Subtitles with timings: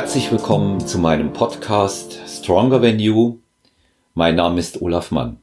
[0.00, 3.36] Herzlich willkommen zu meinem Podcast Stronger Than You.
[4.14, 5.36] Mein Name ist Olaf Mann.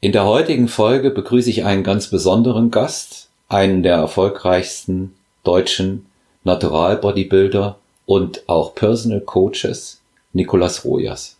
[0.00, 6.06] In der heutigen Folge begrüße ich einen ganz besonderen Gast, einen der erfolgreichsten deutschen
[6.44, 10.00] Natural Bodybuilder und auch Personal Coaches,
[10.32, 11.38] Nicolas Rojas.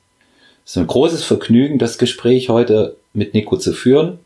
[0.65, 4.19] Es ist ein großes Vergnügen, das Gespräch heute mit Nico zu führen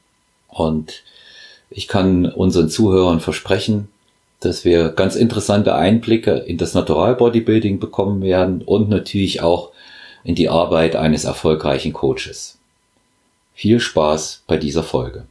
[0.48, 1.02] und
[1.68, 3.88] ich kann unseren Zuhörern versprechen,
[4.44, 9.72] dass wir ganz interessante Einblicke in das Natural Bodybuilding bekommen werden und natürlich auch
[10.24, 12.58] in die Arbeit eines erfolgreichen Coaches.
[13.54, 15.26] Viel Spaß bei dieser Folge.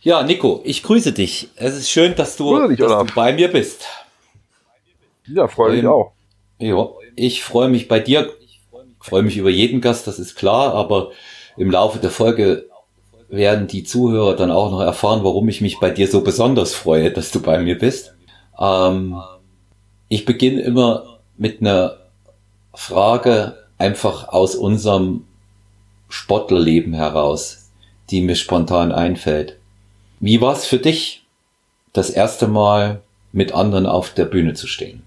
[0.00, 1.48] Ja, Nico, ich grüße dich.
[1.56, 3.84] Es ist schön, dass du, dich, dass du bei mir bist.
[5.26, 6.12] Ja, freue mich ähm, auch.
[6.58, 8.32] Ja, ich freue mich bei dir.
[8.40, 8.60] Ich
[9.00, 11.12] freue mich über jeden Gast, das ist klar, aber
[11.56, 12.68] im Laufe der Folge
[13.28, 17.10] werden die Zuhörer dann auch noch erfahren, warum ich mich bei dir so besonders freue,
[17.10, 18.14] dass du bei mir bist.
[18.58, 19.20] Ähm,
[20.08, 21.96] ich beginne immer mit einer
[22.74, 25.24] Frage einfach aus unserem
[26.08, 27.70] Sportlerleben heraus,
[28.10, 29.58] die mir spontan einfällt.
[30.20, 31.26] Wie war es für dich,
[31.92, 35.02] das erste Mal mit anderen auf der Bühne zu stehen?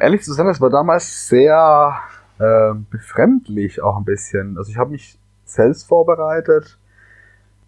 [0.00, 1.98] Ehrlich zu sein, das war damals sehr
[2.38, 4.56] äh, befremdlich auch ein bisschen.
[4.56, 6.78] Also ich habe mich selbst vorbereitet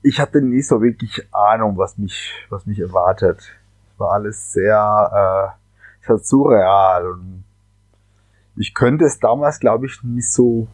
[0.04, 3.38] ich hatte nicht so wirklich Ahnung, was mich, was mich erwartet.
[3.40, 7.44] Es war alles sehr, äh, sehr surreal und
[8.56, 10.68] ich könnte es damals, glaube ich, nicht so,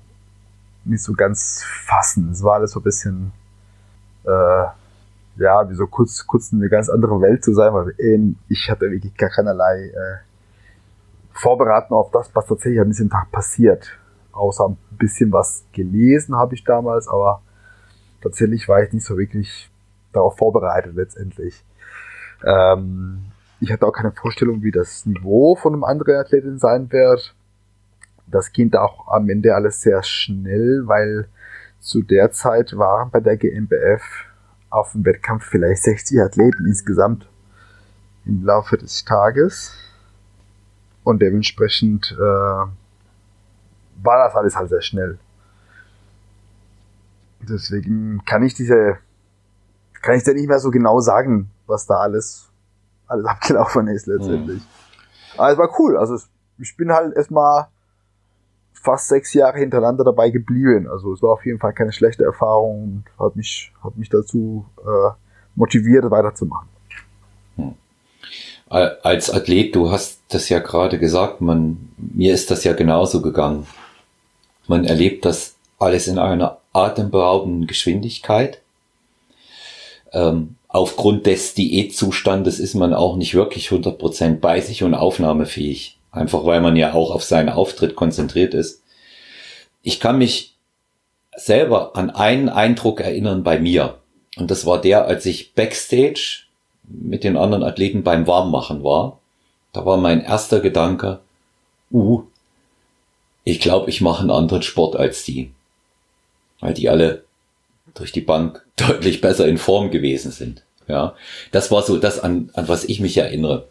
[0.84, 2.32] nicht so ganz fassen.
[2.32, 3.32] Es war alles so ein bisschen,
[4.24, 4.64] äh,
[5.36, 7.94] ja, wie so kurz, kurz in eine ganz andere Welt zu sein, weil
[8.48, 10.18] ich hatte wirklich gar keinerlei äh,
[11.32, 13.96] Vorbereitung auf das, was tatsächlich an diesem Tag passiert.
[14.32, 17.42] Außer ein bisschen was gelesen habe ich damals, aber
[18.22, 19.70] tatsächlich war ich nicht so wirklich
[20.12, 21.64] darauf vorbereitet letztendlich.
[22.44, 23.26] Ähm,
[23.60, 27.34] ich hatte auch keine Vorstellung, wie das Niveau von einem anderen Athleten sein wird.
[28.26, 31.28] Das ging auch am Ende alles sehr schnell, weil
[31.80, 34.02] zu der Zeit waren bei der GmbF
[34.70, 37.28] auf dem Wettkampf vielleicht 60 Athleten insgesamt
[38.24, 39.74] im Laufe des Tages.
[41.02, 42.70] Und dementsprechend äh, war
[44.02, 45.18] das alles halt sehr schnell.
[47.48, 48.98] Deswegen kann ich diese,
[50.02, 52.50] kann ich da nicht mehr so genau sagen, was da alles,
[53.06, 54.58] alles abgelaufen ist letztendlich.
[54.58, 55.38] Mhm.
[55.38, 55.96] Aber es war cool.
[55.96, 56.18] Also
[56.58, 57.68] ich bin halt erstmal
[58.72, 60.88] fast sechs Jahre hintereinander dabei geblieben.
[60.88, 64.66] Also es war auf jeden Fall keine schlechte Erfahrung und hat mich, hat mich dazu
[64.78, 65.10] äh,
[65.54, 66.68] motiviert, weiterzumachen.
[67.56, 67.74] Hm.
[68.68, 73.66] Als Athlet, du hast das ja gerade gesagt, man, mir ist das ja genauso gegangen.
[74.68, 78.60] Man erlebt das alles in einer atemberaubenden Geschwindigkeit.
[80.12, 85.98] Ähm, aufgrund des Diätzustandes ist man auch nicht wirklich 100% bei sich und aufnahmefähig.
[86.12, 88.82] Einfach weil man ja auch auf seinen Auftritt konzentriert ist.
[89.82, 90.56] Ich kann mich
[91.36, 93.98] selber an einen Eindruck erinnern bei mir.
[94.36, 96.44] Und das war der, als ich backstage
[96.82, 99.18] mit den anderen Athleten beim Warmmachen war.
[99.72, 101.20] Da war mein erster Gedanke,
[101.92, 102.24] uh,
[103.44, 105.52] ich glaube, ich mache einen anderen Sport als die
[106.60, 107.24] weil die alle
[107.94, 110.62] durch die Bank deutlich besser in Form gewesen sind.
[110.88, 111.14] Ja,
[111.52, 113.68] das war so das, an, an was ich mich erinnere.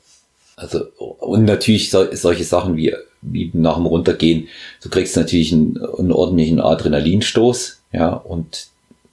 [0.55, 0.85] Also,
[1.19, 4.47] und natürlich so, solche Sachen wie, wie nach dem Runtergehen.
[4.81, 7.81] Du kriegst natürlich einen, einen ordentlichen Adrenalinstoß.
[7.91, 8.67] Ja, und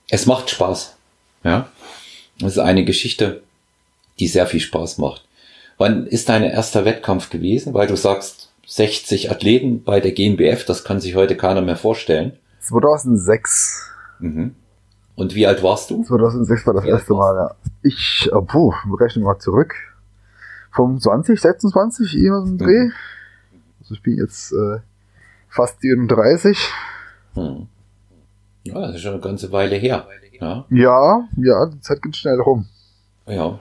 [0.09, 0.97] es macht Spaß.
[1.45, 1.71] Ja,
[2.39, 3.43] das ist eine Geschichte,
[4.19, 5.25] die sehr viel Spaß macht.
[5.79, 7.75] Wann ist dein erster Wettkampf gewesen?
[7.75, 12.33] Weil du sagst, 60 Athleten bei der GmbF, das kann sich heute keiner mehr vorstellen.
[12.67, 13.91] 2006.
[14.19, 14.55] Mhm.
[15.15, 16.03] Und wie alt warst du?
[16.03, 17.55] 2006 war das wie erste Mal, ja.
[17.83, 19.75] Ich, oh, puh, wir rechnen mal zurück.
[20.73, 22.85] 25, 26, irgendwas im Dreh.
[22.85, 22.93] Mhm.
[23.81, 24.81] Also ich bin jetzt äh,
[25.49, 26.59] fast 34.
[27.35, 27.69] Hm.
[28.65, 30.07] Ja, das ist schon eine ganze Weile her.
[30.41, 32.67] Ja, ja, ja die Zeit geht schnell rum.
[33.27, 33.59] Ja.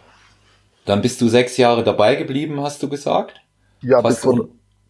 [0.85, 3.41] Dann bist du sechs Jahre dabei geblieben, hast du gesagt?
[3.81, 4.31] Ja, Fast bis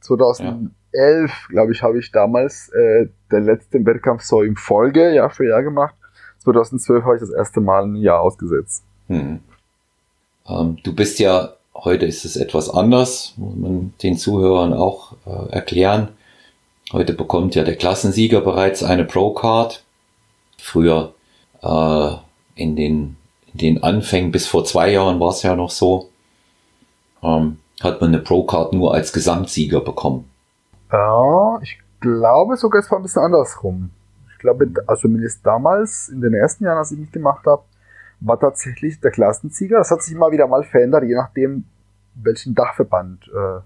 [0.02, 5.30] 2000, 2011, glaube ich, habe ich damals äh, den letzten Wettkampf so im Folge Jahr
[5.30, 5.96] für Jahr gemacht.
[6.40, 8.84] 2012 habe ich das erste Mal ein Jahr ausgesetzt.
[9.08, 9.40] Hm.
[10.48, 15.52] Ähm, du bist ja, heute ist es etwas anders, muss man den Zuhörern auch äh,
[15.52, 16.10] erklären.
[16.94, 19.84] Heute bekommt ja der Klassensieger bereits eine Pro-Card.
[20.60, 21.14] Früher
[21.62, 22.12] äh,
[22.56, 23.18] in, den,
[23.54, 26.10] in den Anfängen, bis vor zwei Jahren war es ja noch so,
[27.24, 30.30] ähm, hat man eine Pro-Card nur als Gesamtsieger bekommen.
[30.92, 33.90] Ja, ich glaube sogar, es war ein bisschen andersrum.
[34.32, 37.64] Ich glaube, also zumindest damals, in den ersten Jahren, als ich mich gemacht habe,
[38.20, 39.78] war tatsächlich der Klassensieger.
[39.78, 41.66] Das hat sich immer wieder mal verändert, je nachdem,
[42.16, 43.62] welchen Dachverband äh,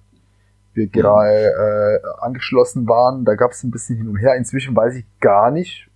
[0.74, 0.92] wir mhm.
[0.92, 3.26] gerade äh, angeschlossen waren.
[3.26, 4.36] Da gab es ein bisschen hin und her.
[4.36, 5.90] Inzwischen weiß ich gar nicht,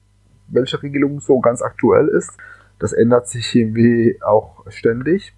[0.47, 2.31] welche Regelung so ganz aktuell ist.
[2.79, 5.33] Das ändert sich irgendwie auch ständig.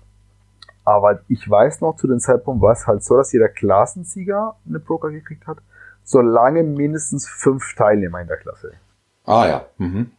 [0.84, 4.80] Aber ich weiß noch, zu dem Zeitpunkt war es halt so, dass jeder Klassensieger eine
[4.80, 5.58] Broker gekriegt hat,
[6.06, 8.72] solange mindestens fünf Teilnehmer in der Klasse.
[9.26, 9.66] Ah ja.
[9.78, 10.12] Mhm.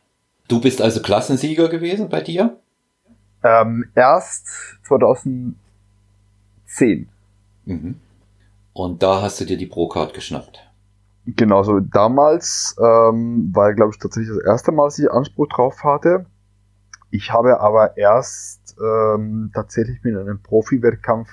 [0.48, 2.58] Du bist also Klassensieger gewesen bei dir?
[3.42, 4.48] Ähm, erst
[4.84, 5.56] 2010.
[7.64, 8.00] Mhm.
[8.72, 10.62] Und da hast du dir die Pro-Card geschnappt.
[11.26, 15.82] Genau, so damals ähm, war, glaube ich, tatsächlich das erste Mal, dass ich Anspruch drauf
[15.82, 16.26] hatte.
[17.10, 21.28] Ich habe aber erst ähm, tatsächlich mit einem Profi-Wettkampf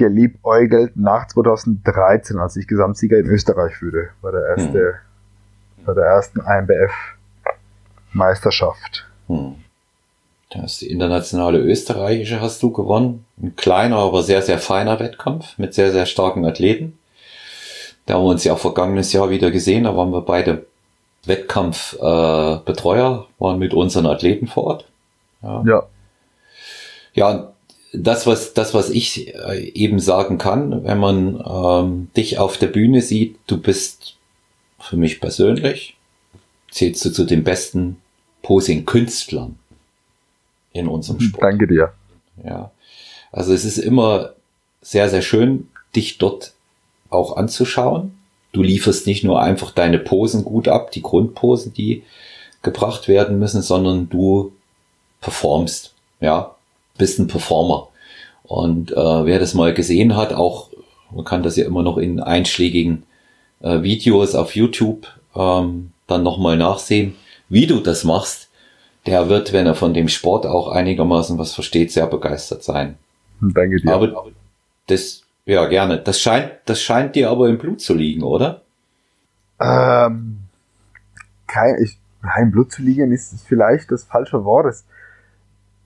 [0.00, 4.94] geliebäugelt nach 2013, als ich Gesamtsieger in Österreich wurde, bei der erste,
[5.76, 5.84] hm.
[5.84, 9.06] bei der ersten IMBF-Meisterschaft.
[9.26, 9.56] Hm.
[10.48, 13.26] Da die internationale österreichische hast du gewonnen.
[13.40, 16.98] Ein kleiner, aber sehr, sehr feiner Wettkampf mit sehr, sehr starken Athleten.
[18.06, 19.84] Da haben wir uns ja auch vergangenes Jahr wieder gesehen.
[19.84, 20.64] Da waren wir beide
[21.26, 24.86] Wettkampfbetreuer, äh, waren mit unseren Athleten vor Ort.
[25.42, 25.62] Ja.
[25.66, 25.82] Ja,
[27.12, 27.49] ja
[27.92, 32.68] das, was, das, was ich äh, eben sagen kann, wenn man ähm, dich auf der
[32.68, 34.16] Bühne sieht, du bist
[34.78, 35.96] für mich persönlich,
[36.70, 37.96] zählst du zu den besten
[38.42, 39.58] Posing-Künstlern
[40.72, 41.42] in unserem hm, Sport.
[41.42, 41.92] Danke dir.
[42.44, 42.70] Ja.
[43.32, 44.34] Also es ist immer
[44.80, 46.54] sehr, sehr schön, dich dort
[47.10, 48.16] auch anzuschauen.
[48.52, 52.04] Du lieferst nicht nur einfach deine Posen gut ab, die Grundposen, die
[52.62, 54.52] gebracht werden müssen, sondern du
[55.20, 56.54] performst, ja,
[57.00, 57.88] bist ein Performer.
[58.44, 60.70] Und äh, wer das mal gesehen hat, auch,
[61.10, 63.04] man kann das ja immer noch in einschlägigen
[63.60, 67.16] äh, Videos auf YouTube ähm, dann nochmal nachsehen,
[67.48, 68.48] wie du das machst,
[69.06, 72.96] der wird, wenn er von dem Sport auch einigermaßen was versteht, sehr begeistert sein.
[73.40, 73.92] Danke dir.
[73.92, 74.26] Aber
[74.86, 75.98] das, ja, gerne.
[75.98, 78.62] Das scheint, das scheint dir aber im Blut zu liegen, oder?
[79.60, 80.40] Ähm,
[81.46, 84.74] kein, ich, nein, Blut zu liegen ist vielleicht das falsche Wort.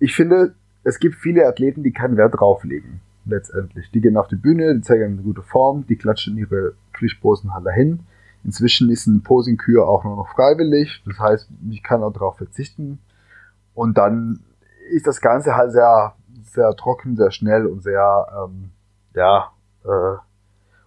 [0.01, 3.01] Ich finde, es gibt viele Athleten, die keinen Wert drauf legen.
[3.27, 3.91] Letztendlich.
[3.91, 7.65] Die gehen auf die Bühne, die zeigen eine gute Form, die klatschen ihre Pflichtposen halt
[7.65, 8.01] dahin.
[8.45, 11.03] Inzwischen ist ein Posing-Kür auch nur noch freiwillig.
[11.07, 12.99] Das heißt, ich kann auch darauf verzichten.
[13.73, 14.41] Und dann
[14.91, 18.71] ist das Ganze halt sehr, sehr trocken, sehr schnell und sehr, ähm,
[19.15, 19.53] ja,
[19.85, 20.19] äh,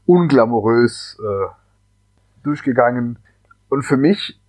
[0.05, 1.47] unglamourös äh,
[2.43, 3.17] durchgegangen.
[3.69, 4.39] Und für mich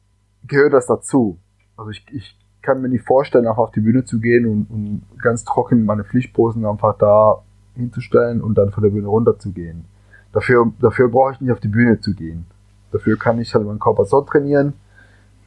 [0.47, 1.39] gehört das dazu.
[1.79, 2.37] Also ich, ich
[2.69, 6.05] kann mir nicht vorstellen, auch auf die Bühne zu gehen und, und ganz trocken meine
[6.05, 7.43] Pflichtposen einfach da
[7.75, 9.87] hinzustellen und dann von der Bühne runterzugehen.
[10.35, 12.44] Dafür, dafür brauche ich nicht auf die Bühne zu gehen.
[12.93, 14.75] Dafür kann ich halt meinen Körper so trainieren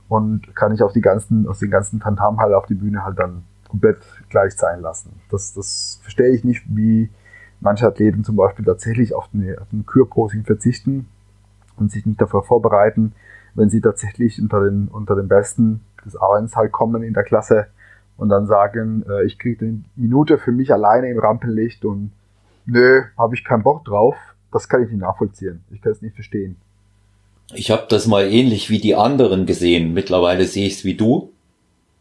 [0.10, 3.20] und kann ich auf die ganzen, aus den ganzen Tantam halt auf die Bühne halt
[3.20, 5.12] dann komplett gleich sein lassen.
[5.30, 7.12] Das, das verstehe ich nicht, wie
[7.60, 11.08] manche Athleten zum Beispiel tatsächlich auf, eine, auf ein Kürposing verzichten
[11.78, 13.14] und sich nicht dafür vorbereiten,
[13.54, 17.68] wenn sie tatsächlich unter den, unter den Besten des Abends halt kommen in der Klasse
[18.18, 22.12] und dann sagen, äh, ich kriege eine Minute für mich alleine im Rampenlicht und
[22.66, 24.16] nö, habe ich keinen Bock drauf,
[24.52, 25.64] das kann ich nicht nachvollziehen.
[25.72, 26.58] Ich kann es nicht verstehen.
[27.54, 29.94] Ich habe das mal ähnlich wie die anderen gesehen.
[29.94, 31.32] Mittlerweile sehe ich es wie du,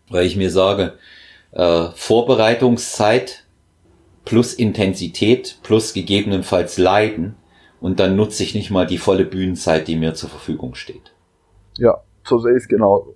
[0.08, 0.94] weil ich mir sage,
[1.52, 3.44] äh, Vorbereitungszeit
[4.24, 7.34] plus Intensität plus gegebenenfalls Leiden
[7.80, 11.12] und dann nutze ich nicht mal die volle Bühnenzeit, die mir zur Verfügung steht.
[11.78, 13.14] Ja, so sehe ich es genau.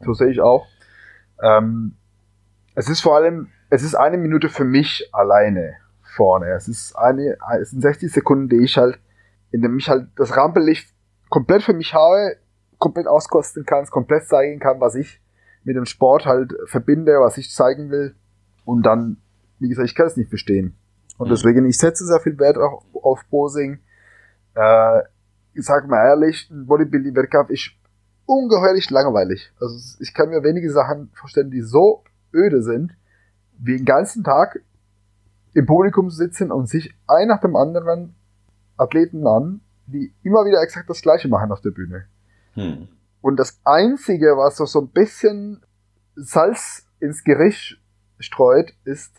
[0.00, 0.66] So sehe ich auch.
[1.42, 1.96] Ähm,
[2.74, 6.50] es ist vor allem, es ist eine Minute für mich alleine vorne.
[6.50, 8.98] Es ist eine, es sind 60 Sekunden, die ich halt,
[9.50, 10.92] in dem ich halt das Rampenlicht
[11.28, 12.36] komplett für mich habe,
[12.78, 15.20] komplett auskosten kann, komplett zeigen kann, was ich
[15.64, 18.14] mit dem Sport halt verbinde, was ich zeigen will.
[18.64, 19.18] Und dann,
[19.58, 20.74] wie gesagt, ich kann es nicht verstehen.
[21.18, 21.32] Und mhm.
[21.32, 23.78] deswegen, ich setze sehr viel Wert auf, auf Posing.
[24.54, 25.00] Äh,
[25.54, 27.70] ich sage mal ehrlich, ein Bodybuilding-Wettkampf ist
[28.26, 29.52] ungeheuerlich langweilig.
[29.60, 32.02] Also ich kann mir wenige Sachen vorstellen, die so
[32.32, 32.92] öde sind,
[33.58, 34.60] wie den ganzen Tag
[35.52, 38.14] im Publikum sitzen und sich ein nach dem anderen
[38.76, 42.06] Athleten an die immer wieder exakt das Gleiche machen auf der Bühne.
[42.54, 42.88] Hm.
[43.20, 45.62] Und das Einzige, was so, so ein bisschen
[46.14, 47.80] Salz ins Gericht
[48.18, 49.12] streut, ist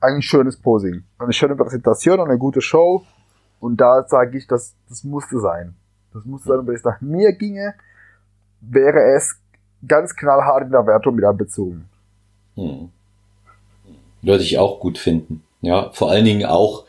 [0.00, 1.04] ein schönes Posing.
[1.18, 3.04] Eine schöne Präsentation, eine gute Show.
[3.60, 5.74] Und da sage ich, das, das musste sein.
[6.12, 7.74] Das musste sein, wenn es nach mir ginge,
[8.70, 9.36] wäre es
[9.86, 11.88] ganz knallhart in der Wertung mit einbezogen.
[12.56, 12.90] Hm.
[14.22, 15.42] Würde ich auch gut finden.
[15.60, 16.84] Ja, vor allen Dingen auch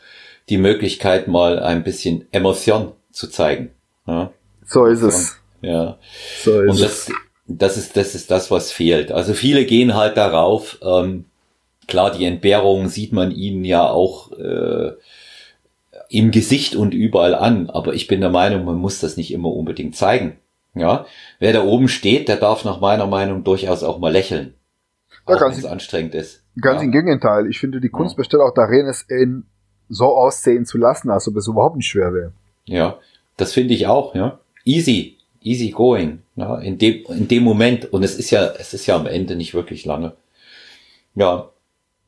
[0.48, 3.70] die Möglichkeit, mal ein bisschen Emotion zu zeigen.
[4.06, 4.30] Ja?
[4.64, 5.36] So ist es.
[5.62, 5.98] Ja.
[6.42, 7.10] So ist Und das,
[7.46, 9.12] das ist, das ist das, was fehlt.
[9.12, 11.24] Also viele gehen halt darauf, ähm,
[11.86, 14.92] klar, die Entbehrungen sieht man ihnen ja auch äh,
[16.08, 17.70] im Gesicht und überall an.
[17.70, 20.38] Aber ich bin der Meinung, man muss das nicht immer unbedingt zeigen.
[20.76, 21.06] Ja,
[21.38, 24.54] wer da oben steht, der darf nach meiner Meinung durchaus auch mal lächeln.
[25.26, 26.42] Ja, auch ganz wenn anstrengend ist.
[26.60, 26.84] Ganz ja.
[26.84, 27.46] im Gegenteil.
[27.48, 29.44] Ich finde, die Kunst besteht auch darin, es in
[29.88, 32.32] so aussehen zu lassen, als ob es überhaupt nicht schwer wäre.
[32.66, 32.98] Ja,
[33.36, 34.38] das finde ich auch, ja.
[34.64, 37.92] Easy, easy going, ja, in dem, in dem Moment.
[37.92, 40.12] Und es ist ja, es ist ja am Ende nicht wirklich lange.
[41.14, 41.50] Ja,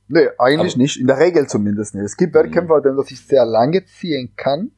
[0.09, 0.97] Nee, eigentlich Aber- nicht.
[0.99, 2.05] In der Regel zumindest nicht.
[2.05, 4.71] Es gibt Wettkämpfe, bei denen das sich sehr lange ziehen kann.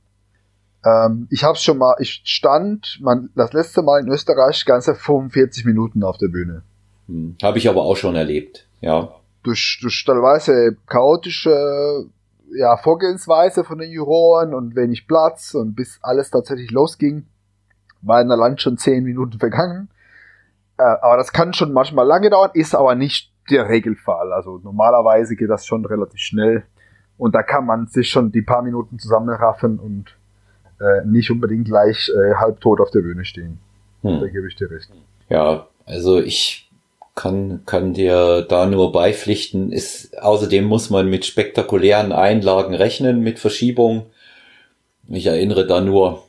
[0.84, 5.64] Ähm, ich habe schon mal, ich stand man, das letzte Mal in Österreich ganze 45
[5.64, 6.62] Minuten auf der Bühne.
[7.06, 8.66] hm, habe ich aber auch schon erlebt.
[8.80, 9.10] Ja,
[9.42, 12.06] Durch, durch teilweise chaotische
[12.52, 17.26] ja, Vorgehensweise von den Juroren und wenig Platz und bis alles tatsächlich losging,
[18.02, 19.88] war in der Land schon 10 Minuten vergangen.
[20.78, 24.32] Äh, aber das kann schon manchmal lange dauern, ist aber nicht der Regelfall.
[24.32, 26.64] Also normalerweise geht das schon relativ schnell.
[27.18, 30.16] Und da kann man sich schon die paar Minuten zusammenraffen und
[30.80, 33.58] äh, nicht unbedingt gleich äh, halbtot auf der Bühne stehen.
[34.02, 34.32] Da hm.
[34.32, 34.88] gebe ich dir recht.
[35.28, 36.70] ja, also ich
[37.14, 39.72] kann, kann dir da nur beipflichten.
[39.72, 44.06] Ist, außerdem muss man mit spektakulären Einlagen rechnen, mit Verschiebung.
[45.08, 46.22] Ich erinnere da nur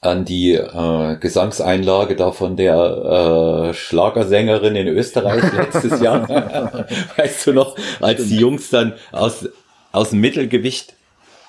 [0.00, 6.28] an die äh, Gesangseinlage da von der äh, Schlagersängerin in Österreich letztes Jahr.
[7.16, 9.48] weißt du noch, als die Jungs dann aus,
[9.92, 10.94] aus dem Mittelgewicht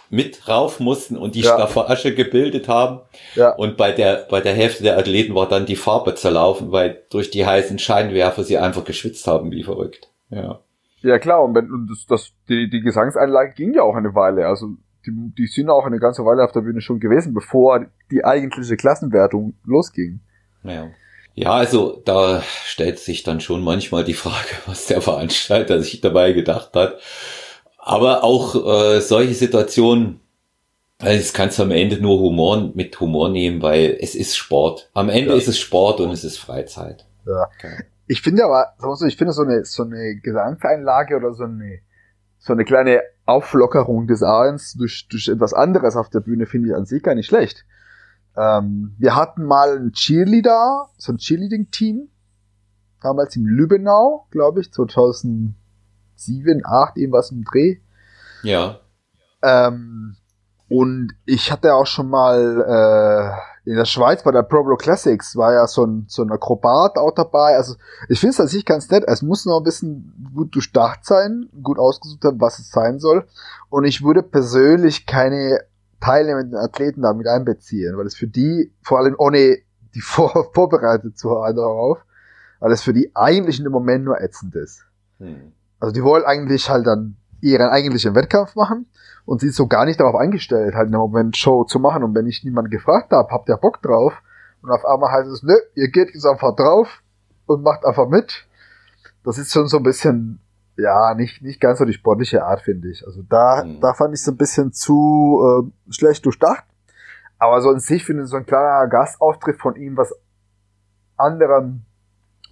[0.09, 1.53] mit rauf mussten und die Ja.
[1.55, 3.01] Staffasche gebildet haben.
[3.35, 7.03] Ja, Und bei der, bei der Hälfte der Athleten war dann die Farbe zerlaufen, weil
[7.09, 10.09] durch die heißen Scheinwerfer sie einfach geschwitzt haben wie verrückt.
[10.29, 10.59] Ja.
[11.01, 14.47] Ja klar, und, wenn, und das, das, die, die Gesangseinlage ging ja auch eine Weile.
[14.47, 14.69] Also
[15.05, 18.75] die, die sind auch eine ganze Weile auf der Bühne schon gewesen, bevor die eigentliche
[18.75, 20.21] Klassenwertung losging.
[20.63, 20.87] Ja.
[21.37, 26.31] Ja, also da stellt sich dann schon manchmal die Frage, was der Veranstalter sich dabei
[26.31, 26.99] gedacht hat.
[27.87, 30.19] Aber auch äh, solche Situationen,
[30.97, 34.89] also das kannst du am Ende nur Humor mit Humor nehmen, weil es ist Sport.
[34.95, 35.37] Am Ende Ja.
[35.37, 37.05] ist es Sport und es ist Freizeit.
[37.27, 37.47] Ja.
[37.57, 37.83] Okay.
[38.07, 41.77] Ich finde aber, wir so, ich finde so eine, so eine Gesangseinlage oder so eine,
[42.39, 46.75] so eine kleine Auflockerung des Abends durch, durch etwas anderes auf der Bühne finde ich
[46.75, 47.65] an sich gar nicht schlecht.
[48.35, 52.09] Ähm, wir hatten mal ein Cheerleader, so ein Cheerleading-Team,
[53.01, 54.71] damals in Lübbenau, glaube ich,
[56.15, 57.77] 2007, 2008, irgendwas im Dreh.
[58.43, 58.79] Ja.
[59.41, 60.15] Ähm,
[60.67, 62.61] und ich hatte auch schon mal
[63.65, 66.97] äh, in der Schweiz bei der Pro Classics war ja so ein, so ein Akrobat
[66.97, 67.55] auch dabei.
[67.55, 67.75] Also
[68.09, 69.03] ich finde es an sich ganz nett.
[69.07, 73.27] Es muss noch ein bisschen gut durchdacht sein, gut ausgesucht haben, was es sein soll.
[73.69, 75.59] Und ich würde persönlich keine
[75.99, 79.57] teilnehmenden Athleten damit einbeziehen, weil es für die, vor allem ohne
[79.95, 81.99] die vor, vorbereitet zu haben darauf,
[82.59, 84.85] weil es für die eigentlich dem Moment nur ätzend ist.
[85.17, 85.53] Hm.
[85.79, 88.87] Also die wollen eigentlich halt dann ihren eigentlichen Wettkampf machen
[89.25, 92.03] und sind so gar nicht darauf eingestellt, halt in dem Moment Show zu machen.
[92.03, 94.13] Und wenn ich niemanden gefragt habe, habt ihr Bock drauf?
[94.61, 97.01] Und auf einmal heißt es, nö, ihr geht jetzt einfach drauf
[97.45, 98.47] und macht einfach mit.
[99.23, 100.39] Das ist schon so ein bisschen,
[100.77, 103.05] ja, nicht, nicht ganz so die sportliche Art, finde ich.
[103.05, 103.79] Also da, Mhm.
[103.81, 105.41] da fand ich es ein bisschen zu
[105.87, 106.63] äh, schlecht durchdacht.
[107.37, 110.13] Aber so an sich finde ich so ein kleiner Gastauftritt von ihm, was
[111.17, 111.81] anderem,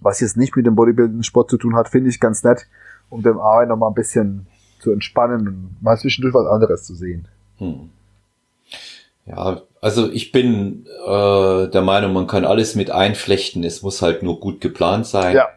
[0.00, 2.66] was jetzt nicht mit dem Bodybuilding-Sport zu tun hat, finde ich ganz nett,
[3.10, 4.46] um dem noch mal ein bisschen
[4.80, 7.28] zu entspannen und mal zwischendurch was anderes zu sehen.
[7.58, 7.90] Hm.
[9.26, 13.64] Ja, also ich bin äh, der Meinung, man kann alles mit einflechten.
[13.64, 15.34] Es muss halt nur gut geplant sein.
[15.36, 15.48] Ja.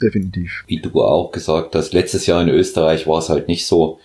[0.00, 0.62] Definitiv.
[0.68, 3.98] Wie du auch gesagt hast, letztes Jahr in Österreich war es halt nicht so.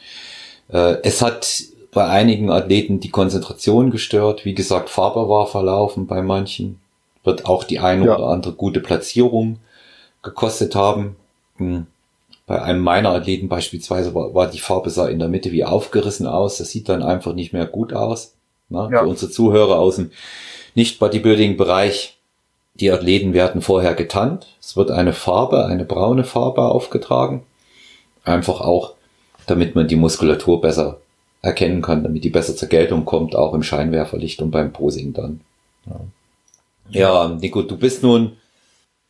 [0.70, 4.44] Äh, es hat bei einigen Athleten die Konzentration gestört.
[4.46, 6.80] Wie gesagt, Farbe war verlaufen bei manchen.
[7.24, 8.16] Wird auch die eine Ja.
[8.18, 9.60] oder andere gute Platzierung
[10.24, 11.16] gekostet haben.
[11.58, 11.86] Hm.
[12.46, 16.28] Bei einem meiner Athleten beispielsweise war, war die Farbe sah in der Mitte wie aufgerissen
[16.28, 16.58] aus.
[16.58, 18.36] Das sieht dann einfach nicht mehr gut aus.
[18.70, 19.00] Na, Ja.
[19.00, 20.12] Für unsere Zuhörer aus dem
[20.76, 22.18] Nicht-Bodybuilding-Bereich.
[22.76, 24.48] Die Athleten werden vorher getannt.
[24.60, 27.44] Es wird eine Farbe, eine braune Farbe aufgetragen.
[28.26, 28.94] Einfach auch,
[29.46, 31.00] damit man die Muskulatur besser
[31.42, 35.42] erkennen kann, damit die besser zur Geltung kommt, auch im Scheinwerferlicht und beim Posing dann.
[35.86, 36.00] Ja,
[36.90, 38.38] ja Nico, du bist nun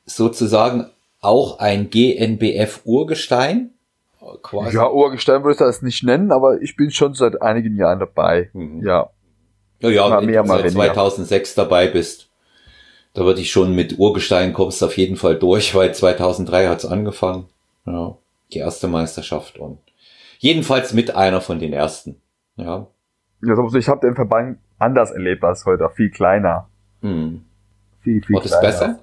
[0.06, 0.88] sozusagen
[1.24, 3.72] auch ein GNBF-Urgestein.
[4.42, 4.75] Quasi.
[4.75, 8.50] Ja, Urgestein würde ich das nicht nennen, aber ich bin schon seit einigen Jahren dabei.
[8.53, 8.82] Mhm.
[8.86, 9.10] Ja.
[9.80, 10.94] Ja, ja, Mal wenn du seit weniger.
[10.94, 12.30] 2006 dabei bist,
[13.13, 17.48] da würde ich schon mit Urgestein kommst auf jeden Fall durch, weil 2003 hat's angefangen.
[17.86, 18.15] Ja,
[18.53, 19.80] die erste Meisterschaft und
[20.39, 22.22] jedenfalls mit einer von den ersten.
[22.56, 22.88] Ja.
[23.42, 26.70] ja also ich habe den Verband anders erlebt als heute, viel kleiner.
[27.01, 27.44] Hm.
[28.01, 28.68] Viel, viel War das kleiner.
[28.68, 29.00] besser?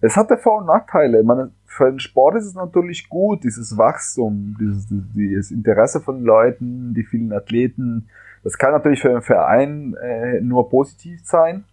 [0.00, 1.22] Es hatte Vor- und Nachteile.
[1.24, 6.94] Meine, für den Sport ist es natürlich gut, dieses Wachstum, dieses, dieses Interesse von Leuten,
[6.94, 8.08] die vielen Athleten,
[8.44, 11.64] Das kann natürlich für den Verein äh, nur positiv sein.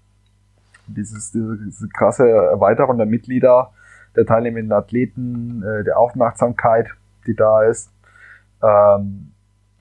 [0.88, 3.72] Dieses, diese, diese krasse Erweiterung der Mitglieder,
[4.15, 6.89] der teilnehmenden Athleten, äh, der Aufmerksamkeit,
[7.27, 7.91] die da ist.
[8.63, 9.32] Ähm,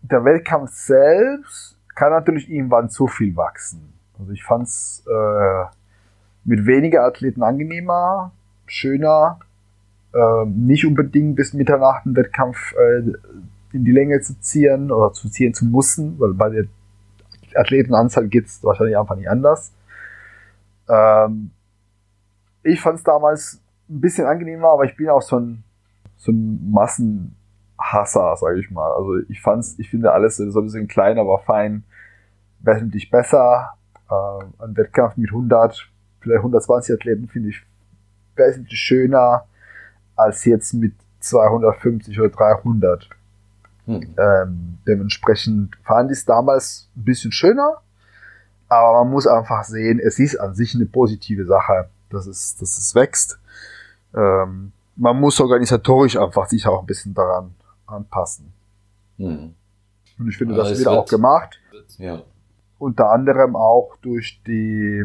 [0.03, 3.95] der Wettkampf selbst kann natürlich irgendwann zu viel wachsen.
[4.19, 5.65] Also ich fand es äh,
[6.45, 8.33] mit weniger Athleten angenehmer,
[8.67, 9.39] schöner,
[10.13, 13.13] äh, nicht unbedingt bis Mitternacht einen Wettkampf äh,
[13.73, 16.65] in die Länge zu ziehen oder zu ziehen zu müssen, weil bei der
[17.55, 19.73] Athletenanzahl geht es wahrscheinlich einfach nicht anders.
[20.89, 21.51] Ähm,
[22.63, 25.65] ich fand es damals ein bisschen angenehmer, aber ich bin auch so ein,
[26.17, 28.93] so ein Massenhasser, sage ich mal.
[28.93, 31.85] Also ich fand's, ich finde alles so ein bisschen klein, aber fein,
[32.61, 33.75] wesentlich besser.
[34.11, 35.91] Äh, ein Wettkampf mit 100,
[36.25, 37.63] vielleicht 120 Athleten finde ich
[38.35, 39.45] wesentlich schöner
[40.17, 43.09] als jetzt mit 250 oder 300.
[43.87, 44.15] Hm.
[44.17, 47.83] Ähm, dementsprechend fand ich es damals ein bisschen schöner,
[48.69, 52.79] aber man muss einfach sehen, es ist an sich eine positive Sache, dass es, dass
[52.79, 53.39] es wächst.
[54.15, 57.55] Ähm, man muss organisatorisch einfach sich auch ein bisschen daran
[57.87, 58.53] anpassen.
[59.19, 59.55] Hm.
[60.19, 61.61] Und ich finde, ja, das wird auch gemacht.
[61.99, 62.23] Ja.
[62.79, 65.05] Unter anderem auch durch die,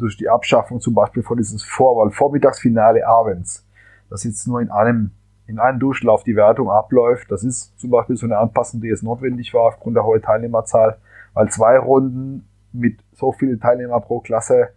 [0.00, 3.66] durch die Abschaffung zum Beispiel von dieses Vorwahl-Vormittagsfinale abends,
[4.08, 5.12] das jetzt nur in einem,
[5.46, 7.30] in einem Durchlauf die Wertung abläuft.
[7.30, 10.98] Das ist zum Beispiel so eine Anpassung, die jetzt notwendig war aufgrund der hohen Teilnehmerzahl,
[11.34, 14.70] weil zwei Runden mit so vielen Teilnehmern pro Klasse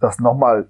[0.00, 0.68] das nochmal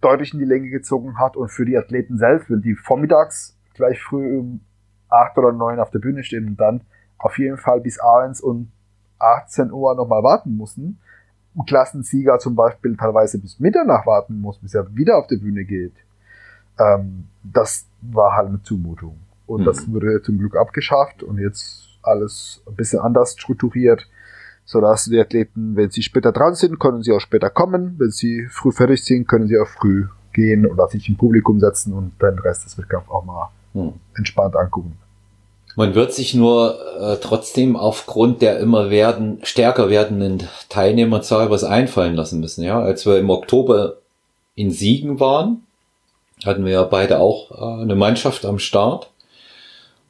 [0.00, 4.00] deutlich in die Länge gezogen hat und für die Athleten selbst, wenn die vormittags gleich
[4.02, 4.60] früh um
[5.08, 6.82] acht oder neun auf der Bühne stehen und dann
[7.18, 8.70] auf jeden Fall bis abends um
[9.18, 11.00] 18 Uhr nochmal warten mussten,
[11.66, 15.94] Klassensieger zum Beispiel teilweise bis Mitternacht warten muss, bis er wieder auf der Bühne geht,
[16.78, 19.18] ähm, das war halt eine Zumutung.
[19.46, 19.64] Und mhm.
[19.64, 24.06] das wurde zum Glück abgeschafft und jetzt alles ein bisschen anders strukturiert
[24.70, 27.96] sodass die Athleten, wenn sie später dran sind, können sie auch später kommen.
[27.98, 31.92] Wenn sie früh fertig sind, können sie auch früh gehen oder sich im Publikum setzen
[31.92, 33.94] und den Rest des Wettkampfs auch mal hm.
[34.16, 34.96] entspannt angucken.
[35.76, 42.14] Man wird sich nur äh, trotzdem aufgrund der immer werden, stärker werdenden Teilnehmerzahl was einfallen
[42.14, 42.64] lassen müssen.
[42.64, 43.96] Ja, als wir im Oktober
[44.56, 45.64] in Siegen waren,
[46.44, 49.10] hatten wir ja beide auch äh, eine Mannschaft am Start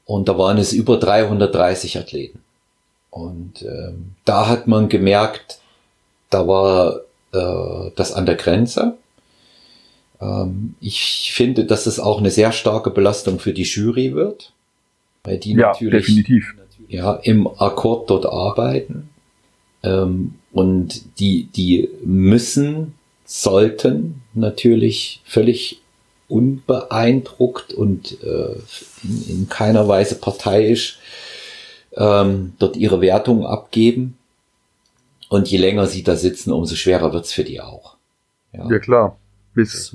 [0.06, 2.40] und da waren es über 330 Athleten.
[3.10, 5.58] Und ähm, da hat man gemerkt,
[6.30, 7.00] da war
[7.32, 8.96] äh, das an der Grenze.
[10.20, 14.52] Ähm, ich finde, dass es auch eine sehr starke Belastung für die Jury wird,
[15.24, 16.54] weil die ja, natürlich definitiv.
[16.88, 19.10] Ja, im Akkord dort arbeiten.
[19.82, 25.80] Ähm, und die, die müssen, sollten natürlich völlig
[26.28, 28.56] unbeeindruckt und äh,
[29.04, 30.98] in, in keiner Weise parteiisch
[31.96, 34.16] ähm, dort ihre Wertung abgeben.
[35.28, 37.96] Und je länger sie da sitzen, umso schwerer wird's für die auch.
[38.52, 39.16] Ja, ja klar.
[39.54, 39.94] Bis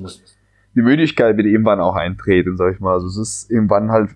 [0.76, 2.94] die Müdigkeit wird irgendwann auch eintreten, sag ich mal.
[2.94, 4.12] Also es ist irgendwann halt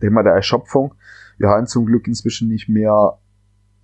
[0.00, 0.94] Thema der Erschöpfung.
[1.38, 3.18] Wir haben zum Glück inzwischen nicht mehr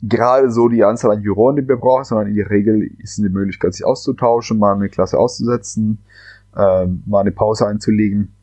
[0.02, 3.24] gerade so die Anzahl an Juroren, die wir brauchen, sondern in der Regel ist es
[3.24, 5.98] die Möglichkeit, sich auszutauschen, mal eine Klasse auszusetzen,
[6.56, 8.34] ähm, mal eine Pause einzulegen.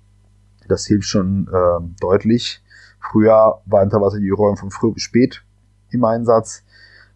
[0.67, 2.63] Das hilft schon ähm, deutlich.
[2.99, 5.43] Früher waren teilweise die Räume von früh bis spät
[5.89, 6.63] im Einsatz.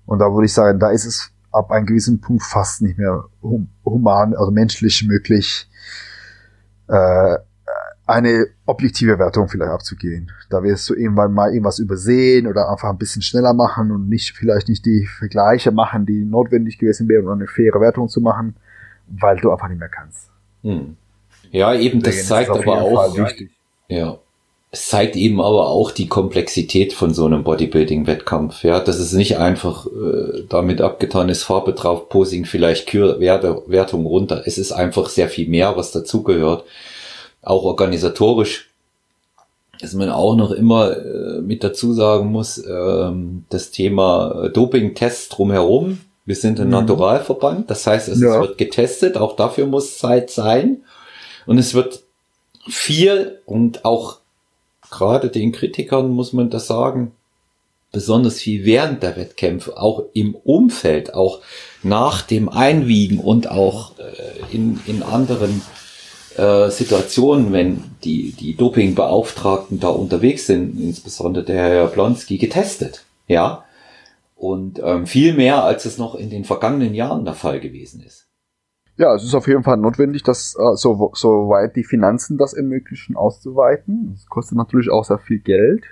[0.06, 3.26] Und da würde ich sagen, da ist es ab einem gewissen Punkt fast nicht mehr
[3.44, 5.70] human, also menschlich möglich,
[6.88, 7.38] äh,
[8.06, 10.32] eine objektive Wertung vielleicht abzugehen.
[10.50, 14.34] Da wirst du irgendwann mal irgendwas übersehen oder einfach ein bisschen schneller machen und nicht
[14.36, 18.56] vielleicht nicht die Vergleiche machen, die notwendig gewesen wären, um eine faire Wertung zu machen,
[19.08, 20.30] weil du einfach nicht mehr kannst.
[20.64, 20.98] Hm.
[21.52, 23.16] Ja, eben, das zeigt aber auch,
[23.88, 24.18] ja,
[24.72, 29.38] es zeigt eben aber auch die Komplexität von so einem Bodybuilding-Wettkampf, ja, dass es nicht
[29.38, 34.42] einfach äh, damit abgetan ist, Farbe drauf, Posing vielleicht Kür, Werte, Wertung runter.
[34.46, 36.66] Es ist einfach sehr viel mehr, was dazugehört.
[37.44, 38.72] Auch organisatorisch,
[39.80, 46.00] dass man auch noch immer äh, mit dazu sagen muss, ähm, das Thema Doping-Tests drumherum.
[46.26, 46.72] Wir sind ein mhm.
[46.72, 48.42] Naturalverband, das heißt, es ja.
[48.42, 50.84] wird getestet, auch dafür muss Zeit sein.
[51.46, 52.04] Und es wird
[52.68, 54.20] viel und auch
[54.90, 57.12] gerade den Kritikern muss man das sagen,
[57.92, 61.42] besonders viel während der Wettkämpfe, auch im Umfeld, auch
[61.84, 65.62] nach dem Einwiegen und auch äh, in, in anderen
[66.38, 73.06] äh, Situationen, wenn die, die Dopingbeauftragten da unterwegs sind, insbesondere der Herr Blonski, getestet.
[73.28, 73.64] Ja.
[74.36, 78.28] Und ähm, viel mehr, als es noch in den vergangenen Jahren der Fall gewesen ist.
[78.98, 82.54] Ja, es ist auf jeden Fall notwendig, dass äh, so, so weit die Finanzen das
[82.54, 84.12] ermöglichen, auszuweiten.
[84.14, 85.84] Das kostet natürlich auch sehr viel Geld.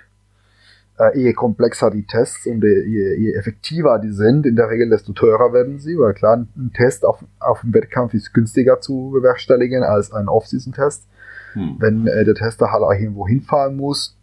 [0.98, 5.12] Äh, je komplexer die Tests und je, je effektiver die sind, in der Regel desto
[5.12, 9.82] teurer werden sie, weil klar, ein Test auf, auf dem Wettkampf ist günstiger zu bewerkstelligen
[9.82, 11.06] als ein Off-Season-Test.
[11.54, 11.76] Hm.
[11.78, 14.16] Wenn äh, der Tester halt auch irgendwo hinfahren muss,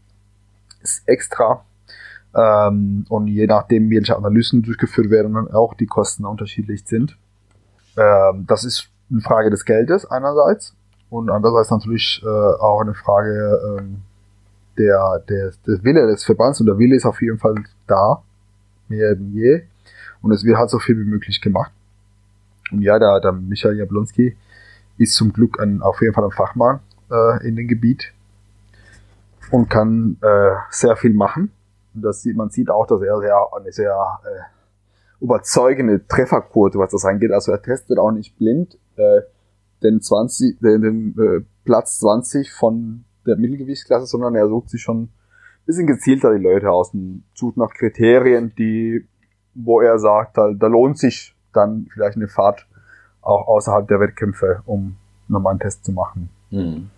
[0.81, 1.63] ist extra.
[2.35, 7.17] Ähm, und je nachdem, welche Analysen durchgeführt werden, dann auch die Kosten unterschiedlich sind.
[7.97, 10.75] Ähm, das ist eine Frage des Geldes einerseits
[11.09, 14.03] und andererseits natürlich äh, auch eine Frage ähm,
[14.79, 18.23] der, der, der Wille des Verbands und der Wille ist auf jeden Fall da,
[18.87, 19.63] mehr denn je.
[20.21, 21.71] Und es wird halt so viel wie möglich gemacht.
[22.71, 24.35] Und ja, der, der Michael Jablonski
[24.97, 26.79] ist zum Glück ein, auf jeden Fall ein Fachmann
[27.11, 28.13] äh, in dem Gebiet
[29.51, 31.51] und kann äh, sehr viel machen.
[31.93, 37.05] Das sieht, man sieht auch, dass er sehr, eine sehr äh, überzeugende Trefferquote, was das
[37.05, 37.31] angeht.
[37.31, 39.21] Also er testet auch nicht blind äh,
[39.83, 45.03] den, 20, den, den äh, Platz 20 von der Mittelgewichtsklasse, sondern er sucht sich schon
[45.03, 45.09] ein
[45.65, 49.05] bisschen gezielter die Leute aus und sucht nach Kriterien, die,
[49.53, 52.67] wo er sagt, da, da lohnt sich dann vielleicht eine Fahrt
[53.21, 54.95] auch außerhalb der Wettkämpfe, um
[55.27, 56.29] nochmal einen Test zu machen.
[56.49, 56.89] Mhm.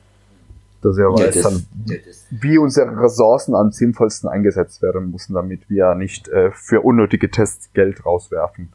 [0.82, 1.66] Dass er weiß ja, dann,
[2.32, 7.72] wie unsere Ressourcen am sinnvollsten eingesetzt werden müssen, damit wir nicht äh, für unnötige Tests
[7.74, 8.72] Geld rauswerfen.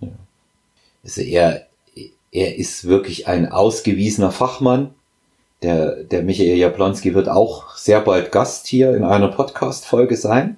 [0.00, 0.08] Ja.
[1.02, 1.66] Also er,
[2.30, 4.94] er ist wirklich ein ausgewiesener Fachmann
[5.62, 10.56] der, der Michael Jablonski wird auch sehr bald Gast hier in einer Podcast-Folge sein.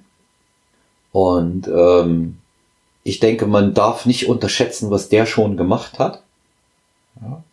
[1.11, 2.37] Und ähm,
[3.03, 6.21] ich denke, man darf nicht unterschätzen, was der schon gemacht hat.
[7.21, 7.43] Ja.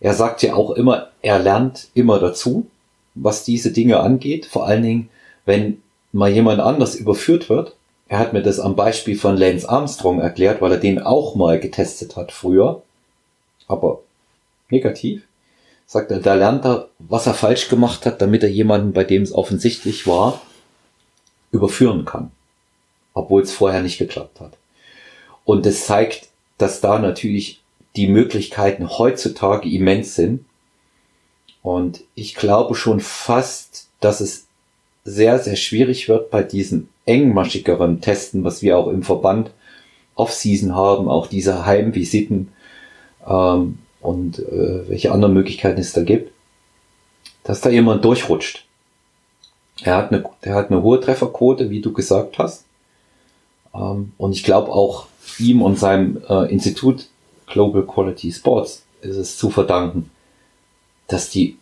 [0.00, 2.66] Er sagt ja auch immer, er lernt immer dazu,
[3.14, 4.44] was diese Dinge angeht.
[4.46, 5.08] Vor allen Dingen,
[5.46, 5.80] wenn
[6.12, 7.74] mal jemand anders überführt wird.
[8.08, 11.58] Er hat mir das am Beispiel von Lance Armstrong erklärt, weil er den auch mal
[11.58, 12.82] getestet hat früher.
[13.68, 14.00] Aber
[14.70, 15.25] negativ
[15.86, 19.22] sagt er, da lernt er, was er falsch gemacht hat, damit er jemanden, bei dem
[19.22, 20.42] es offensichtlich war,
[21.52, 22.32] überführen kann.
[23.14, 24.58] Obwohl es vorher nicht geklappt hat.
[25.44, 27.62] Und es zeigt, dass da natürlich
[27.94, 30.44] die Möglichkeiten heutzutage immens sind.
[31.62, 34.46] Und ich glaube schon fast, dass es
[35.04, 39.52] sehr, sehr schwierig wird bei diesen engmaschigeren Testen, was wir auch im Verband
[40.16, 42.48] Off-Season haben, auch diese Heimvisiten,
[43.26, 46.32] ähm, und äh, welche anderen Möglichkeiten es da gibt,
[47.42, 48.64] dass da jemand durchrutscht.
[49.82, 52.64] Er hat eine, er hat eine hohe Trefferquote, wie du gesagt hast.
[53.74, 55.06] Ähm, und ich glaube auch
[55.38, 57.08] ihm und seinem äh, Institut
[57.46, 60.10] Global Quality Sports ist es zu verdanken,
[61.08, 61.58] dass die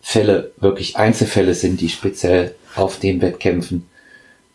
[0.00, 3.88] Fälle wirklich Einzelfälle sind, die speziell auf den Wettkämpfen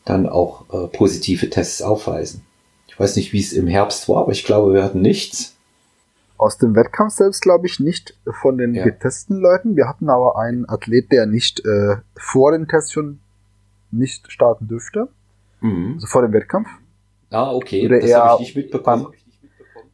[0.05, 2.41] dann auch äh, positive Tests aufweisen.
[2.87, 5.55] Ich weiß nicht, wie es im Herbst war, aber ich glaube, wir hatten nichts.
[6.41, 8.83] Aus dem Wettkampf selbst glaube ich nicht von den ja.
[8.83, 9.75] getesteten Leuten.
[9.75, 13.19] Wir hatten aber einen Athlet, der nicht äh, vor dem Test schon
[13.91, 15.07] nicht starten dürfte.
[15.59, 15.91] Mhm.
[15.93, 16.67] Also vor dem Wettkampf.
[17.29, 17.85] Ah, okay.
[17.85, 19.03] Oder das habe ich nicht mitbekommen.
[19.03, 19.11] Beim,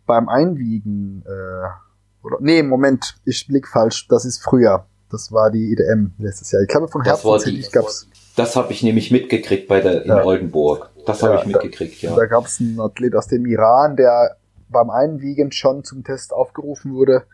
[0.06, 4.08] beim Einwiegen, äh, oder, nee, Moment, ich blick falsch.
[4.08, 4.86] Das ist früher.
[5.12, 6.62] Das war die IDM letztes Jahr.
[6.62, 8.08] Ich glaube, von Herbst das, die, gab's.
[8.38, 10.24] Das habe ich nämlich mitgekriegt bei der in ja.
[10.24, 10.92] Oldenburg.
[11.06, 12.16] Das habe ja, ich mitgekriegt, ja.
[12.16, 14.37] Da gab es einen Athlet aus dem Iran, der
[14.70, 17.26] beim Einwiegen schon zum Test aufgerufen wurde.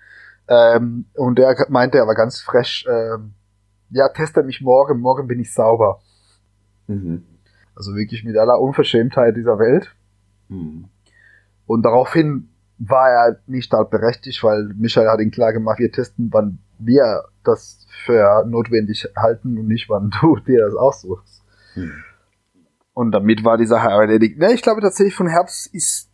[0.48, 3.34] Ähm, und der meinte, er war ganz fresh, ähm,
[3.89, 6.02] ja, teste mich morgen, morgen bin ich sauber.
[6.88, 7.24] Mhm.
[7.76, 9.96] Also wirklich mit aller Unverschämtheit dieser Welt.
[10.50, 10.89] Mhm.
[11.65, 16.30] Und daraufhin war er nicht halt berechtigt, weil Michael hat ihn klar gemacht, wir testen,
[16.32, 21.43] wann wir das für notwendig halten und nicht, wann du dir das aussuchst.
[21.76, 21.93] Mhm.
[22.93, 24.38] Und damit war die Sache erledigt.
[24.38, 26.10] Ne, ich glaube tatsächlich von Herbst ist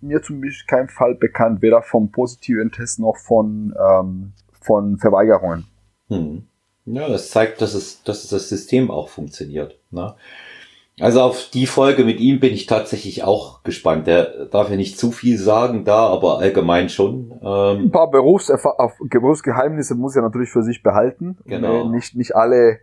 [0.00, 5.66] mir zumindest kein Fall bekannt, weder vom positiven Test noch von, ähm, von Verweigerungen.
[6.08, 6.46] Hm.
[6.86, 9.78] Ja, das zeigt, dass es, dass das System auch funktioniert.
[9.90, 10.14] Ne?
[11.00, 14.06] Also auf die Folge mit ihm bin ich tatsächlich auch gespannt.
[14.06, 17.32] Der darf ja nicht zu viel sagen da, aber allgemein schon.
[17.42, 21.38] Ähm Ein paar Berufsgeheimnisse muss er natürlich für sich behalten.
[21.46, 21.88] Genau.
[21.88, 22.78] Nicht, nicht alle,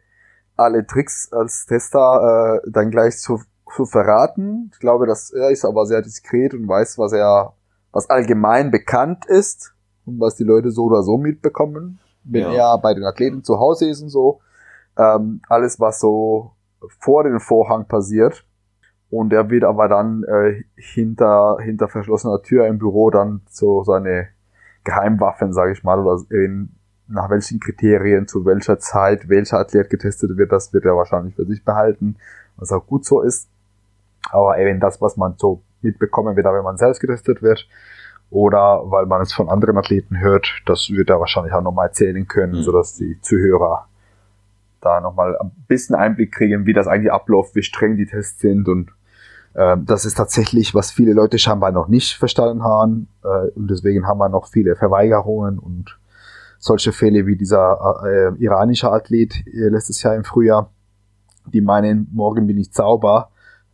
[0.58, 3.40] alle Tricks als Tester äh, dann gleich zu
[3.76, 4.70] zu verraten.
[4.74, 7.54] Ich glaube, dass er ist aber sehr diskret und weiß, was er,
[7.92, 9.74] was allgemein bekannt ist
[10.06, 12.74] und was die Leute so oder so mitbekommen, wenn ja.
[12.74, 14.42] er bei den Athleten zu Hause ist und so.
[14.98, 16.52] Ähm, alles, was so
[17.00, 18.46] vor den Vorhang passiert.
[19.10, 24.30] Und er wird aber dann äh, hinter, hinter verschlossener Tür im Büro dann so seine
[24.86, 26.70] Geheimwaffen, sage ich mal, oder in,
[27.08, 31.46] nach welchen Kriterien, zu welcher Zeit, welcher Athlet getestet wird, das wird er wahrscheinlich für
[31.46, 32.16] sich behalten,
[32.56, 33.51] was auch gut so ist.
[34.30, 37.68] Aber eben das, was man so mitbekommen wird, wenn man selbst getestet wird
[38.30, 42.28] oder weil man es von anderen Athleten hört, das wird er wahrscheinlich auch nochmal erzählen
[42.28, 42.64] können, mhm.
[42.64, 43.88] sodass die Zuhörer
[44.80, 48.68] da nochmal ein bisschen Einblick kriegen, wie das eigentlich abläuft, wie streng die Tests sind
[48.68, 48.92] und
[49.54, 54.08] äh, das ist tatsächlich, was viele Leute scheinbar noch nicht verstanden haben äh, und deswegen
[54.08, 56.00] haben wir noch viele Verweigerungen und
[56.58, 60.70] solche Fälle wie dieser äh, iranische Athlet äh, letztes Jahr im Frühjahr,
[61.52, 63.32] die meinen, morgen bin ich sauber.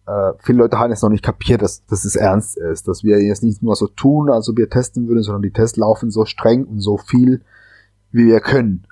[0.08, 3.22] Äh, viele Leute haben es noch nicht kapiert, dass, dass es ernst ist, dass wir
[3.22, 6.26] jetzt nicht nur so tun, als ob wir testen würden, sondern die Tests laufen so
[6.26, 7.42] streng und so viel,
[8.12, 8.86] wie wir können.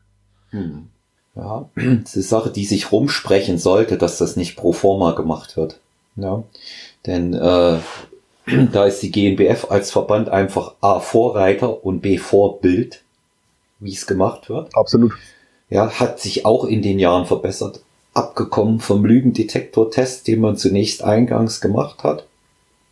[0.50, 0.88] Hm.
[1.36, 5.58] Ja, das ist eine Sache, die sich rumsprechen sollte, dass das nicht pro forma gemacht
[5.58, 5.80] wird.
[6.18, 6.44] Ja,
[7.06, 7.80] denn äh,
[8.72, 13.04] da ist die GNBF als Verband einfach A Vorreiter und B Vorbild,
[13.80, 14.76] wie es gemacht wird.
[14.76, 15.14] Absolut.
[15.70, 17.82] Ja, hat sich auch in den Jahren verbessert.
[18.16, 22.26] Abgekommen vom Lügendetektor-Test, den man zunächst eingangs gemacht hat.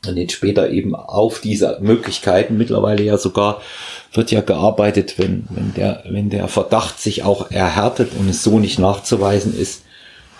[0.06, 2.58] Und jetzt später eben auf diese Möglichkeiten.
[2.58, 3.62] Mittlerweile ja sogar
[4.14, 8.60] wird ja gearbeitet, wenn, wenn, der, wenn der Verdacht sich auch erhärtet und es so
[8.60, 9.84] nicht nachzuweisen ist,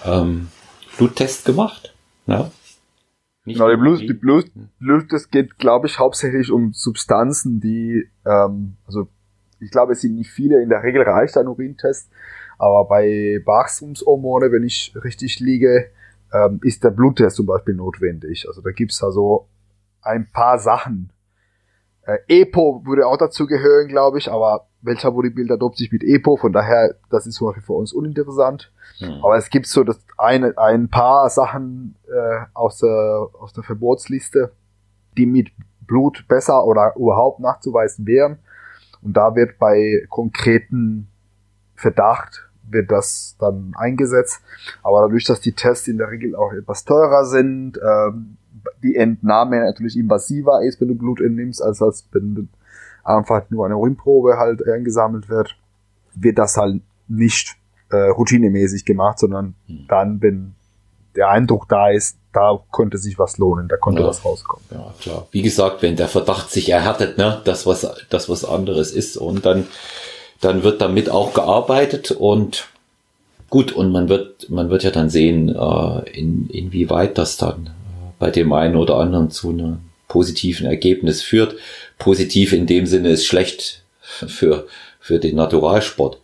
[0.06, 0.50] ähm,
[0.98, 1.93] Bluttest gemacht.
[2.28, 2.52] Ja.
[3.46, 4.46] Nicht genau, die Blut, die Blut,
[4.80, 9.08] Blut, das geht, glaube ich, hauptsächlich um Substanzen, die, ähm, also
[9.60, 12.10] ich glaube, es sind nicht viele, in der Regel reicht ein Urintest,
[12.63, 15.89] aber bei Wachstumshormone, wenn ich richtig liege,
[16.34, 18.47] ähm, ist der Bluttest zum Beispiel notwendig.
[18.47, 19.47] Also da gibt's also
[20.02, 21.12] ein paar Sachen,
[22.06, 26.38] äh, EPO würde auch dazu gehören, glaube ich, aber welcher Bodybuilder dopt sich mit EPO,
[26.38, 28.71] von daher, das ist zum Beispiel für uns uninteressant.
[28.99, 29.21] Mhm.
[29.23, 34.52] Aber es gibt so das eine, ein paar Sachen äh, aus, der, aus der Verbotsliste,
[35.17, 38.39] die mit Blut besser oder überhaupt nachzuweisen wären.
[39.02, 41.08] Und da wird bei konkreten
[41.76, 44.41] Verdacht wird das dann eingesetzt.
[44.82, 48.38] Aber dadurch, dass die Tests in der Regel auch etwas teurer sind, ähm,
[48.82, 52.49] die Entnahme natürlich invasiver ist, wenn du Blut entnimmst, als, als wenn
[53.04, 55.56] einfach nur eine Urinprobe halt eingesammelt wird,
[56.15, 57.58] wird das halt nicht
[57.89, 59.86] äh, routinemäßig gemacht, sondern hm.
[59.88, 60.56] dann, wenn
[61.15, 64.08] der Eindruck da ist, da könnte sich was lohnen, da konnte ja.
[64.08, 64.65] was rauskommen.
[64.71, 65.28] Ja, klar.
[65.32, 69.45] Wie gesagt, wenn der Verdacht sich erhärtet, ne, das was, das was anderes ist und
[69.45, 69.67] dann,
[70.41, 72.67] dann wird damit auch gearbeitet und
[73.50, 77.69] gut, und man wird, man wird ja dann sehen, äh, in, inwieweit das dann
[78.19, 81.56] bei dem einen oder anderen zu einem positiven Ergebnis führt.
[81.98, 84.67] Positiv in dem Sinne ist schlecht für,
[85.00, 86.19] für den Naturalsport.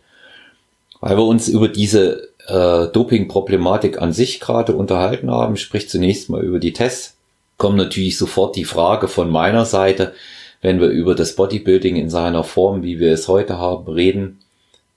[1.00, 6.42] Weil wir uns über diese äh, Doping-Problematik an sich gerade unterhalten haben, sprich zunächst mal
[6.42, 7.16] über die Tests,
[7.56, 10.14] kommt natürlich sofort die Frage von meiner Seite,
[10.60, 14.40] wenn wir über das Bodybuilding in seiner Form, wie wir es heute haben, reden,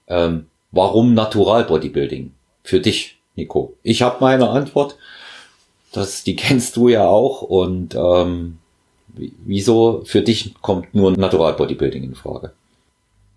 [0.08, 2.32] ähm, warum Natural Bodybuilding?
[2.62, 3.74] Für dich, Nico.
[3.82, 4.98] Ich habe meine Antwort.
[5.92, 7.42] Das, die kennst du ja auch.
[7.42, 8.58] Und ähm,
[9.06, 12.52] wieso für dich kommt nur Natural Bodybuilding in Frage?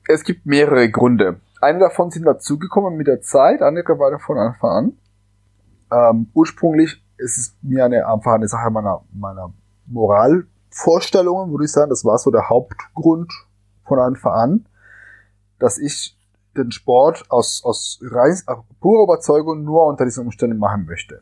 [0.07, 1.39] Es gibt mehrere Gründe.
[1.61, 4.93] Eine davon sind dazugekommen mit der Zeit, andere war von Anfang an.
[5.91, 9.51] Ähm, ursprünglich ist es mir eine, einfach eine Sache meiner, meiner
[10.69, 11.89] Moralvorstellungen, würde ich sagen.
[11.89, 13.31] Das war so der Hauptgrund
[13.85, 14.65] von Anfang an,
[15.59, 16.17] dass ich
[16.55, 18.35] den Sport aus, aus rein,
[18.79, 21.21] purer Überzeugung nur unter diesen Umständen machen möchte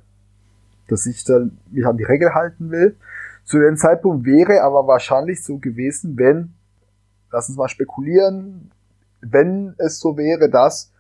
[0.87, 2.97] dass ich dann mich an die Regel halten will.
[3.43, 6.53] Zu dem Zeitpunkt wäre aber wahrscheinlich so gewesen, wenn,
[7.31, 8.71] lass uns mal spekulieren,
[9.21, 10.91] wenn es so wäre, dass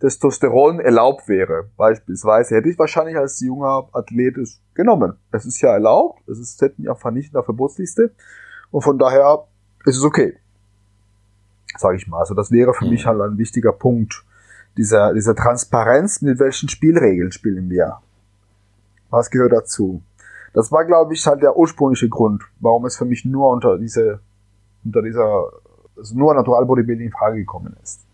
[0.00, 5.14] Testosteron erlaubt wäre, beispielsweise, hätte ich wahrscheinlich als junger Athlet es genommen.
[5.32, 8.12] Es ist ja erlaubt, es ist einfach nicht in der Verbotsliste
[8.70, 9.44] und von daher
[9.84, 10.36] ist es okay.
[11.76, 12.20] Sage ich mal.
[12.20, 12.92] Also das wäre für mhm.
[12.92, 14.24] mich halt ein wichtiger Punkt,
[14.76, 17.98] dieser, dieser Transparenz, mit welchen Spielregeln spielen wir.
[19.10, 20.02] Was gehört dazu?
[20.52, 24.20] Das war, glaube ich, halt der ursprüngliche Grund, warum es für mich nur unter diese,
[24.84, 25.50] unter dieser,
[25.96, 28.07] also nur Natural Bodybuilding in Frage gekommen ist.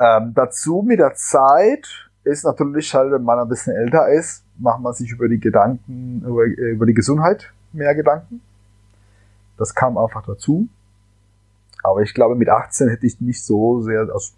[0.00, 4.80] Ähm, dazu mit der Zeit ist natürlich halt, wenn man ein bisschen älter ist, macht
[4.80, 8.40] man sich über die Gedanken, über, über die Gesundheit mehr Gedanken.
[9.56, 10.68] Das kam einfach dazu.
[11.82, 14.32] Aber ich glaube, mit 18 hätte ich nicht so sehr, also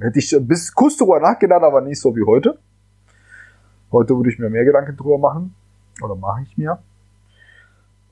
[0.00, 2.58] hätte ich bis kurz darüber nachgedacht, aber nicht so wie heute.
[3.92, 5.54] Heute würde ich mir mehr Gedanken drüber machen.
[6.02, 6.78] Oder mache ich mir.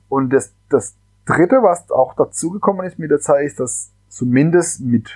[0.09, 5.11] Und das, das dritte, was auch dazugekommen ist mit der Zeit, ist, dass zumindest mit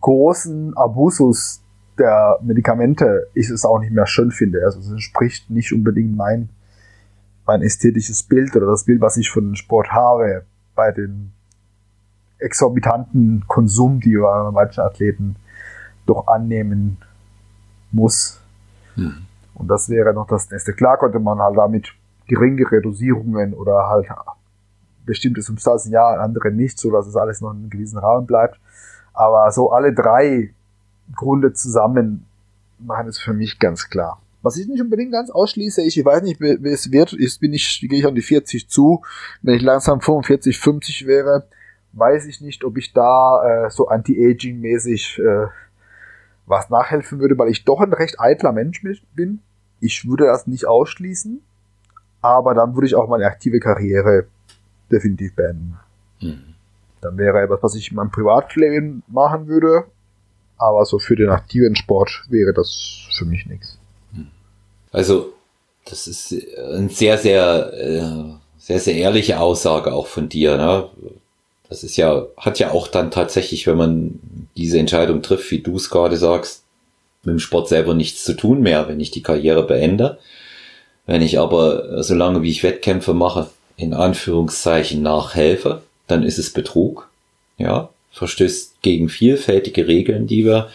[0.00, 1.62] großen Abusus
[1.98, 4.64] der Medikamente ich es auch nicht mehr schön finde.
[4.64, 6.48] Also es entspricht nicht unbedingt mein,
[7.46, 11.32] mein ästhetisches Bild oder das Bild, was ich von Sport habe, bei den
[12.38, 15.36] exorbitanten Konsum, die bei manchen Athleten
[16.06, 16.98] doch annehmen
[17.92, 18.40] muss.
[18.96, 19.26] Hm.
[19.54, 20.72] Und das wäre noch das nächste.
[20.72, 21.92] Klar konnte man halt damit
[22.26, 24.08] geringe Redosierungen oder halt
[25.06, 28.58] bestimmte Substanzen ja, andere nicht, so dass es alles noch in einem gewissen Rahmen bleibt.
[29.14, 30.52] Aber so alle drei
[31.14, 32.26] Gründe zusammen
[32.78, 34.20] machen ist für mich ganz klar.
[34.42, 37.54] Was ich nicht unbedingt ganz ausschließe, ich, ich weiß nicht, wie es wird, ist, bin
[37.54, 39.02] ich, gehe ich an die 40 zu.
[39.40, 41.46] Wenn ich langsam 45, 50 wäre,
[41.94, 45.46] weiß ich nicht, ob ich da äh, so anti-aging-mäßig äh,
[46.46, 48.82] was nachhelfen würde, weil ich doch ein recht eitler Mensch
[49.14, 49.40] bin.
[49.80, 51.40] Ich würde das nicht ausschließen,
[52.20, 54.26] aber dann würde ich auch meine aktive Karriere
[54.90, 55.78] definitiv beenden.
[56.20, 56.53] Mhm.
[57.04, 59.84] Dann wäre etwas, was ich in meinem Privatleben machen würde,
[60.56, 63.78] aber so für den aktiven Sport wäre das für mich nichts.
[64.12, 64.28] Mhm.
[64.90, 65.34] Also,
[65.84, 70.56] das ist eine sehr, sehr, äh, sehr, sehr ehrliche Aussage auch von dir.
[70.56, 70.88] Ne?
[71.68, 74.20] Das ist ja, hat ja auch dann tatsächlich, wenn man
[74.56, 76.64] diese Entscheidung trifft, wie du es gerade sagst,
[77.22, 80.18] mit dem Sport selber nichts zu tun mehr, wenn ich die Karriere beende.
[81.04, 87.08] Wenn ich aber, solange wie ich Wettkämpfe mache, in Anführungszeichen nachhelfe, dann ist es Betrug.
[87.58, 90.70] Ja, verstößt gegen vielfältige Regeln, die wir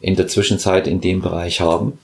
[0.00, 1.98] in der Zwischenzeit in dem Bereich haben.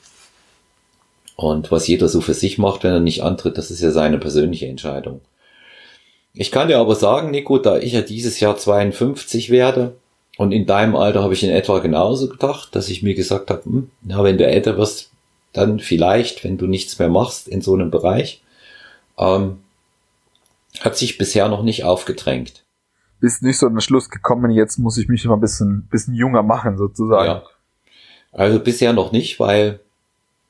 [1.34, 4.18] Und was jeder so für sich macht, wenn er nicht antritt, das ist ja seine
[4.18, 5.20] persönliche Entscheidung.
[6.32, 9.96] Ich kann dir aber sagen, Nico, da ich ja dieses Jahr 52 werde
[10.36, 13.64] und in deinem Alter habe ich in etwa genauso gedacht, dass ich mir gesagt habe,
[13.64, 15.10] hm, na, wenn du älter wirst,
[15.54, 18.42] dann vielleicht, wenn du nichts mehr machst in so einem Bereich,
[19.18, 19.60] ähm,
[20.80, 22.64] hat sich bisher noch nicht aufgedrängt.
[23.20, 26.14] Bist nicht so an den Schluss gekommen, jetzt muss ich mich immer ein bisschen, bisschen
[26.14, 27.26] junger machen, sozusagen.
[27.26, 27.42] Ja.
[28.32, 29.80] Also bisher noch nicht, weil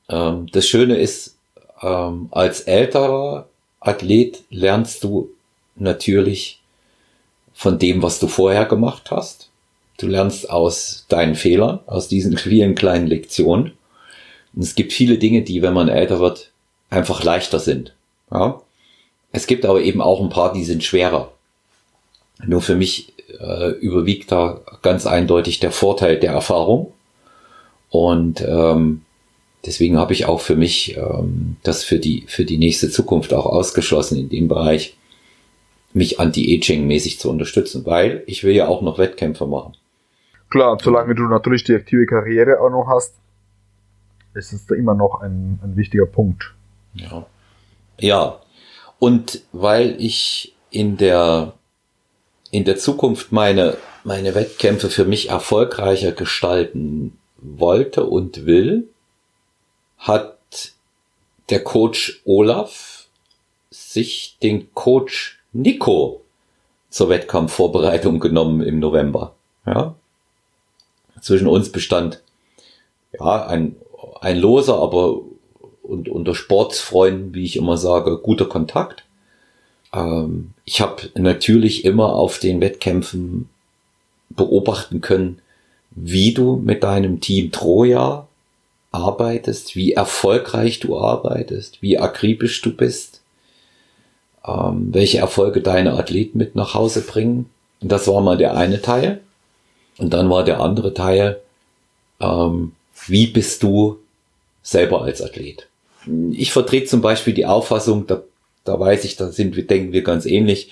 [0.09, 1.37] ähm, das Schöne ist,
[1.81, 3.47] ähm, als älterer
[3.79, 5.29] Athlet lernst du
[5.75, 6.61] natürlich
[7.53, 9.49] von dem, was du vorher gemacht hast.
[9.97, 13.73] Du lernst aus deinen Fehlern, aus diesen vielen kleinen Lektionen.
[14.53, 16.51] Und es gibt viele Dinge, die, wenn man älter wird,
[16.89, 17.95] einfach leichter sind.
[18.31, 18.61] Ja?
[19.37, 21.31] Es gibt aber eben auch ein paar, die sind schwerer.
[22.43, 26.91] Nur für mich äh, überwiegt da ganz eindeutig der Vorteil der Erfahrung.
[27.91, 29.03] Und ähm,
[29.63, 33.45] deswegen habe ich auch für mich ähm, das für die, für die nächste Zukunft auch
[33.45, 34.97] ausgeschlossen in dem Bereich,
[35.93, 39.75] mich anti-aging-mäßig zu unterstützen, weil ich will ja auch noch Wettkämpfe machen.
[40.49, 43.13] Klar, solange du natürlich die aktive Karriere auch noch hast,
[44.33, 46.55] ist es da immer noch ein, ein wichtiger Punkt.
[46.95, 47.27] Ja.
[47.99, 48.39] Ja.
[48.99, 51.53] Und weil ich in der,
[52.51, 58.89] in der Zukunft meine, meine Wettkämpfe für mich erfolgreicher gestalten wollte und will,
[59.97, 60.37] hat
[61.49, 63.07] der Coach Olaf
[63.69, 66.21] sich den Coach Nico
[66.89, 69.35] zur Wettkampfvorbereitung genommen im November.
[69.65, 69.95] Ja.
[71.21, 72.21] Zwischen uns bestand
[73.13, 73.75] ja ein,
[74.21, 75.21] ein loser, aber
[75.87, 79.05] und unter Sportsfreunden, wie ich immer sage, guter Kontakt.
[79.93, 83.49] Ähm, ich habe natürlich immer auf den Wettkämpfen
[84.29, 85.39] beobachten können,
[85.91, 88.27] wie du mit deinem Team Troja
[88.91, 93.21] arbeitest, wie erfolgreich du arbeitest, wie akribisch du bist,
[94.45, 97.49] ähm, welche Erfolge deine Athleten mit nach Hause bringen.
[97.81, 99.21] Und das war mal der eine Teil.
[99.97, 101.41] Und dann war der andere Teil,
[102.19, 102.73] ähm,
[103.07, 103.97] wie bist du
[104.61, 105.67] selber als Athlet?
[106.31, 108.23] Ich vertrete zum Beispiel die Auffassung, da,
[108.63, 110.71] da weiß ich, da sind wir, denken wir ganz ähnlich,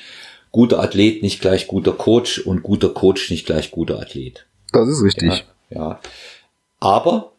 [0.52, 4.45] guter Athlet nicht gleich guter Coach und guter Coach nicht gleich guter Athlet.
[4.71, 5.45] Das ist richtig.
[5.69, 5.78] Ja.
[5.78, 6.00] ja.
[6.80, 7.34] Aber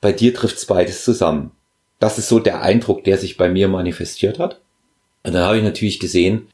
[0.00, 1.52] bei dir trifft's beides zusammen.
[1.98, 4.60] Das ist so der Eindruck, der sich bei mir manifestiert hat.
[5.22, 6.48] Und dann habe ich natürlich gesehen,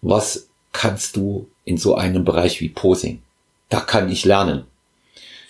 [0.00, 3.22] was kannst du in so einem Bereich wie Posing?
[3.68, 4.64] Da kann ich lernen.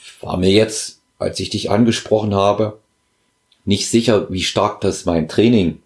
[0.05, 2.79] Ich war mir jetzt, als ich dich angesprochen habe,
[3.67, 5.83] nicht sicher, wie stark das mein Training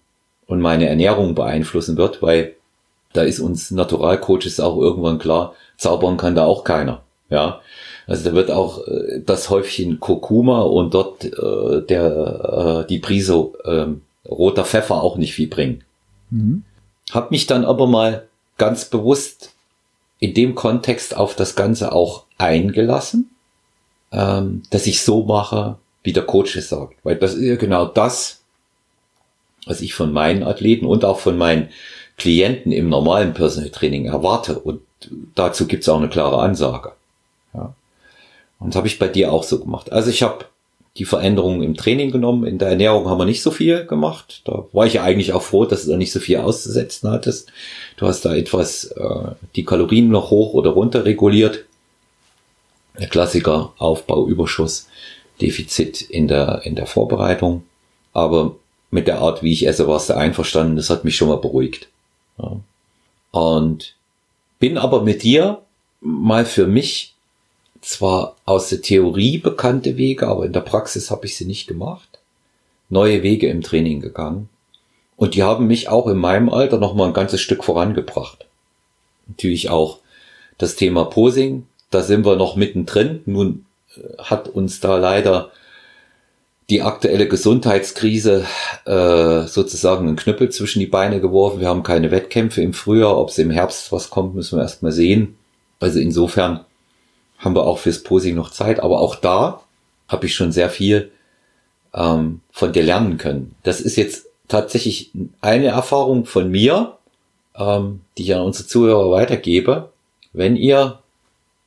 [0.47, 2.55] und meine Ernährung beeinflussen wird, weil
[3.13, 7.03] da ist uns Naturalcoaches auch irgendwann klar, zaubern kann da auch keiner.
[7.31, 7.61] Ja,
[8.07, 13.51] also da wird auch äh, das Häufchen Kurkuma und dort äh, der äh, die Prise
[13.65, 15.85] äh, roter Pfeffer auch nicht viel bringen.
[16.31, 16.65] Mhm.
[17.13, 19.55] Hab mich dann aber mal ganz bewusst
[20.19, 23.31] in dem Kontext auf das Ganze auch eingelassen,
[24.13, 26.95] ähm, dass ich so mache, wie der Coach es sagt.
[27.03, 28.43] Weil das ist ja genau das,
[29.67, 31.69] was ich von meinen Athleten und auch von meinen
[32.17, 34.59] Klienten im normalen Personal Training erwarte.
[34.59, 34.83] Und
[35.35, 36.93] dazu gibt's auch eine klare Ansage.
[37.55, 37.75] Ja.
[38.59, 39.93] Und das habe ich bei dir auch so gemacht.
[39.93, 40.45] Also ich habe
[40.97, 42.47] die Veränderungen im Training genommen.
[42.47, 44.43] In der Ernährung haben wir nicht so viel gemacht.
[44.45, 47.53] Da war ich ja eigentlich auch froh, dass du da nicht so viel auszusetzen hattest.
[47.97, 51.65] Du hast da etwas äh, die Kalorien noch hoch oder runter reguliert.
[52.99, 54.89] Der Klassiker Aufbauüberschuss,
[55.41, 57.65] Defizit in der, in der Vorbereitung.
[58.13, 58.57] Aber
[58.91, 60.77] mit der Art, wie ich esse, warst du einverstanden.
[60.77, 61.89] Das hat mich schon mal beruhigt.
[62.39, 62.57] Ja.
[63.31, 63.95] Und
[64.59, 65.63] bin aber mit dir
[66.01, 67.15] mal für mich
[67.81, 72.19] zwar aus der Theorie bekannte Wege, aber in der Praxis habe ich sie nicht gemacht.
[72.89, 74.49] Neue Wege im Training gegangen.
[75.17, 78.47] Und die haben mich auch in meinem Alter noch mal ein ganzes Stück vorangebracht.
[79.29, 79.99] Natürlich auch
[80.59, 83.23] das Thema Posing, da sind wir noch mittendrin.
[83.27, 83.65] Nun
[84.19, 85.51] hat uns da leider
[86.71, 88.47] die aktuelle Gesundheitskrise
[88.85, 91.61] äh, sozusagen einen Knüppel zwischen die Beine geworfen.
[91.61, 93.19] Wir haben keine Wettkämpfe im Frühjahr.
[93.19, 95.37] Ob es im Herbst was kommt, müssen wir erst mal sehen.
[95.81, 96.61] Also insofern
[97.39, 98.81] haben wir auch fürs Posing noch Zeit.
[98.81, 99.63] Aber auch da
[100.07, 101.11] habe ich schon sehr viel
[101.93, 103.57] ähm, von dir lernen können.
[103.65, 105.11] Das ist jetzt tatsächlich
[105.41, 106.97] eine Erfahrung von mir,
[107.57, 109.91] ähm, die ich an unsere Zuhörer weitergebe.
[110.33, 111.00] Wenn ihr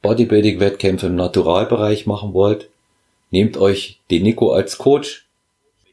[0.04, 2.70] Bodybuilding-Wettkämpfe im Naturalbereich machen wollt,
[3.32, 5.26] nehmt euch den Nico als Coach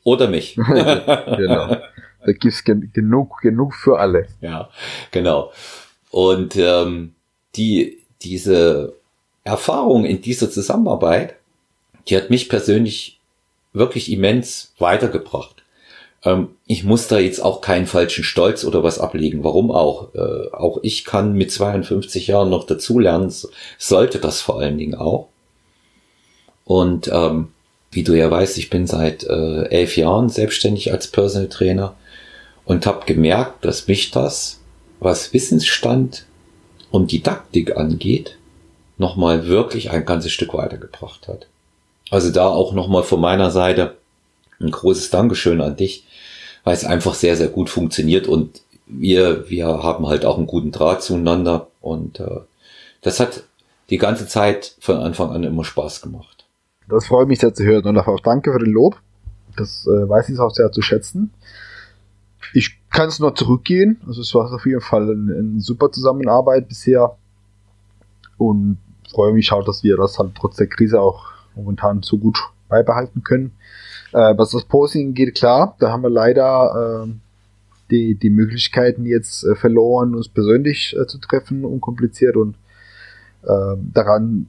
[0.05, 0.57] oder mich.
[0.57, 1.77] genau.
[2.23, 4.29] Da gibt's gen genug, genug für alle.
[4.43, 4.69] Ja,
[5.11, 5.53] genau.
[6.11, 7.15] Und ähm,
[7.57, 8.95] die, diese
[9.45, 11.37] Erfahrung in dieser Zusammenarbeit,
[12.09, 13.21] die hat mich persönlich
[13.73, 15.63] wirklich immens weitergebracht.
[16.25, 19.45] Ähm, ich muss da jetzt auch keinen falschen Stolz oder was ablegen.
[19.45, 20.15] Warum auch?
[20.15, 23.33] Äh, auch ich kann mit 52 Jahren noch dazulernen,
[23.79, 25.29] sollte das vor allen Dingen auch.
[26.65, 27.49] Und ähm,
[27.91, 31.97] wie du ja weißt, ich bin seit äh, elf Jahren selbstständig als Personal Trainer
[32.65, 34.61] und habe gemerkt, dass mich das,
[35.01, 36.27] was Wissensstand
[36.91, 38.37] und Didaktik angeht,
[38.99, 41.47] nochmal wirklich ein ganzes Stück weitergebracht hat.
[42.11, 43.97] Also da auch nochmal von meiner Seite
[44.61, 46.07] ein großes Dankeschön an dich,
[46.65, 50.73] weil es einfach sehr, sehr gut funktioniert und wir, wir haben halt auch einen guten
[50.73, 52.41] Draht zueinander und äh,
[53.03, 53.45] das hat
[53.89, 56.47] die ganze Zeit von Anfang an immer Spaß gemacht.
[56.89, 59.01] Das freut mich sehr zu hören und auch danke für den Lob.
[59.57, 61.33] Das äh, weiß ich auch sehr zu schätzen.
[62.53, 64.01] Ich kann es nur zurückgehen.
[64.07, 67.17] Also es war auf jeden Fall eine, eine super Zusammenarbeit bisher
[68.39, 68.79] und
[69.11, 72.39] freue mich auch, dass wir das halt trotz der Krise auch momentan so gut
[72.69, 73.53] beibehalten können.
[74.13, 77.13] Äh, was das Posing geht, klar, da haben wir leider äh,
[77.91, 82.57] die, die Möglichkeiten jetzt äh, verloren, uns persönlich äh, zu treffen, unkompliziert und
[83.43, 84.49] äh, daran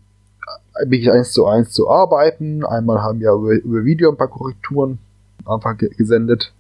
[0.86, 2.66] wirklich eins zu eins zu arbeiten.
[2.66, 5.00] Einmal haben wir über, über Video ein paar Korrekturen
[5.46, 6.54] am Anfang gesendet,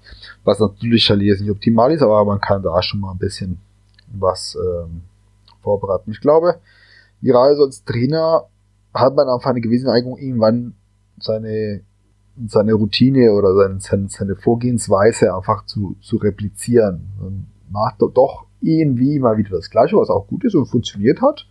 [0.44, 3.60] was natürlich halt jetzt nicht optimal ist, aber man kann da schon mal ein bisschen
[4.14, 5.04] was ähm,
[5.62, 6.12] vorbereiten.
[6.12, 6.56] Ich glaube,
[7.22, 8.46] gerade so als Trainer
[8.94, 10.74] hat man einfach eine gewisse Neigung, irgendwann
[11.20, 11.82] seine,
[12.48, 17.10] seine Routine oder seine, seine Vorgehensweise einfach zu, zu replizieren.
[17.20, 21.48] Man macht doch irgendwie mal wieder das Gleiche, was auch gut ist und funktioniert hat.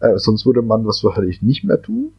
[0.00, 2.12] Äh, sonst würde man das wahrscheinlich nicht mehr tun.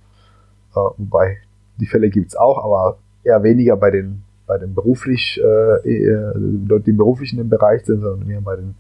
[0.72, 1.38] Äh, wobei,
[1.80, 6.92] die Fälle gibt's auch, aber eher weniger bei den, bei den beruflich, äh, äh die
[6.92, 8.76] beruflich in dem Bereich sind, sondern mehr bei den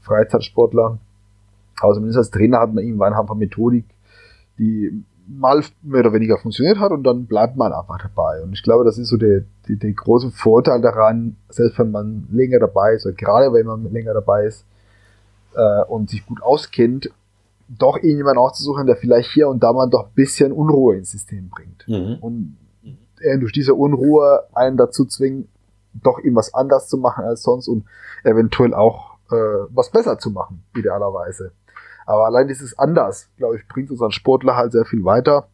[0.00, 0.98] Freizeitsportlern.
[1.80, 3.86] Aber zumindest als Trainer hat man irgendwann einfach Methodik,
[4.58, 5.04] die
[5.38, 8.42] mal mehr oder weniger funktioniert hat und dann bleibt man einfach dabei.
[8.42, 12.28] Und ich glaube, das ist so der, der, der große Vorteil daran, selbst wenn man
[12.30, 14.64] länger dabei ist, oder gerade wenn man länger dabei ist
[15.54, 17.10] äh, und sich gut auskennt,
[17.68, 21.48] doch irgendjemand auszusuchen, der vielleicht hier und da mal doch ein bisschen Unruhe ins System
[21.48, 21.86] bringt.
[21.88, 22.18] Mhm.
[22.20, 22.56] Und
[23.20, 25.48] er durch diese Unruhe einen dazu zwingt,
[25.94, 27.84] doch irgendwas anders zu machen als sonst und
[28.24, 31.52] eventuell auch äh, was besser zu machen, idealerweise.
[32.06, 35.48] Aber allein dieses anders, glaube ich, bringt unseren Sportler halt sehr viel weiter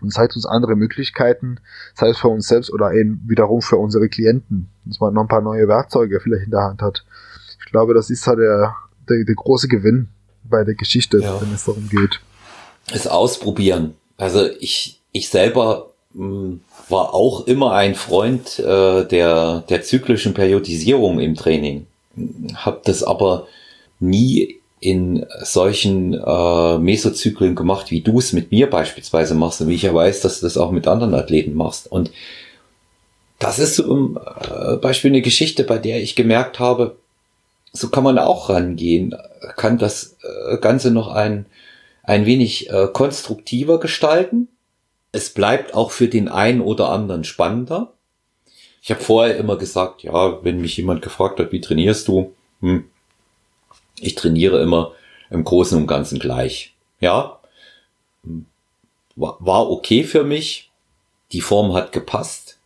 [0.00, 1.58] und zeigt uns andere Möglichkeiten,
[1.94, 5.28] sei es für uns selbst oder eben wiederum für unsere Klienten, dass man noch ein
[5.28, 7.04] paar neue Werkzeuge vielleicht in der Hand hat.
[7.60, 8.74] Ich glaube, das ist halt der,
[9.08, 10.08] der, der große Gewinn
[10.44, 11.40] bei der Geschichte, ja.
[11.40, 12.20] wenn es darum geht.
[12.92, 13.94] Es ausprobieren.
[14.18, 20.34] Also ich, ich selber mh, hm, war auch immer ein Freund äh, der, der zyklischen
[20.34, 21.86] Periodisierung im Training.
[22.56, 23.46] Hab das aber
[24.00, 29.76] nie in solchen äh, Mesozyklen gemacht, wie du es mit mir beispielsweise machst und wie
[29.76, 31.90] ich ja weiß, dass du das auch mit anderen Athleten machst.
[31.90, 32.10] Und
[33.38, 36.96] das ist zum äh, Beispiel eine Geschichte, bei der ich gemerkt habe,
[37.72, 39.14] so kann man auch rangehen,
[39.56, 41.46] kann das äh, Ganze noch ein,
[42.02, 44.48] ein wenig äh, konstruktiver gestalten.
[45.12, 47.92] Es bleibt auch für den einen oder anderen spannender.
[48.82, 52.34] Ich habe vorher immer gesagt, ja, wenn mich jemand gefragt hat, wie trainierst du?
[52.60, 52.84] Hm,
[54.02, 54.92] ich trainiere immer
[55.30, 56.74] im Großen und Ganzen gleich.
[57.00, 57.38] Ja,
[59.16, 60.70] war okay für mich.
[61.32, 62.58] Die Form hat gepasst,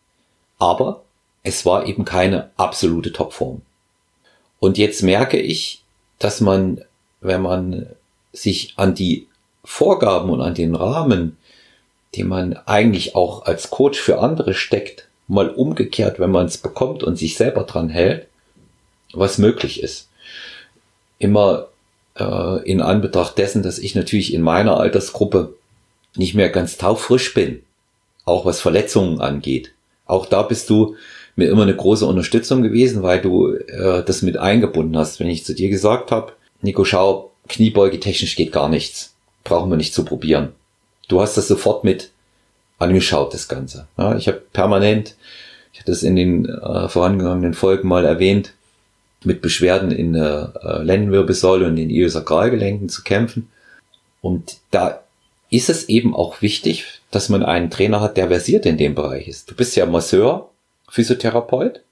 [0.59, 1.05] aber
[1.43, 3.63] es war eben keine absolute Topform.
[4.59, 5.85] Und jetzt merke ich,
[6.19, 6.83] dass man,
[7.21, 7.87] wenn man
[8.33, 9.29] sich an die
[9.65, 11.37] Vorgaben und an den Rahmen,
[12.17, 17.03] den man eigentlich auch als Coach für andere steckt, mal umgekehrt, wenn man es bekommt
[17.03, 18.29] und sich selber dran hält,
[19.13, 20.09] was möglich ist.
[21.19, 21.69] Immer
[22.19, 25.55] äh, in Anbetracht dessen, dass ich natürlich in meiner Altersgruppe
[26.17, 27.63] nicht mehr ganz taufrisch bin,
[28.25, 29.73] auch was Verletzungen angeht.
[30.07, 30.97] Auch da bist du
[31.37, 35.21] mir immer eine große Unterstützung gewesen, weil du äh, das mit eingebunden hast.
[35.21, 39.15] Wenn ich zu dir gesagt habe, Nico, schau, Kniebeuge technisch geht gar nichts.
[39.45, 40.53] Brauchen wir nicht zu probieren.
[41.09, 42.11] Du hast das sofort mit
[42.79, 43.87] angeschaut, das Ganze.
[43.97, 45.15] Ja, ich habe permanent,
[45.73, 48.55] ich hatte es in den äh, vorangegangenen Folgen mal erwähnt,
[49.25, 53.49] mit Beschwerden in der äh, Lendenwirbelsäule und den Iliosakralgelenken zu kämpfen.
[54.21, 55.01] Und da
[55.51, 59.29] ist es eben auch wichtig, dass man einen Trainer hat, der versiert in dem Bereich
[59.29, 59.51] ist.
[59.51, 60.51] Du bist ja Masseur,
[60.89, 61.83] Physiotherapeut.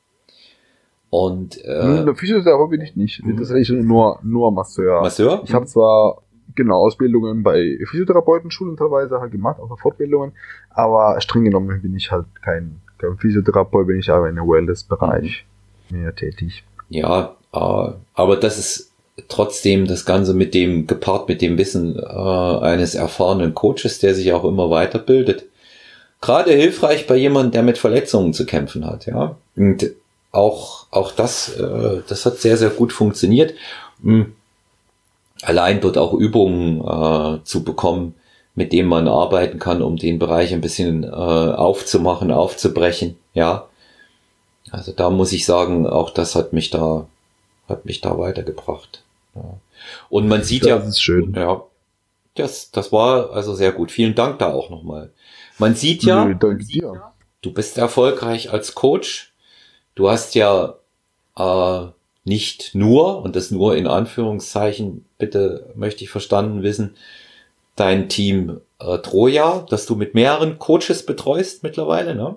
[1.10, 3.22] Und äh, hm, Physiotherapeut bin ich nicht.
[3.38, 5.00] Das ist nur nur Masseur.
[5.00, 5.42] Masseur?
[5.44, 6.22] Ich habe zwar
[6.54, 10.32] genau Ausbildungen bei Physiotherapeutenschulen teilweise halt gemacht, auch Fortbildungen,
[10.70, 15.46] aber streng genommen bin ich halt kein, kein Physiotherapeut, bin ich aber in der Wellness-Bereich
[15.90, 15.98] mhm.
[15.98, 16.64] mehr tätig.
[16.88, 18.90] Ja, äh, aber das ist
[19.28, 24.32] trotzdem das Ganze mit dem, gepaart mit dem Wissen äh, eines erfahrenen Coaches, der sich
[24.32, 25.44] auch immer weiterbildet.
[26.20, 29.36] Gerade hilfreich bei jemandem, der mit Verletzungen zu kämpfen hat, ja.
[29.56, 29.90] Und
[30.32, 33.54] auch, auch das, äh, das hat sehr, sehr gut funktioniert.
[34.00, 34.34] Mhm.
[35.42, 38.14] Allein dort auch Übungen äh, zu bekommen,
[38.54, 43.66] mit denen man arbeiten kann, um den Bereich ein bisschen äh, aufzumachen, aufzubrechen, ja.
[44.70, 47.06] Also da muss ich sagen, auch das hat mich da,
[47.68, 49.02] hat mich da weitergebracht.
[49.34, 49.58] Ja.
[50.08, 51.34] Und man sieht ja, das ist schön.
[51.34, 51.62] ja,
[52.34, 53.90] das, das war also sehr gut.
[53.90, 55.10] Vielen Dank da auch nochmal.
[55.58, 57.12] Man sieht ja, Nö, danke dir.
[57.42, 59.32] du bist erfolgreich als Coach.
[59.94, 60.74] Du hast ja
[61.36, 61.86] äh,
[62.24, 66.96] nicht nur, und das nur in Anführungszeichen, bitte möchte ich verstanden wissen,
[67.76, 72.36] dein Team äh, Troja, dass du mit mehreren Coaches betreust mittlerweile, ne?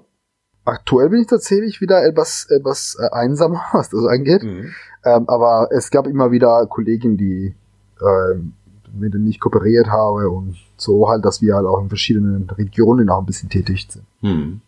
[0.68, 4.44] Aktuell bin ich tatsächlich wieder etwas, etwas äh, einsamer, was das angeht.
[4.44, 4.74] Mhm.
[5.06, 7.56] Ähm, aber es gab immer wieder Kollegen, die
[8.02, 8.54] ähm,
[8.94, 13.10] mit denen ich kooperiert habe und so halt, dass wir halt auch in verschiedenen Regionen
[13.10, 14.06] auch ein bisschen tätig sind.
[14.22, 14.62] Mhm.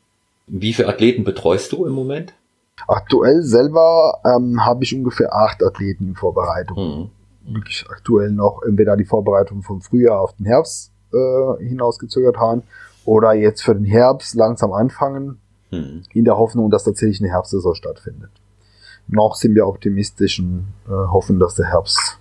[0.48, 2.34] Wie viele Athleten betreust du im Moment?
[2.88, 7.12] Aktuell selber ähm, habe ich ungefähr acht Athleten in Vorbereitung.
[7.46, 7.56] Mhm.
[7.56, 12.64] Wirklich aktuell noch entweder die Vorbereitung vom Frühjahr auf den Herbst äh, hinausgezögert haben
[13.04, 15.40] oder jetzt für den Herbst langsam anfangen
[15.72, 16.04] hm.
[16.14, 18.32] in der Hoffnung, dass tatsächlich eine Herbstsaison stattfindet.
[19.08, 22.20] Noch sind wir optimistisch und äh, hoffen, dass der Herbst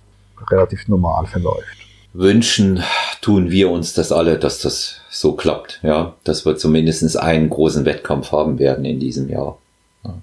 [0.49, 1.77] relativ normal verläuft.
[2.13, 2.83] Wünschen
[3.21, 7.85] tun wir uns das alle, dass das so klappt, ja, dass wir zumindest einen großen
[7.85, 9.59] Wettkampf haben werden in diesem Jahr.
[10.03, 10.15] Ja.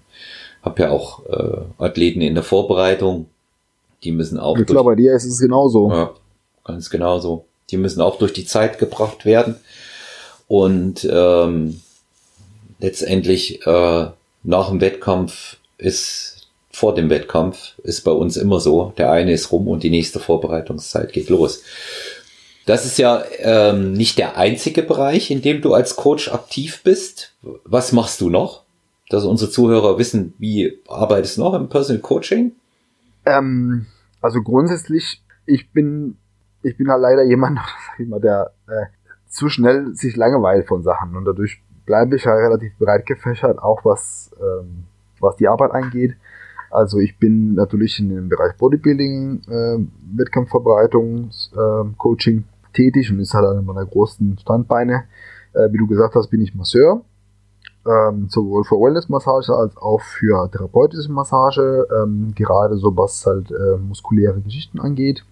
[0.62, 3.26] Hab ja auch äh, Athleten in der Vorbereitung,
[4.02, 4.58] die müssen auch.
[4.58, 5.90] Ja, klar, bei dir ist es genauso.
[5.90, 6.10] Ja,
[6.64, 7.44] ganz genauso.
[7.70, 9.56] Die müssen auch durch die Zeit gebracht werden.
[10.48, 11.80] Und ähm,
[12.78, 14.06] letztendlich äh,
[14.42, 16.36] nach dem Wettkampf ist
[16.76, 20.20] vor dem Wettkampf ist bei uns immer so, der eine ist rum und die nächste
[20.20, 21.62] Vorbereitungszeit geht los.
[22.66, 27.34] Das ist ja ähm, nicht der einzige Bereich, in dem du als Coach aktiv bist.
[27.64, 28.64] Was machst du noch?
[29.08, 32.52] Dass unsere Zuhörer wissen, wie arbeitest du noch im Personal Coaching?
[33.24, 33.86] Ähm,
[34.20, 36.18] also grundsätzlich, ich bin,
[36.62, 37.58] ich bin halt leider jemand,
[37.88, 38.86] sag ich mal, der äh,
[39.28, 43.84] zu schnell sich langweilt von Sachen und dadurch bleibe ich halt relativ breit gefächert, auch
[43.84, 44.84] was, ähm,
[45.20, 46.16] was die Arbeit angeht.
[46.70, 49.78] Also ich bin natürlich in dem Bereich Bodybuilding, äh,
[50.16, 55.04] Wettkampfvorbereitung, äh, Coaching tätig und ist halt einer meiner großen Standbeine.
[55.54, 57.02] Äh, wie du gesagt hast, bin ich Masseur.
[57.86, 63.78] Ähm, sowohl für Wellness-Massage als auch für therapeutische Massage, ähm, gerade so was halt äh,
[63.78, 65.24] muskuläre Geschichten angeht.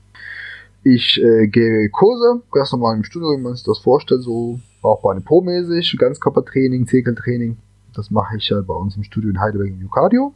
[0.85, 5.23] Ich äh, gehe Kurse, ganz normal im Studio, wie man sich das vorstellt, so Bauchbeine
[5.23, 7.57] Po-mäßig, Ganzkörpertraining, Zirkeltraining.
[7.95, 10.35] Das mache ich ja bei uns im Studio in Heidelberg im Cardio.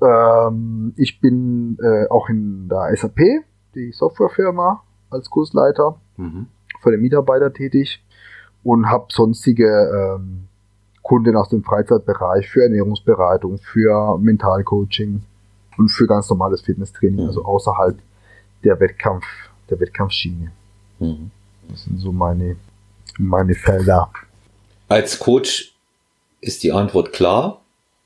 [0.00, 3.20] Ähm, ich bin äh, auch in der SAP,
[3.74, 6.46] die Softwarefirma, als Kursleiter mhm.
[6.80, 8.02] für den Mitarbeiter tätig
[8.64, 10.48] und habe sonstige ähm,
[11.02, 15.22] Kunden aus dem Freizeitbereich für Ernährungsberatung, für Mentalcoaching
[15.76, 17.26] und für ganz normales Fitnesstraining, mhm.
[17.26, 17.98] also außerhalb
[18.64, 19.26] der Wettkampf,
[19.68, 20.50] der Wettkampfschiene.
[20.98, 21.30] Mhm.
[21.68, 22.56] Das sind so meine
[23.18, 24.10] meine Felder.
[24.88, 25.74] Als Coach
[26.40, 27.62] ist die Antwort klar.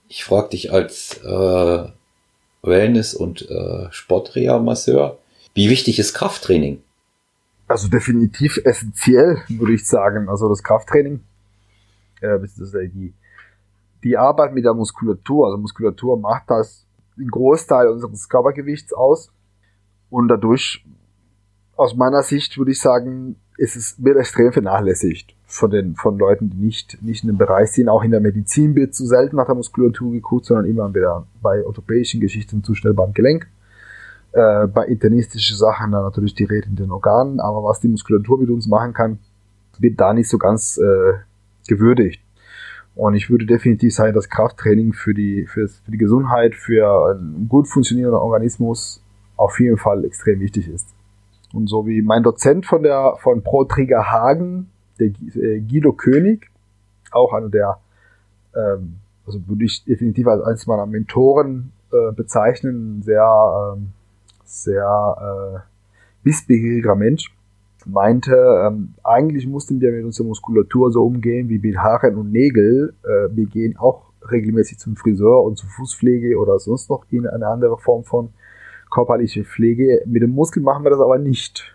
[0.08, 1.88] Ich frage dich als äh,
[2.62, 5.18] Wellness- und äh, Sportreha-Masseur,
[5.54, 6.82] wie wichtig ist Krafttraining?
[7.68, 10.28] Also definitiv essentiell, würde ich sagen.
[10.28, 11.20] Also das Krafttraining,
[12.20, 12.38] äh,
[12.88, 13.14] die,
[14.02, 16.86] die Arbeit mit der Muskulatur, also Muskulatur macht das
[17.16, 19.32] den Großteil unseres Körpergewichts aus
[20.08, 20.84] und dadurch
[21.76, 26.48] aus meiner Sicht würde ich sagen, ist es wird extrem vernachlässigt von den von Leuten,
[26.48, 27.90] die nicht nicht in dem Bereich sind.
[27.90, 31.64] Auch in der Medizin wird zu selten nach der Muskulatur geguckt, sondern immer wieder bei
[31.64, 33.48] orthopädischen Geschichten zu schnell beim Gelenk.
[34.32, 38.40] Äh, bei internistischen Sachen dann natürlich die Rede in den Organen, aber was die Muskulatur
[38.40, 39.18] mit uns machen kann,
[39.78, 41.12] wird da nicht so ganz äh,
[41.68, 42.22] gewürdigt.
[42.94, 47.48] Und ich würde definitiv sagen, dass Krafttraining für die, für, für die Gesundheit, für einen
[47.48, 49.02] gut funktionierenden Organismus
[49.36, 50.88] auf jeden Fall extrem wichtig ist.
[51.52, 56.50] Und so wie mein Dozent von der von Pro Trigger Hagen, der äh, Guido König,
[57.10, 57.78] auch einer der,
[58.54, 58.96] ähm,
[59.26, 63.88] also würde ich definitiv als eines meiner Mentoren äh, bezeichnen, sehr, ähm,
[64.44, 67.34] sehr äh, wissbegieriger Mensch,
[67.86, 68.34] meinte,
[68.66, 72.94] ähm, eigentlich mussten wir mit unserer Muskulatur so umgehen wie mit Haaren und Nägel.
[73.02, 77.46] Äh, wir gehen auch regelmäßig zum Friseur und zur Fußpflege oder sonst noch in eine
[77.48, 78.30] andere Form von
[78.90, 80.02] körperlicher Pflege.
[80.06, 81.72] Mit dem Muskel machen wir das aber nicht.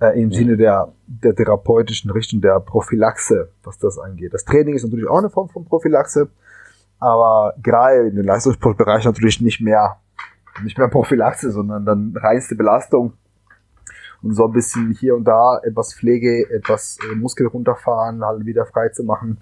[0.00, 0.38] Äh, Im ja.
[0.38, 4.34] Sinne der, der therapeutischen Richtung, der Prophylaxe, was das angeht.
[4.34, 6.28] Das Training ist natürlich auch eine Form von Prophylaxe,
[6.98, 9.96] aber gerade in den Leistungssportbereich natürlich nicht mehr,
[10.62, 13.14] nicht mehr Prophylaxe, sondern dann reinste Belastung
[14.22, 18.66] und so ein bisschen hier und da etwas Pflege, etwas äh, Muskel runterfahren, halt wieder
[18.66, 19.38] frei zu machen,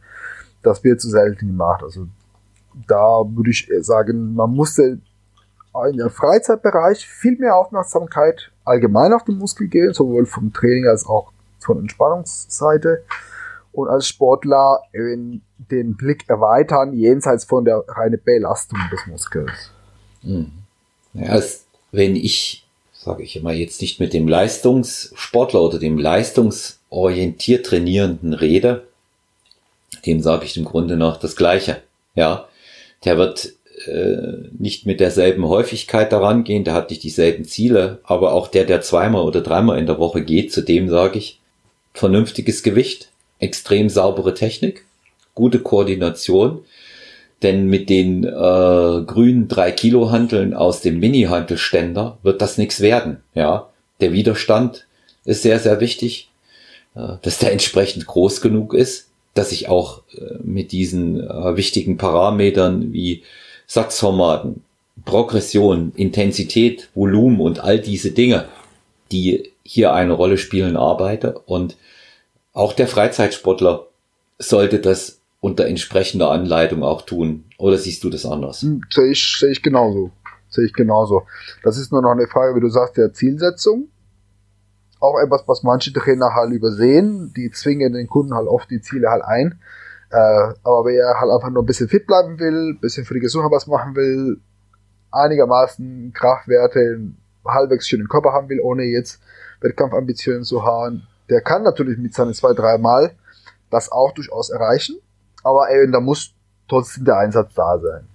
[0.63, 1.83] das wird zu selten gemacht.
[1.83, 2.07] Also
[2.87, 5.01] da würde ich sagen, man musste
[5.89, 11.07] in der Freizeitbereich viel mehr Aufmerksamkeit allgemein auf den Muskel geben, sowohl vom Training als
[11.07, 13.05] auch von Entspannungsseite.
[13.73, 19.73] Und als Sportler den Blick erweitern, jenseits von der reinen Belastung des Muskels.
[20.23, 20.53] Mhm.
[21.15, 21.41] Ja,
[21.91, 22.65] wenn ich
[23.05, 28.87] sage ich immer, jetzt nicht mit dem Leistungssportler oder dem leistungsorientiert Trainierenden rede,
[30.07, 31.83] dem sage ich im Grunde noch das Gleiche.
[32.15, 32.49] Ja,
[33.05, 33.53] der wird
[33.87, 38.65] äh, nicht mit derselben Häufigkeit daran gehen, der hat nicht dieselben Ziele, aber auch der,
[38.65, 41.41] der zweimal oder dreimal in der Woche geht, zu dem sage ich,
[41.93, 44.85] vernünftiges Gewicht, extrem saubere Technik,
[45.35, 46.65] gute Koordination,
[47.43, 53.19] denn mit den äh, grünen drei Kilo Hanteln aus dem Mini-Hantelständer wird das nichts werden.
[53.35, 53.71] Ja,
[54.01, 54.87] der Widerstand
[55.25, 56.31] ist sehr, sehr wichtig,
[56.95, 61.97] äh, dass der entsprechend groß genug ist, dass ich auch äh, mit diesen äh, wichtigen
[61.97, 63.23] Parametern wie
[63.67, 64.63] Satzformaten,
[65.05, 68.49] Progression, Intensität, Volumen und all diese Dinge,
[69.11, 71.39] die hier eine Rolle spielen, arbeite.
[71.47, 71.77] Und
[72.53, 73.87] auch der Freizeitsportler
[74.39, 77.45] sollte das unter entsprechender Anleitung auch tun?
[77.59, 78.63] Oder siehst du das anders?
[78.63, 80.11] Hm, sehe ich, sehe ich genauso.
[80.49, 81.25] Sehe ich genauso.
[81.63, 83.89] Das ist nur noch eine Frage, wie du sagst, der Zielsetzung.
[85.01, 87.35] Auch etwas, was manche Trainer halt übersehen.
[87.37, 89.61] Die zwingen den Kunden halt oft die Ziele halt ein.
[90.15, 93.21] Äh, aber wer halt einfach nur ein bisschen fit bleiben will, ein bisschen für die
[93.21, 94.41] Gesundheit was machen will,
[95.11, 97.01] einigermaßen Kraftwerte,
[97.45, 99.21] halbwegs schönen Körper haben will, ohne jetzt
[99.61, 103.11] Wettkampfambitionen zu haben, der kann natürlich mit seinen zwei, drei Mal
[103.71, 105.01] das auch durchaus erreichen.
[105.43, 106.33] Aber ey, da muss
[106.69, 108.07] trotzdem der Einsatz da sein.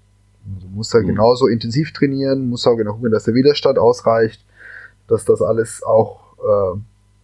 [0.56, 1.08] Also muss er mhm.
[1.08, 4.46] genauso intensiv trainieren, muss auch genau gucken, dass der Widerstand ausreicht,
[5.10, 6.80] dass das alles auch äh,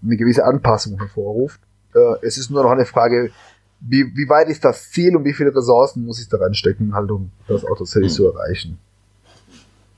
[0.06, 1.62] eine gewisse Anpassung hervorruft.
[1.94, 3.32] Äh, es ist nur noch eine Frage,
[3.80, 7.12] wie, wie weit ist das Ziel und wie viele Ressourcen muss ich da reinstecken, halt,
[7.12, 8.16] um das auch tatsächlich mhm.
[8.16, 8.80] zu erreichen.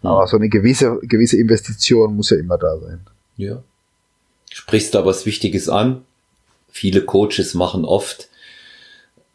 [0.02, 0.10] Mhm.
[0.10, 3.02] Aber so eine gewisse, gewisse Investition muss ja immer da sein.
[3.38, 3.62] Ja.
[4.52, 6.04] Sprichst da was Wichtiges an?
[6.70, 8.30] Viele Coaches machen oft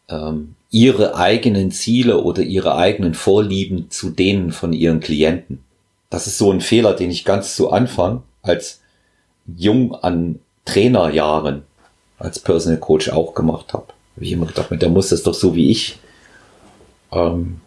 [0.09, 5.62] ähm, ihre eigenen Ziele oder ihre eigenen Vorlieben zu denen von ihren Klienten.
[6.11, 8.80] Das ist so ein Fehler, den ich ganz zu Anfang als
[9.57, 11.62] jung an Trainerjahren
[12.18, 13.91] als Personal Coach auch gemacht habe.
[14.16, 16.00] Habe ich immer gedacht, der muss das doch so wie ich
[17.12, 17.60] ähm,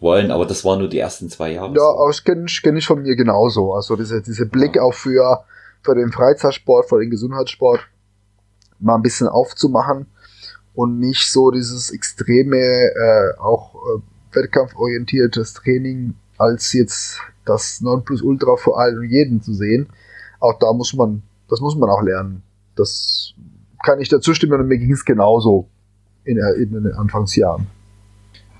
[0.00, 1.74] wollen, aber das war nur die ersten zwei Jahre.
[1.74, 3.74] Ja, aber das kenne ich, kenn ich von mir genauso.
[3.74, 4.82] Also diese, diese Blick ja.
[4.82, 5.44] auch für,
[5.82, 7.80] für den Freizeitsport, für den Gesundheitssport
[8.78, 10.06] mal ein bisschen aufzumachen
[10.74, 18.80] und nicht so dieses extreme, äh, auch äh, wettkampforientiertes Training als jetzt das Nonplusultra vor
[18.80, 19.88] allen und jeden zu sehen.
[20.38, 22.42] Auch da muss man, das muss man auch lernen.
[22.76, 23.34] Das
[23.84, 25.68] kann ich dazu stimmen und mir ging es genauso
[26.24, 27.66] in, in den Anfangsjahren.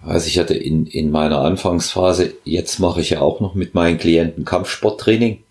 [0.03, 3.99] Also ich hatte in, in meiner Anfangsphase, jetzt mache ich ja auch noch mit meinen
[3.99, 5.43] Klienten Kampfsporttraining,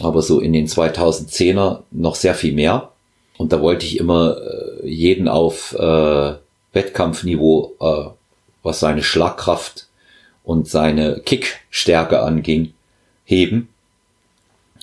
[0.00, 2.92] aber so in den 2010er noch sehr viel mehr.
[3.38, 6.34] Und da wollte ich immer äh, jeden auf äh,
[6.72, 8.10] Wettkampfniveau, äh,
[8.62, 9.88] was seine Schlagkraft
[10.44, 12.74] und seine Kickstärke anging,
[13.24, 13.68] heben.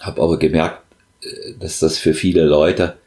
[0.01, 0.81] Hab aber gemerkt,
[1.23, 2.97] äh, dass das für viele Leute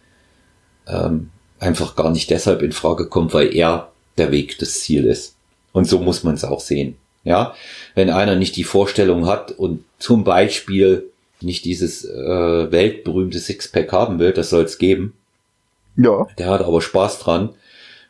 [0.87, 1.31] ähm,
[1.63, 5.37] einfach gar nicht deshalb in Frage kommt, weil er der Weg des Ziel ist.
[5.73, 6.97] Und so muss man es auch sehen.
[7.25, 7.55] Ja,
[7.95, 11.09] wenn einer nicht die Vorstellung hat und zum Beispiel
[11.41, 15.15] nicht dieses äh, weltberühmte Sixpack haben will, das soll es geben,
[15.97, 16.27] ja.
[16.39, 17.51] Der hat aber Spaß dran,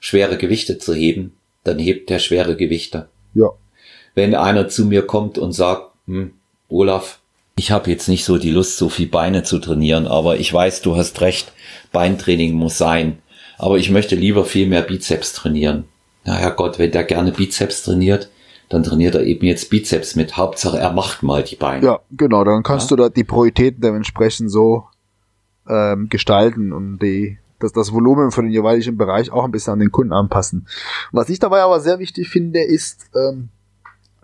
[0.00, 1.34] schwere Gewichte zu heben,
[1.64, 3.09] dann hebt er schwere Gewichte.
[3.34, 3.50] Ja.
[4.14, 6.32] Wenn einer zu mir kommt und sagt, hm,
[6.68, 7.18] Olaf,
[7.57, 10.82] ich habe jetzt nicht so die Lust, so viel Beine zu trainieren, aber ich weiß,
[10.82, 11.53] du hast recht,
[11.92, 13.18] Beintraining muss sein.
[13.62, 15.84] Aber ich möchte lieber viel mehr Bizeps trainieren.
[16.24, 18.28] Na ja Gott, wenn der gerne Bizeps trainiert,
[18.68, 20.36] dann trainiert er eben jetzt Bizeps mit.
[20.36, 21.86] Hauptsache, er macht mal die Beine.
[21.86, 22.96] Ja, genau, dann kannst ja?
[22.96, 24.88] du da die Prioritäten dementsprechend so
[25.68, 29.78] ähm, gestalten und die, das, das Volumen von den jeweiligen Bereich auch ein bisschen an
[29.78, 30.66] den Kunden anpassen.
[31.12, 33.50] Was ich dabei aber sehr wichtig finde, ist, ähm,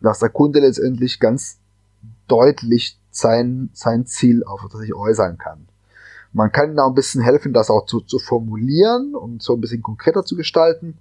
[0.02, 1.60] dass der Kunde letztendlich ganz
[2.26, 5.68] deutlich sein, sein Ziel auf das sich äußern kann.
[6.32, 9.82] Man kann da ein bisschen helfen, das auch zu, zu formulieren und so ein bisschen
[9.82, 10.98] konkreter zu gestalten.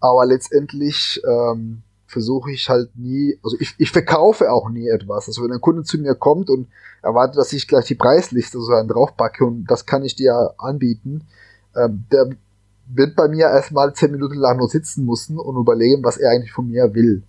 [0.00, 5.28] Aber letztendlich ähm, versuche ich halt nie, also ich, ich verkaufe auch nie etwas.
[5.28, 6.68] Also wenn ein Kunde zu mir kommt und
[7.02, 11.26] erwartet, dass ich gleich die Preisliste so einen draufpacke und das kann ich dir anbieten,
[11.76, 12.30] ähm, der
[12.90, 16.52] wird bei mir erstmal zehn Minuten lang nur sitzen müssen und überlegen, was er eigentlich
[16.52, 17.22] von mir will.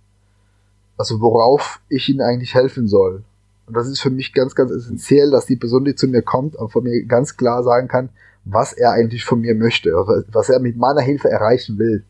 [0.96, 3.22] Also worauf ich ihm eigentlich helfen soll.
[3.70, 6.56] Und das ist für mich ganz, ganz essentiell, dass die Person, die zu mir kommt,
[6.56, 8.08] von mir ganz klar sagen kann,
[8.44, 12.02] was er eigentlich von mir möchte, was er mit meiner Hilfe erreichen will.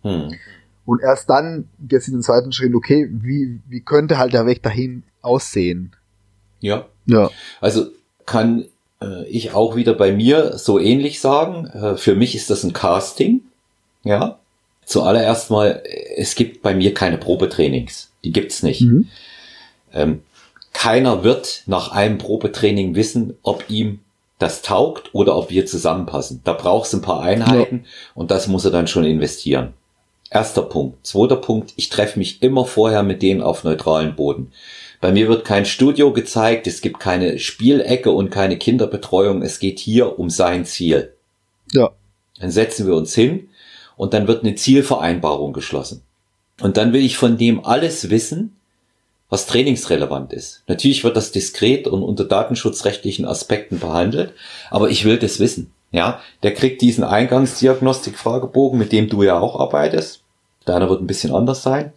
[0.00, 0.34] Hm.
[0.86, 4.46] Und erst dann geht es in den zweiten Schritt, okay, wie, wie könnte halt der
[4.46, 5.92] Weg dahin aussehen?
[6.60, 6.86] Ja.
[7.04, 7.30] Ja.
[7.60, 7.88] Also
[8.24, 8.64] kann
[9.02, 11.66] äh, ich auch wieder bei mir so ähnlich sagen.
[11.66, 13.42] Äh, für mich ist das ein Casting.
[14.02, 14.38] Ja.
[14.86, 15.82] Zuallererst mal,
[16.16, 18.12] es gibt bei mir keine Probetrainings.
[18.24, 18.80] Die gibt's nicht.
[18.80, 19.08] Mhm.
[19.92, 20.22] Ähm,
[20.76, 24.00] keiner wird nach einem Probetraining wissen, ob ihm
[24.38, 26.42] das taugt oder ob wir zusammenpassen.
[26.44, 27.90] Da brauchst du ein paar Einheiten ja.
[28.14, 29.72] und das muss er dann schon investieren.
[30.30, 31.06] Erster Punkt.
[31.06, 34.52] Zweiter Punkt, ich treffe mich immer vorher mit denen auf neutralen Boden.
[35.00, 39.78] Bei mir wird kein Studio gezeigt, es gibt keine Spielecke und keine Kinderbetreuung, es geht
[39.78, 41.14] hier um sein Ziel.
[41.72, 41.90] Ja.
[42.38, 43.48] Dann setzen wir uns hin
[43.96, 46.02] und dann wird eine Zielvereinbarung geschlossen.
[46.60, 48.55] Und dann will ich von dem alles wissen,
[49.28, 50.62] was trainingsrelevant ist.
[50.68, 54.32] Natürlich wird das diskret und unter datenschutzrechtlichen Aspekten behandelt,
[54.70, 55.72] aber ich will das wissen.
[55.92, 60.20] Ja, der kriegt diesen Eingangsdiagnostik-Fragebogen, mit dem du ja auch arbeitest.
[60.64, 61.92] Deiner wird ein bisschen anders sein.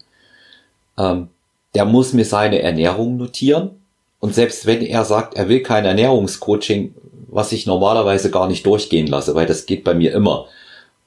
[0.97, 1.29] Ähm,
[1.75, 3.71] der muss mir seine Ernährung notieren.
[4.19, 6.93] Und selbst wenn er sagt, er will kein Ernährungscoaching,
[7.27, 10.47] was ich normalerweise gar nicht durchgehen lasse, weil das geht bei mir immer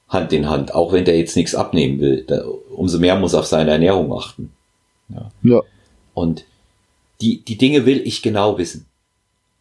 [0.09, 2.43] Hand in Hand, auch wenn der jetzt nichts abnehmen will, da,
[2.75, 4.51] umso mehr muss er auf seine Ernährung achten.
[5.09, 5.31] Ja.
[5.43, 5.61] ja.
[6.13, 6.45] Und
[7.21, 8.85] die, die Dinge will ich genau wissen.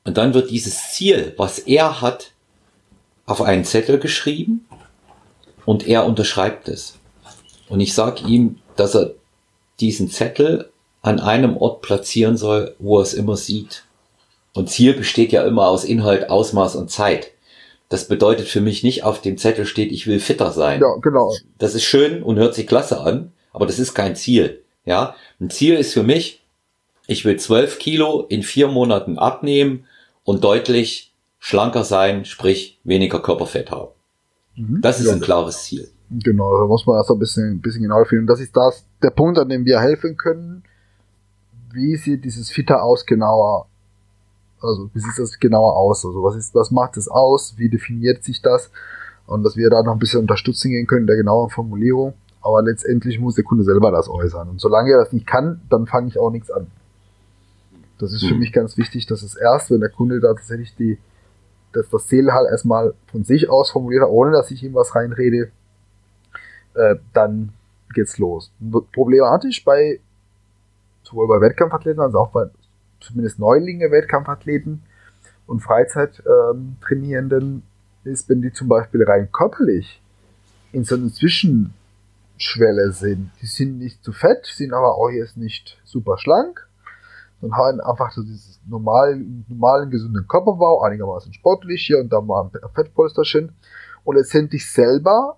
[0.05, 2.32] Und dann wird dieses Ziel, was er hat,
[3.24, 4.66] auf einen Zettel geschrieben
[5.64, 6.98] und er unterschreibt es.
[7.68, 9.14] Und ich sage ihm, dass er
[9.80, 10.70] diesen Zettel
[11.03, 13.84] an einem Ort platzieren soll, wo er es immer sieht.
[14.55, 17.30] Und Ziel besteht ja immer aus Inhalt, Ausmaß und Zeit.
[17.88, 20.80] Das bedeutet für mich nicht, auf dem Zettel steht, ich will fitter sein.
[20.80, 21.34] Ja, genau.
[21.59, 24.62] Das ist schön und hört sich klasse an, aber das ist kein Ziel.
[24.84, 26.41] Ja, ein Ziel ist für mich,
[27.12, 29.84] ich will zwölf Kilo in vier Monaten abnehmen
[30.24, 33.90] und deutlich schlanker sein, sprich weniger Körperfett haben.
[34.56, 34.80] Mhm.
[34.80, 35.12] Das ist ja.
[35.12, 35.88] ein klares Ziel.
[36.10, 38.26] Genau, da muss man erst ein bisschen, ein bisschen genauer finden.
[38.26, 40.62] Das ist das, der Punkt, an dem wir helfen können.
[41.72, 43.66] Wie sieht dieses Fitter aus genauer?
[44.60, 46.04] Also, wie sieht das genauer aus?
[46.04, 47.54] Also, was ist, was macht es aus?
[47.56, 48.70] Wie definiert sich das?
[49.26, 52.14] Und dass wir da noch ein bisschen unterstützen gehen können, der genauen Formulierung.
[52.42, 54.48] Aber letztendlich muss der Kunde selber das äußern.
[54.48, 56.66] Und solange er das nicht kann, dann fange ich auch nichts an.
[58.03, 58.30] Das ist mhm.
[58.30, 60.98] für mich ganz wichtig, dass es erst, wenn der Kunde da tatsächlich die,
[61.72, 64.96] dass das Ziel halt erstmal von sich aus formuliert hat, ohne dass ich ihm was
[64.96, 65.53] reinrede,
[66.74, 67.53] äh, dann
[67.94, 68.50] geht's los.
[68.92, 70.00] Problematisch bei
[71.05, 72.46] sowohl bei Wettkampfathleten als auch bei
[72.98, 74.82] zumindest Neulinge Wettkampfathleten
[75.46, 77.62] und Freizeittrainierenden
[78.05, 80.03] ähm, ist, wenn die zum Beispiel rein körperlich
[80.72, 83.30] in so einer Zwischenschwelle sind.
[83.40, 86.66] Die sind nicht zu fett, sind aber auch jetzt nicht super schlank
[87.43, 92.45] und haben einfach so dieses normalen, normalen, gesunden Körperbau, einigermaßen sportlich, hier und da mal
[92.45, 93.53] ein Fettpolsterchen.
[94.05, 95.36] Und letztendlich selber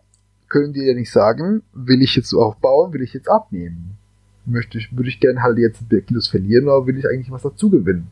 [0.49, 3.97] können die ja nicht sagen, will ich jetzt aufbauen, will ich jetzt abnehmen.
[4.45, 7.71] Möchte ich, würde ich gerne halt jetzt Kilos verlieren oder will ich eigentlich was dazu
[7.71, 8.11] gewinnen?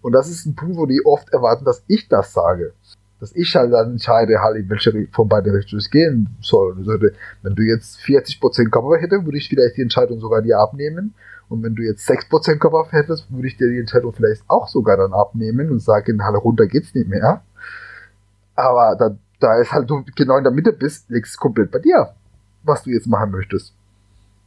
[0.00, 2.72] Und das ist ein Punkt, wo die oft erwarten, dass ich das sage.
[3.20, 6.76] Dass ich halt dann entscheide, halt, in welche von beiden Richtungen es gehen soll.
[6.78, 6.92] Also,
[7.42, 11.14] wenn du jetzt 40% Körper hättest, würde ich vielleicht die Entscheidung sogar dir abnehmen
[11.48, 14.96] und wenn du jetzt 6% Körperfett hättest, würde ich dir die Entscheidung vielleicht auch sogar
[14.96, 17.42] dann abnehmen und sagen, halt runter geht's nicht mehr.
[18.56, 21.78] Aber da, da ist halt du genau in der Mitte bist, liegt es komplett bei
[21.78, 22.14] dir,
[22.64, 23.74] was du jetzt machen möchtest.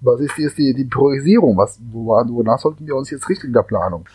[0.02, 1.58] Was ist jetzt die, die Priorisierung?
[1.58, 4.06] Was, wonach sollten wir uns jetzt richten in der Planung?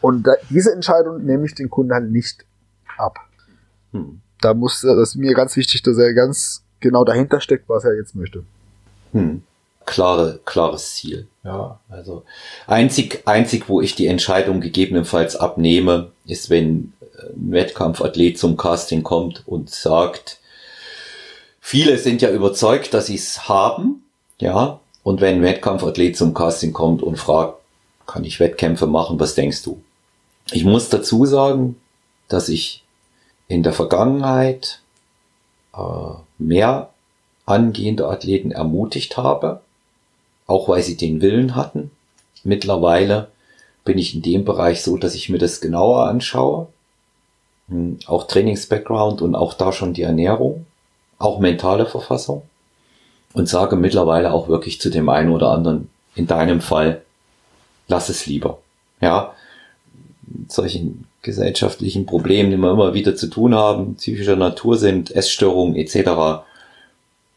[0.00, 2.44] Und da, diese Entscheidung nehme ich den Kunden halt nicht
[2.96, 3.18] ab.
[3.92, 4.20] Hm.
[4.40, 7.96] Da muss, das ist mir ganz wichtig, dass er ganz genau dahinter steckt, was er
[7.96, 8.44] jetzt möchte.
[9.12, 9.42] Hm
[9.86, 11.26] klare, klares Ziel.
[11.44, 12.24] Ja, also
[12.66, 19.46] einzig, einzig, wo ich die Entscheidung gegebenenfalls abnehme, ist, wenn ein Wettkampfathlet zum Casting kommt
[19.46, 20.38] und sagt,
[21.60, 24.04] viele sind ja überzeugt, dass sie es haben,
[24.38, 24.80] ja.
[25.02, 27.56] Und wenn ein Wettkampfathlet zum Casting kommt und fragt,
[28.06, 29.80] kann ich Wettkämpfe machen, was denkst du?
[30.52, 31.76] Ich muss dazu sagen,
[32.28, 32.84] dass ich
[33.48, 34.80] in der Vergangenheit
[35.74, 36.90] äh, mehr
[37.46, 39.60] angehende Athleten ermutigt habe,
[40.50, 41.92] auch weil sie den Willen hatten.
[42.42, 43.28] Mittlerweile
[43.84, 46.66] bin ich in dem Bereich so, dass ich mir das genauer anschaue.
[47.68, 50.66] Hm, auch Trainings-Background und auch da schon die Ernährung,
[51.18, 52.42] auch mentale Verfassung.
[53.32, 57.02] Und sage mittlerweile auch wirklich zu dem einen oder anderen, in deinem Fall,
[57.86, 58.58] lass es lieber.
[59.00, 59.34] Ja,
[60.48, 66.42] solchen gesellschaftlichen Problemen, die wir immer wieder zu tun haben, psychischer Natur sind, Essstörungen etc.,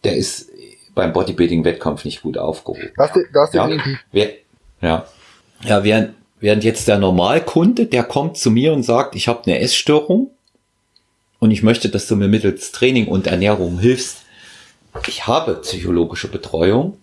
[0.03, 0.49] der ist
[0.95, 2.91] beim Bodybuilding-Wettkampf nicht gut aufgehoben.
[2.97, 3.69] Das, das ja,
[4.11, 4.29] wer,
[4.81, 5.05] ja.
[5.63, 9.59] ja, während, während jetzt der Normalkunde, der kommt zu mir und sagt, ich habe eine
[9.59, 10.31] Essstörung
[11.39, 14.19] und ich möchte, dass du mir mittels Training und Ernährung hilfst.
[15.07, 16.97] Ich habe psychologische Betreuung.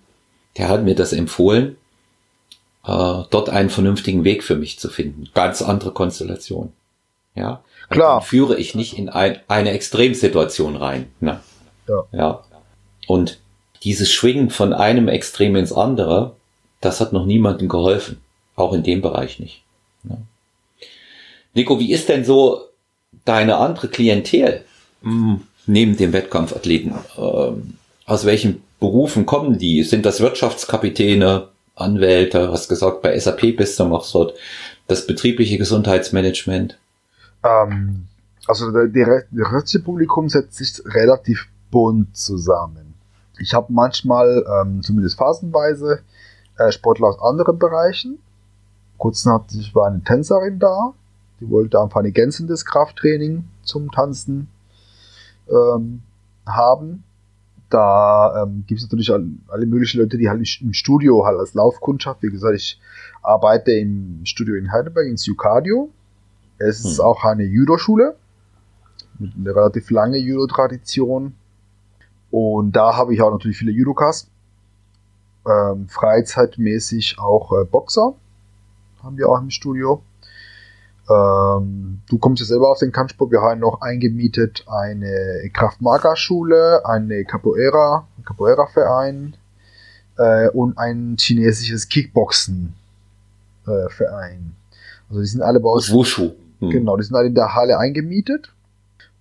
[0.56, 1.76] Der hat mir das empfohlen,
[2.84, 5.28] äh, dort einen vernünftigen Weg für mich zu finden.
[5.34, 6.72] Ganz andere Konstellation.
[7.34, 7.62] Ja.
[7.88, 8.20] Klar.
[8.20, 11.10] Dann führe ich nicht in ein, eine Extremsituation rein.
[11.20, 11.40] Ne?
[11.88, 12.04] Ja.
[12.12, 12.44] ja.
[13.06, 13.38] Und
[13.82, 16.36] dieses Schwingen von einem Extrem ins andere,
[16.80, 18.18] das hat noch niemandem geholfen.
[18.56, 19.62] Auch in dem Bereich nicht.
[20.02, 20.18] Ne?
[21.54, 22.66] Nico, wie ist denn so
[23.24, 24.64] deine andere Klientel
[25.02, 26.94] hm, neben dem Wettkampfathleten?
[27.16, 27.74] Ähm,
[28.06, 29.82] aus welchen Berufen kommen die?
[29.82, 32.50] Sind das Wirtschaftskapitäne, Anwälte?
[32.52, 34.34] Hast gesagt, bei SAP bist du, machst dort
[34.88, 36.78] das betriebliche Gesundheitsmanagement.
[37.44, 38.06] Ähm,
[38.46, 42.89] also der, der, der Publikum setzt sich relativ bunt zusammen.
[43.40, 46.00] Ich habe manchmal, ähm, zumindest phasenweise,
[46.58, 48.18] äh, Sportler aus anderen Bereichen.
[49.02, 50.92] Hatte ich war eine Tänzerin da,
[51.40, 54.48] die wollte einfach ein ergänzendes Krafttraining zum Tanzen
[55.48, 56.02] ähm,
[56.46, 57.02] haben.
[57.70, 62.22] Da ähm, gibt es natürlich alle möglichen Leute, die halt im Studio halt als Laufkundschaft,
[62.22, 62.78] wie gesagt, ich
[63.22, 65.88] arbeite im Studio in Heidelberg, ins Jucardio.
[66.58, 67.04] Es ist hm.
[67.04, 68.16] auch eine Judo-Schule
[69.18, 71.34] mit einer relativ lange Judo-Tradition.
[72.30, 74.28] Und da habe ich auch natürlich viele Judokas.
[75.46, 78.14] Ähm, freizeitmäßig auch äh, Boxer
[79.02, 80.02] haben wir auch im Studio.
[81.08, 83.32] Ähm, du kommst ja selber auf den Kampfsport.
[83.32, 89.34] Wir haben noch eingemietet eine Kraft-Maga-Schule, eine Capoeira, Capoeira-Verein
[90.18, 92.74] äh, und ein chinesisches Kickboxen-Verein.
[93.66, 94.52] Äh,
[95.08, 95.90] also die sind alle bei uns.
[95.90, 96.30] Wushu.
[96.60, 96.70] Hm.
[96.70, 98.52] Genau, die sind alle in der Halle eingemietet.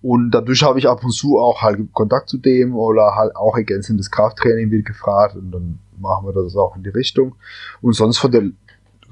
[0.02, 3.56] Und dadurch habe ich ab und zu auch halt Kontakt zu dem oder halt auch
[3.56, 7.34] ergänzendes Krafttraining wird gefragt und dann machen wir das auch in die Richtung.
[7.82, 8.44] Und sonst von der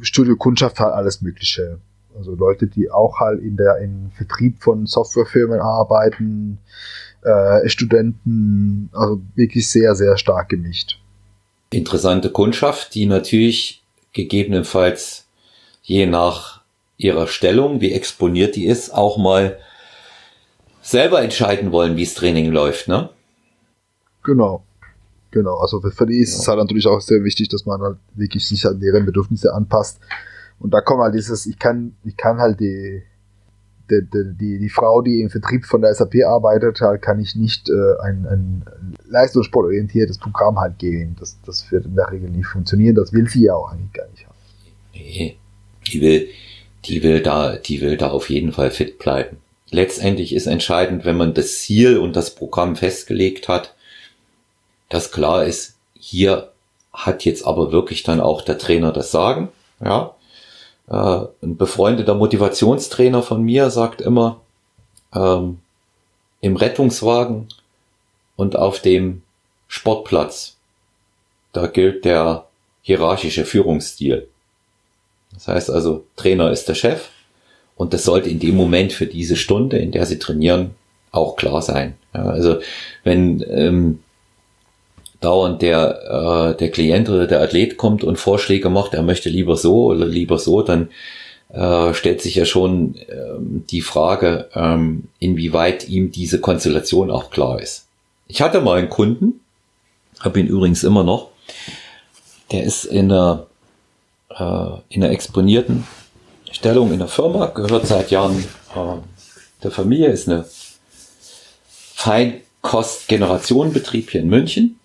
[0.01, 1.79] Studiokundschaft halt alles Mögliche.
[2.17, 6.59] Also Leute, die auch halt in der in Vertrieb von Softwarefirmen arbeiten,
[7.23, 10.99] äh, Studenten, also wirklich sehr, sehr stark gemischt.
[11.71, 13.83] Interessante Kundschaft, die natürlich
[14.13, 15.27] gegebenenfalls
[15.83, 16.63] je nach
[16.97, 19.59] ihrer Stellung, wie exponiert die ist, auch mal
[20.89, 23.11] selber entscheiden wollen, wie das Training läuft, ne?
[24.25, 24.65] Genau.
[25.31, 26.41] Genau, also für die ist ja.
[26.41, 30.01] es halt natürlich auch sehr wichtig, dass man halt wirklich sich an deren Bedürfnisse anpasst.
[30.59, 33.03] Und da kommt halt dieses, ich kann, ich kann halt die,
[33.91, 37.69] die, die, die Frau, die im Vertrieb von der SAP arbeitet, halt kann ich nicht
[37.69, 38.65] äh, ein, ein
[39.11, 41.17] leistungssportorientiertes Programm halt gehen.
[41.21, 42.95] Das, das wird in der Regel nicht funktionieren.
[42.95, 44.35] Das will sie ja auch eigentlich gar nicht haben.
[44.95, 45.37] Nee,
[45.87, 46.29] die will,
[46.87, 49.37] die will da, die will da auf jeden Fall fit bleiben
[49.71, 53.75] letztendlich ist entscheidend, wenn man das Ziel und das Programm festgelegt hat,
[54.89, 56.53] dass klar ist, hier
[56.93, 59.51] hat jetzt aber wirklich dann auch der Trainer das Sagen.
[59.85, 60.15] Ja,
[60.89, 64.41] äh, ein befreundeter Motivationstrainer von mir sagt immer,
[65.15, 65.59] ähm,
[66.41, 67.49] im Rettungswagen
[68.37, 69.23] und auf dem
[69.67, 70.57] Sportplatz,
[71.53, 72.47] da gilt der
[72.83, 74.29] hierarchische Führungsstil.
[75.35, 77.11] Das heißt also, Trainer ist der Chef,
[77.79, 80.73] und das sollte in dem Moment für diese Stunde, in der sie trainieren,
[81.13, 81.95] auch klar sein.
[82.13, 82.59] Ja, also
[83.05, 84.01] wenn ähm,
[85.21, 89.57] dauernd der, äh, der Klient oder der Athlet kommt und Vorschläge macht, er möchte lieber
[89.57, 90.89] so oder lieber so, dann
[91.51, 97.63] äh, stellt sich ja schon ähm, die Frage, ähm, inwieweit ihm diese Konstellation auch klar
[97.63, 97.87] ist.
[98.27, 99.41] Ich hatte mal einen Kunden,
[100.19, 101.29] habe ihn übrigens immer noch,
[102.51, 103.47] der ist in einer,
[104.31, 105.85] äh, in einer exponierten
[106.51, 108.45] Stellung in der Firma, gehört seit Jahren
[108.75, 108.97] äh,
[109.63, 110.45] der Familie, ist eine
[111.95, 114.79] Feinkost-Generationenbetrieb hier in München.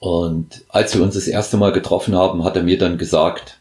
[0.00, 3.58] Und als wir uns das erste Mal getroffen haben, hat er mir dann gesagt,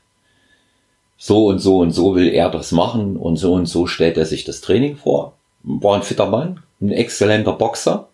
[1.17, 4.25] so und so und so will er das machen und so und so stellt er
[4.25, 5.33] sich das Training vor.
[5.61, 8.07] War ein fitter Mann, ein exzellenter Boxer,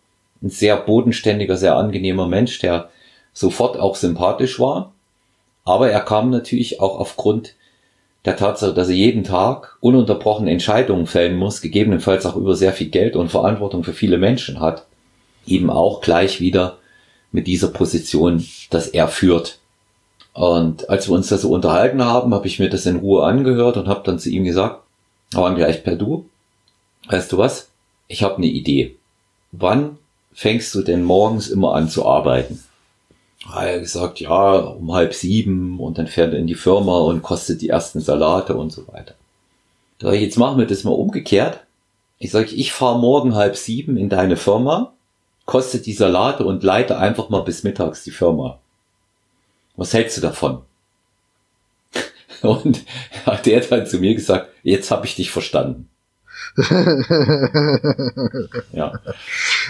[0.43, 2.89] ein sehr bodenständiger, sehr angenehmer Mensch, der
[3.31, 4.91] sofort auch sympathisch war.
[5.63, 7.55] Aber er kam natürlich auch aufgrund
[8.25, 12.89] der Tatsache, dass er jeden Tag ununterbrochen Entscheidungen fällen muss, gegebenenfalls auch über sehr viel
[12.89, 14.85] Geld und Verantwortung für viele Menschen hat,
[15.45, 16.77] eben auch gleich wieder
[17.31, 19.59] mit dieser Position, dass er führt.
[20.33, 23.77] Und als wir uns da so unterhalten haben, habe ich mir das in Ruhe angehört
[23.77, 24.83] und habe dann zu ihm gesagt,
[25.31, 26.25] waren gleich per Du,
[27.09, 27.69] weißt du was,
[28.07, 28.95] ich habe eine Idee.
[29.51, 29.97] Wann
[30.33, 32.63] fängst du denn morgens immer an zu arbeiten?
[33.49, 37.21] Hat er gesagt, ja, um halb sieben und dann fährt er in die Firma und
[37.21, 39.15] kostet die ersten Salate und so weiter.
[39.99, 41.65] Da jetzt machen wir das mal umgekehrt.
[42.19, 44.93] Ich sage, ich fahre morgen halb sieben in deine Firma,
[45.45, 48.59] kostet die Salate und leite einfach mal bis mittags die Firma.
[49.75, 50.61] Was hältst du davon?
[52.41, 52.83] Und
[53.25, 55.89] hat er dann zu mir gesagt, jetzt habe ich dich verstanden.
[58.71, 58.91] ja.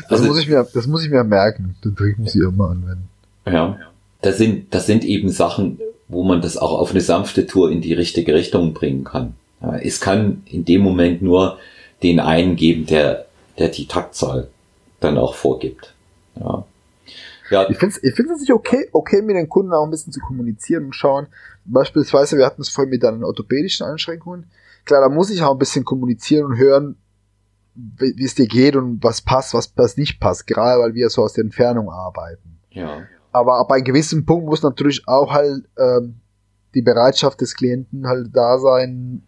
[0.07, 1.75] Also, das muss ich mir, das muss ich mir merken.
[1.83, 3.09] Den Trick muss ich immer anwenden.
[3.53, 3.79] Ja.
[4.21, 7.81] Das sind, das sind eben Sachen, wo man das auch auf eine sanfte Tour in
[7.81, 9.35] die richtige Richtung bringen kann.
[9.61, 11.57] Ja, es kann in dem Moment nur
[12.03, 13.25] den einen geben, der,
[13.57, 14.49] der die Taktzahl
[14.99, 15.93] dann auch vorgibt.
[16.39, 16.65] Ja.
[17.49, 17.69] Ja.
[17.69, 20.19] Ich finde es ich find's natürlich okay, okay, mit den Kunden auch ein bisschen zu
[20.19, 21.27] kommunizieren und schauen.
[21.65, 24.47] Beispielsweise, wir hatten es vorhin mit deinen orthopädischen Einschränkungen.
[24.85, 26.97] Klar, da muss ich auch ein bisschen kommunizieren und hören,
[27.75, 30.47] wie es dir geht und was passt, was, was nicht passt.
[30.47, 32.59] Gerade weil wir so aus der Entfernung arbeiten.
[32.71, 33.03] Ja.
[33.31, 36.15] Aber ab einem gewissen Punkt muss natürlich auch halt ähm,
[36.73, 39.23] die Bereitschaft des Klienten halt da sein,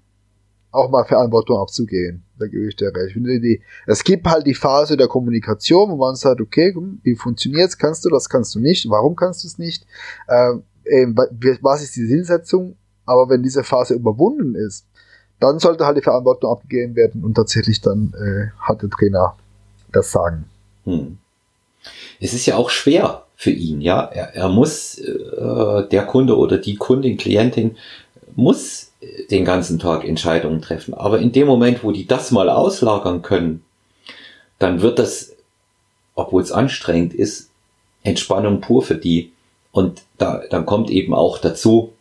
[0.72, 2.24] auch mal Verantwortung abzugehen.
[2.38, 3.16] Da gebe ich dir recht.
[3.16, 6.74] Die, es gibt halt die Phase der Kommunikation, wo man sagt, okay,
[7.04, 7.78] wie funktioniert's?
[7.78, 8.30] Kannst du das?
[8.30, 8.90] Kannst du nicht?
[8.90, 9.86] Warum kannst du es nicht?
[10.28, 10.64] Ähm,
[11.62, 12.76] was ist die Zielsetzung?
[13.06, 14.86] Aber wenn diese Phase überwunden ist,
[15.40, 19.36] dann sollte halt die Verantwortung abgegeben werden und tatsächlich dann äh, hat der Trainer
[19.92, 20.46] das Sagen.
[20.84, 21.18] Hm.
[22.20, 24.02] Es ist ja auch schwer für ihn, ja.
[24.02, 27.78] Er, er muss, äh, der Kunde oder die Kundin, Klientin
[28.36, 28.92] muss
[29.32, 30.94] den ganzen Tag Entscheidungen treffen.
[30.94, 33.64] Aber in dem Moment, wo die das mal auslagern können,
[34.60, 35.38] dann wird das,
[36.16, 37.50] obwohl es anstrengend ist,
[38.04, 39.32] Entspannung pur für die.
[39.72, 41.94] Und da, dann kommt eben auch dazu,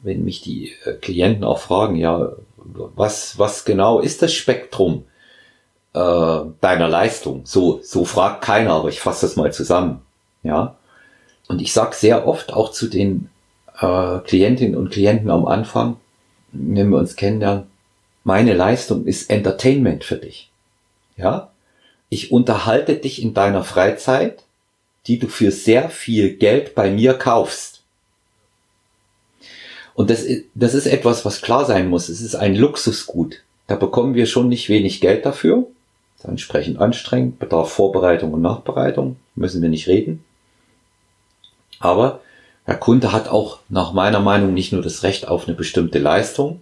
[0.00, 5.04] wenn mich die äh, Klienten auch fragen, ja, was, was genau ist das Spektrum
[5.92, 7.42] äh, deiner Leistung?
[7.44, 10.00] So, so fragt keiner, aber ich fasse das mal zusammen.
[10.44, 10.76] Ja.
[11.48, 13.28] Und ich sag sehr oft auch zu den
[13.78, 15.96] äh, Klientinnen und Klienten am Anfang,
[16.52, 17.64] wenn wir uns kennenlernen,
[18.22, 20.50] meine Leistung ist Entertainment für dich.
[21.16, 21.50] Ja?
[22.08, 24.44] Ich unterhalte dich in deiner Freizeit,
[25.06, 27.82] die du für sehr viel Geld bei mir kaufst.
[29.94, 30.24] Und das,
[30.54, 32.08] das ist etwas, was klar sein muss.
[32.08, 33.42] Es ist ein Luxusgut.
[33.66, 35.66] Da bekommen wir schon nicht wenig Geld dafür.
[36.16, 40.24] Das ist entsprechend anstrengend, bedarf Vorbereitung und Nachbereitung, müssen wir nicht reden.
[41.80, 42.20] Aber
[42.66, 46.60] der Kunde hat auch nach meiner Meinung nicht nur das Recht auf eine bestimmte Leistung,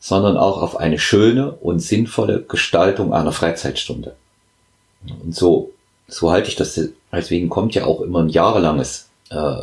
[0.00, 4.16] sondern auch auf eine schöne und sinnvolle Gestaltung einer Freizeitstunde.
[5.22, 5.72] Und so,
[6.08, 6.78] so halte ich das.
[7.12, 9.56] Deswegen kommt ja auch immer ein jahrelanges äh,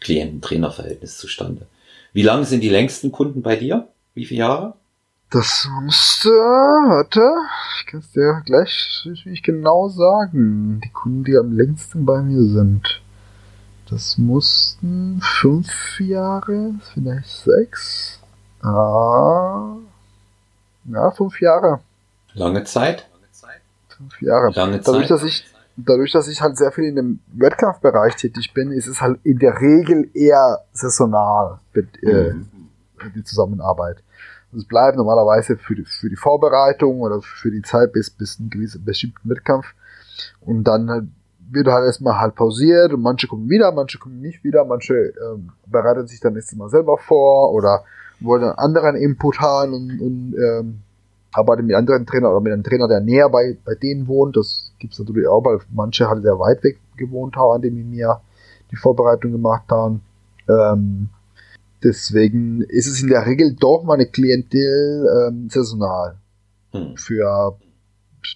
[0.00, 1.66] Klienten-Trainer-Verhältnis zustande.
[2.12, 3.88] Wie lange sind die längsten Kunden bei dir?
[4.14, 4.74] Wie viele Jahre?
[5.30, 7.20] Das musste, warte,
[7.78, 10.80] ich kann es dir gleich nicht genau sagen.
[10.82, 13.02] Die Kunden, die am längsten bei mir sind.
[13.90, 18.20] Das mussten fünf Jahre, vielleicht sechs.
[18.60, 19.76] Ah,
[20.84, 21.80] ja, fünf Jahre.
[22.34, 23.08] Lange Zeit?
[23.98, 24.52] Fünf Jahre.
[24.52, 25.10] Lange dadurch, Zeit.
[25.10, 25.44] Dass ich,
[25.76, 29.38] dadurch, dass ich halt sehr viel in dem Wettkampfbereich tätig bin, ist es halt in
[29.38, 32.48] der Regel eher saisonal mit, äh, mhm.
[33.14, 34.02] die Zusammenarbeit.
[34.56, 38.50] Es bleibt normalerweise für die, für die Vorbereitung oder für die Zeit bis, bis ein
[38.50, 39.74] gewisser bestimmten Wettkampf.
[40.40, 41.04] Und dann halt
[41.50, 45.50] wird halt erstmal halt pausiert und manche kommen wieder, manche kommen nicht wieder, manche ähm,
[45.66, 47.84] bereiten sich dann nächstes Mal selber vor oder
[48.20, 50.80] wollen einen anderen Input haben und, und ähm,
[51.32, 54.36] arbeiten mit anderen Trainern oder mit einem Trainer, der näher bei, bei denen wohnt.
[54.36, 57.84] Das gibt's natürlich auch, weil manche halt sehr weit weg gewohnt haben, an dem wir
[57.84, 58.20] mir
[58.70, 60.02] die Vorbereitung gemacht haben.
[60.48, 61.10] Ähm,
[61.82, 66.16] deswegen ist es in der Regel doch meine Klientel ähm, saisonal.
[66.72, 66.96] Hm.
[66.96, 67.56] Für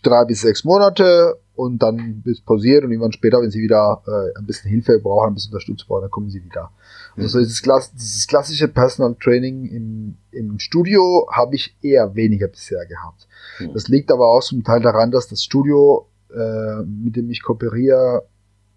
[0.03, 4.39] drei bis sechs Monate und dann bis pausiert und irgendwann später, wenn sie wieder äh,
[4.39, 6.71] ein bisschen Hilfe brauchen, ein bisschen Unterstützung brauchen, dann kommen sie wieder.
[7.17, 7.25] Mhm.
[7.25, 12.85] Also dieses, Klass dieses klassische Personal Training im, im Studio habe ich eher weniger bisher
[12.87, 13.29] gehabt.
[13.61, 13.75] Mhm.
[13.75, 18.25] Das liegt aber auch zum Teil daran, dass das Studio, äh, mit dem ich kooperiere,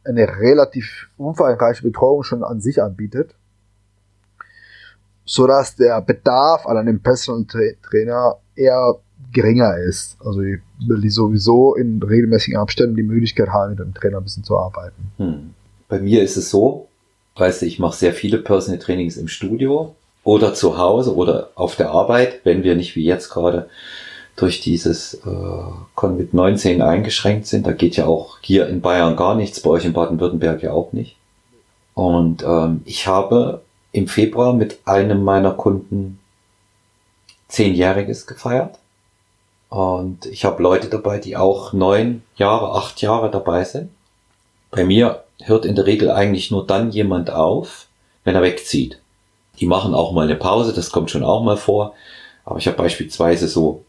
[0.03, 3.35] eine relativ umfangreiche Betreuung schon an sich anbietet,
[5.23, 8.99] so dass der Bedarf an einem Personal Tra Trainer eher
[9.35, 10.17] geringer ist.
[10.25, 14.43] Also weil die sowieso in regelmäßigen Abständen die Möglichkeit haben, mit dem Trainer ein bisschen
[14.43, 15.11] zu arbeiten.
[15.17, 15.53] Hm.
[15.87, 16.87] Bei mir ist es so,
[17.35, 21.75] weißt du, ich mache sehr viele Personal Trainings im Studio oder zu Hause oder auf
[21.75, 23.69] der Arbeit, wenn wir nicht wie jetzt gerade
[24.35, 25.29] durch dieses äh,
[25.95, 27.67] Covid-19 eingeschränkt sind.
[27.67, 30.91] Da geht ja auch hier in Bayern gar nichts, bei euch in Baden-Württemberg ja auch
[30.91, 31.15] nicht.
[31.93, 33.61] Und ähm, ich habe
[33.93, 36.19] im Februar mit einem meiner Kunden
[37.47, 38.77] zehnjähriges gefeiert.
[39.69, 43.89] Und ich habe Leute dabei, die auch neun Jahre, acht Jahre dabei sind.
[44.71, 47.87] Bei mir hört in der Regel eigentlich nur dann jemand auf,
[48.23, 48.99] wenn er wegzieht.
[49.59, 51.93] Die machen auch mal eine Pause, das kommt schon auch mal vor.
[52.43, 53.83] Aber ich habe beispielsweise so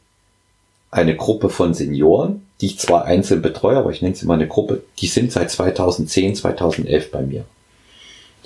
[0.91, 4.49] eine Gruppe von Senioren, die ich zwar einzeln betreue, aber ich nenne sie mal eine
[4.49, 7.45] Gruppe, die sind seit 2010, 2011 bei mir.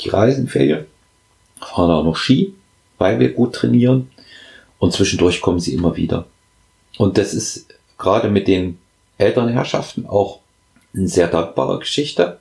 [0.00, 0.86] Die reisen Ferien,
[1.60, 2.54] fahren auch noch Ski,
[2.98, 4.10] weil wir gut trainieren
[4.78, 6.26] und zwischendurch kommen sie immer wieder.
[6.98, 7.66] Und das ist
[7.98, 8.78] gerade mit den
[9.18, 10.40] Elternherrschaften auch
[10.94, 12.38] eine sehr dankbare Geschichte.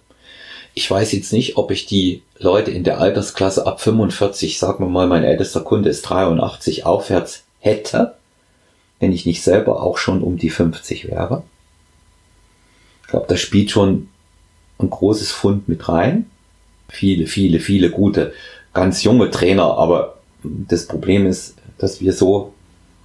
[0.74, 4.90] Ich weiß jetzt nicht, ob ich die Leute in der Altersklasse ab 45, sagen wir
[4.90, 8.16] mal, mein ältester Kunde ist 83 aufwärts hätte,
[9.00, 11.44] wenn ich nicht selber auch schon um die 50 wäre.
[13.04, 14.10] Ich glaube, das spielt schon
[14.78, 16.30] ein großes Fund mit rein.
[16.88, 18.34] Viele, viele, viele gute,
[18.74, 22.54] ganz junge Trainer, aber das Problem ist, dass wir so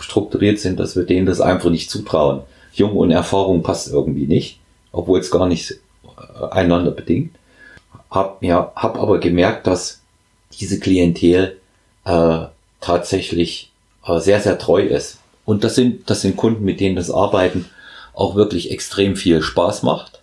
[0.04, 2.42] strukturiert sind, dass wir denen das einfach nicht zutrauen.
[2.72, 4.58] Jung und Erfahrung passt irgendwie nicht,
[4.92, 7.34] obwohl es gar nicht äh, einander bedingt.
[8.10, 10.00] Hab, ja, hab aber gemerkt, dass
[10.60, 11.58] diese Klientel
[12.04, 12.38] äh,
[12.80, 13.70] tatsächlich
[14.06, 15.18] äh, sehr, sehr treu ist.
[15.44, 17.66] Und das sind, das sind Kunden, mit denen das Arbeiten
[18.12, 20.20] auch wirklich extrem viel Spaß macht.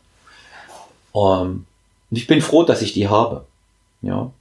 [1.16, 1.66] Ähm,
[2.10, 3.46] und ich bin froh, dass ich die habe.
[4.02, 4.32] Ja.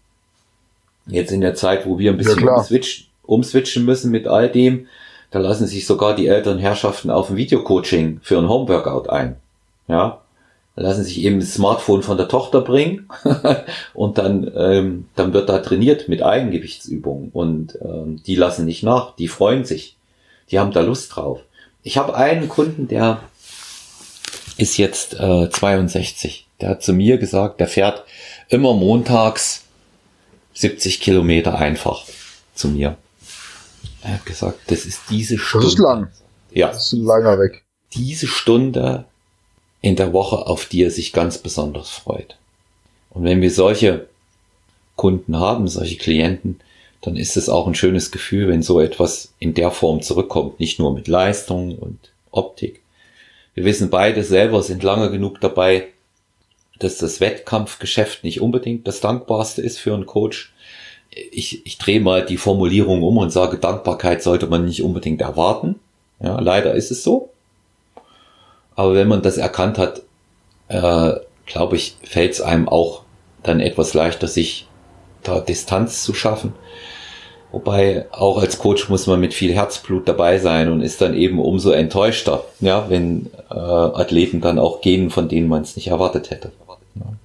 [1.07, 4.87] Jetzt in der Zeit, wo wir ein bisschen ja, umswitchen, umswitchen müssen mit all dem,
[5.31, 9.37] da lassen sich sogar die älteren Herrschaften auf ein Videocoaching für ein Homeworkout ein.
[9.89, 10.21] Ja.
[10.77, 13.09] Lassen sich eben das Smartphone von der Tochter bringen
[13.95, 19.15] und dann, ähm, dann wird da trainiert mit Eigengewichtsübungen und ähm, die lassen nicht nach,
[19.17, 19.97] die freuen sich.
[20.51, 21.41] Die haben da Lust drauf.
[21.83, 23.21] Ich habe einen Kunden, der
[24.57, 26.47] ist jetzt äh, 62.
[26.61, 28.05] Der hat zu mir gesagt, der fährt
[28.49, 29.65] immer montags
[30.55, 32.05] 70 Kilometer einfach
[32.55, 32.97] zu mir.
[34.03, 35.67] Er hat gesagt, das ist diese Stunde.
[35.67, 36.09] Das ist lang.
[36.53, 36.69] Ja.
[36.69, 37.65] Das ist langer Weg.
[37.95, 39.05] Diese Stunde
[39.83, 42.37] in der Woche, auf die er sich ganz besonders freut.
[43.11, 44.07] Und wenn wir solche
[44.97, 46.61] Kunden haben, solche Klienten,
[47.01, 50.61] dann ist es auch ein schönes Gefühl, wenn so etwas in der Form zurückkommt.
[50.61, 51.99] Nicht nur mit Leistung und
[52.31, 52.83] Optik.
[53.55, 55.89] Wir wissen beide selber, sind lange genug dabei,
[56.79, 60.53] dass das Wettkampfgeschäft nicht unbedingt das Dankbarste ist für einen Coach.
[61.11, 65.77] Ich, ich drehe mal die Formulierung um und sage, Dankbarkeit sollte man nicht unbedingt erwarten.
[66.23, 67.31] Ja, leider ist es so.
[68.77, 70.03] Aber wenn man das erkannt hat,
[70.69, 71.13] äh,
[71.47, 73.03] glaube ich, fällt es einem auch
[73.43, 74.69] dann etwas leichter, sich
[75.23, 76.53] da Distanz zu schaffen.
[77.53, 81.41] Wobei auch als Coach muss man mit viel Herzblut dabei sein und ist dann eben
[81.41, 86.31] umso enttäuschter, ja, wenn äh, Athleten dann auch gehen, von denen man es nicht erwartet
[86.31, 86.53] hätte.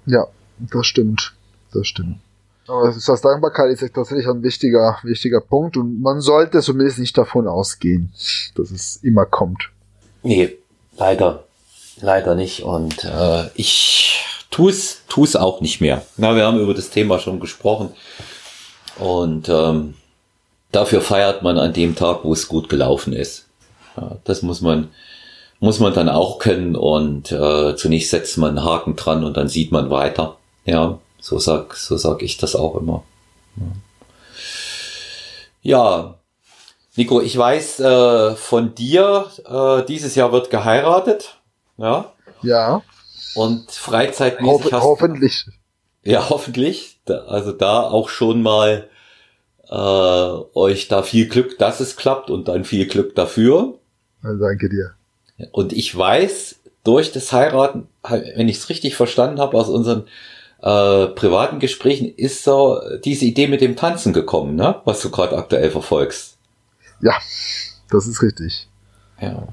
[0.07, 0.25] Ja,
[0.57, 1.33] das stimmt.
[1.71, 2.17] Das stimmt.
[2.67, 7.17] Aber das ist, Dankbarkeit ist tatsächlich ein wichtiger, wichtiger Punkt und man sollte zumindest nicht
[7.17, 8.11] davon ausgehen,
[8.55, 9.69] dass es immer kommt.
[10.23, 10.57] Nee,
[10.97, 11.43] leider.
[12.01, 12.63] Leider nicht.
[12.63, 14.19] Und äh, ich
[14.49, 16.03] tue es tu's auch nicht mehr.
[16.17, 17.91] Na, wir haben über das Thema schon gesprochen.
[18.97, 19.93] Und ähm,
[20.71, 23.45] dafür feiert man an dem Tag, wo es gut gelaufen ist.
[23.95, 24.89] Ja, das muss man,
[25.59, 29.47] muss man dann auch können und äh, zunächst setzt man einen Haken dran und dann
[29.47, 30.37] sieht man weiter.
[30.65, 33.03] Ja, so sag, so sag ich das auch immer.
[35.63, 36.19] Ja,
[36.95, 41.37] Nico, ich weiß äh, von dir, äh, dieses Jahr wird geheiratet.
[41.77, 42.13] Ja.
[42.43, 42.83] Ja.
[43.33, 45.45] Und freizeitmäßig Ho hast Hoffentlich.
[46.03, 46.99] Ja, hoffentlich.
[47.07, 48.87] Also da auch schon mal
[49.67, 53.79] äh, euch da viel Glück, dass es klappt und dann viel Glück dafür.
[54.21, 54.93] Danke dir.
[55.51, 60.05] Und ich weiß durch das Heiraten, wenn ich es richtig verstanden habe aus unseren
[60.65, 64.81] äh, privaten Gesprächen, ist so diese Idee mit dem Tanzen gekommen, ne?
[64.83, 66.37] was du gerade aktuell verfolgst.
[67.01, 67.13] Ja,
[67.91, 68.67] das ist richtig.
[69.21, 69.47] Ja.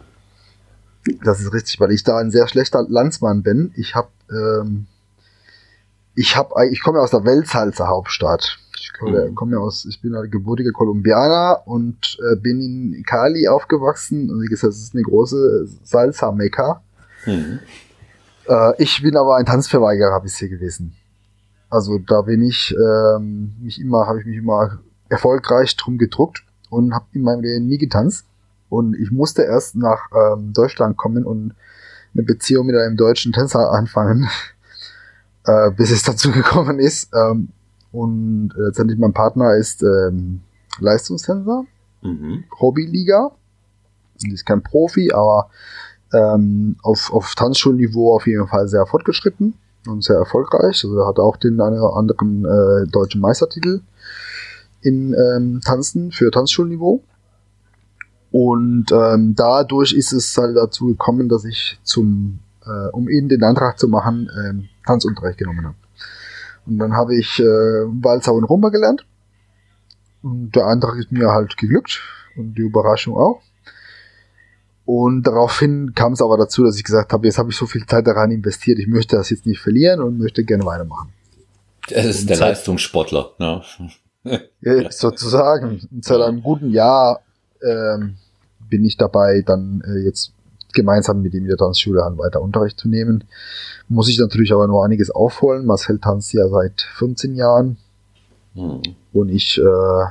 [1.22, 3.72] Das ist richtig, weil ich da ein sehr schlechter Landsmann bin.
[3.76, 4.86] Ich habe ähm,
[6.14, 8.58] ich habe ich komme aus der Weltsalzer Hauptstadt.
[8.78, 9.34] Ich komme, mhm.
[9.34, 14.30] komme aus, ich bin ein gebürtiger Kolumbianer und äh, bin in Cali aufgewachsen.
[14.30, 16.82] Und wie gesagt, es ist eine große Salsa-Mekka.
[17.26, 17.58] Mhm.
[18.48, 20.96] Äh, ich bin aber ein Tanzverweigerer bisher gewesen.
[21.72, 26.92] Also da bin ich ähm, mich immer, habe ich mich immer erfolgreich drum gedruckt und
[26.92, 28.26] habe in meinem Leben nie getanzt.
[28.68, 31.54] Und ich musste erst nach ähm, Deutschland kommen und
[32.12, 34.28] eine Beziehung mit einem deutschen Tänzer anfangen,
[35.46, 37.10] äh, bis es dazu gekommen ist.
[37.14, 37.48] Ähm,
[37.90, 40.42] und letztendlich mein Partner ist ähm,
[40.78, 41.64] Leistungstänzer,
[42.02, 42.44] mhm.
[42.60, 43.30] Hobbyliga.
[44.30, 45.48] Ist kein Profi, aber
[46.12, 49.54] ähm, auf, auf Tanzschulniveau auf jeden Fall sehr fortgeschritten
[49.86, 50.84] und sehr erfolgreich.
[50.84, 53.80] Also er hat auch den einen oder anderen äh, deutschen Meistertitel
[54.80, 57.02] in ähm, Tanzen für Tanzschulniveau.
[58.30, 63.44] Und ähm, dadurch ist es halt dazu gekommen, dass ich zum, äh, um ihn den
[63.44, 65.76] Antrag zu machen, ähm, Tanzunterricht genommen habe.
[66.66, 69.04] Und dann habe ich äh, Walzer und Rumba gelernt.
[70.22, 72.00] Und der Antrag ist mir halt geglückt
[72.36, 73.42] und die Überraschung auch.
[74.84, 77.86] Und daraufhin kam es aber dazu, dass ich gesagt habe, jetzt habe ich so viel
[77.86, 81.12] Zeit daran investiert, ich möchte das jetzt nicht verlieren und möchte gerne weitermachen.
[81.88, 83.62] Das ist und der seit, Leistungssportler, ne?
[84.60, 85.80] ja, sozusagen.
[85.90, 87.20] Und seit einem guten Jahr
[87.62, 88.16] ähm,
[88.68, 90.32] bin ich dabei, dann äh, jetzt
[90.72, 93.24] gemeinsam mit ihm in der Tanzschule an weiter Unterricht zu nehmen.
[93.88, 95.66] Muss ich natürlich aber noch einiges aufholen.
[95.66, 97.76] Marcel tanzt ja seit 15 Jahren.
[98.54, 98.80] Hm.
[99.12, 100.04] Und ich äh,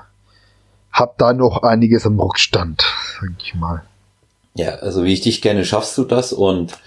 [0.91, 2.84] habe da noch einiges am Rückstand,
[3.19, 3.84] sag ich mal.
[4.53, 6.77] Ja, also wie ich dich kenne, schaffst du das und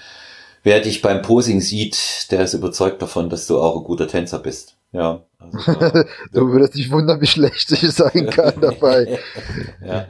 [0.63, 4.39] wer dich beim Posing sieht, der ist überzeugt davon, dass du auch ein guter Tänzer
[4.39, 4.77] bist.
[4.93, 5.23] Ja.
[5.39, 5.73] Also,
[6.33, 9.19] du würdest dich wundern, wie schlecht ich sein kann dabei.
[9.85, 10.07] ja.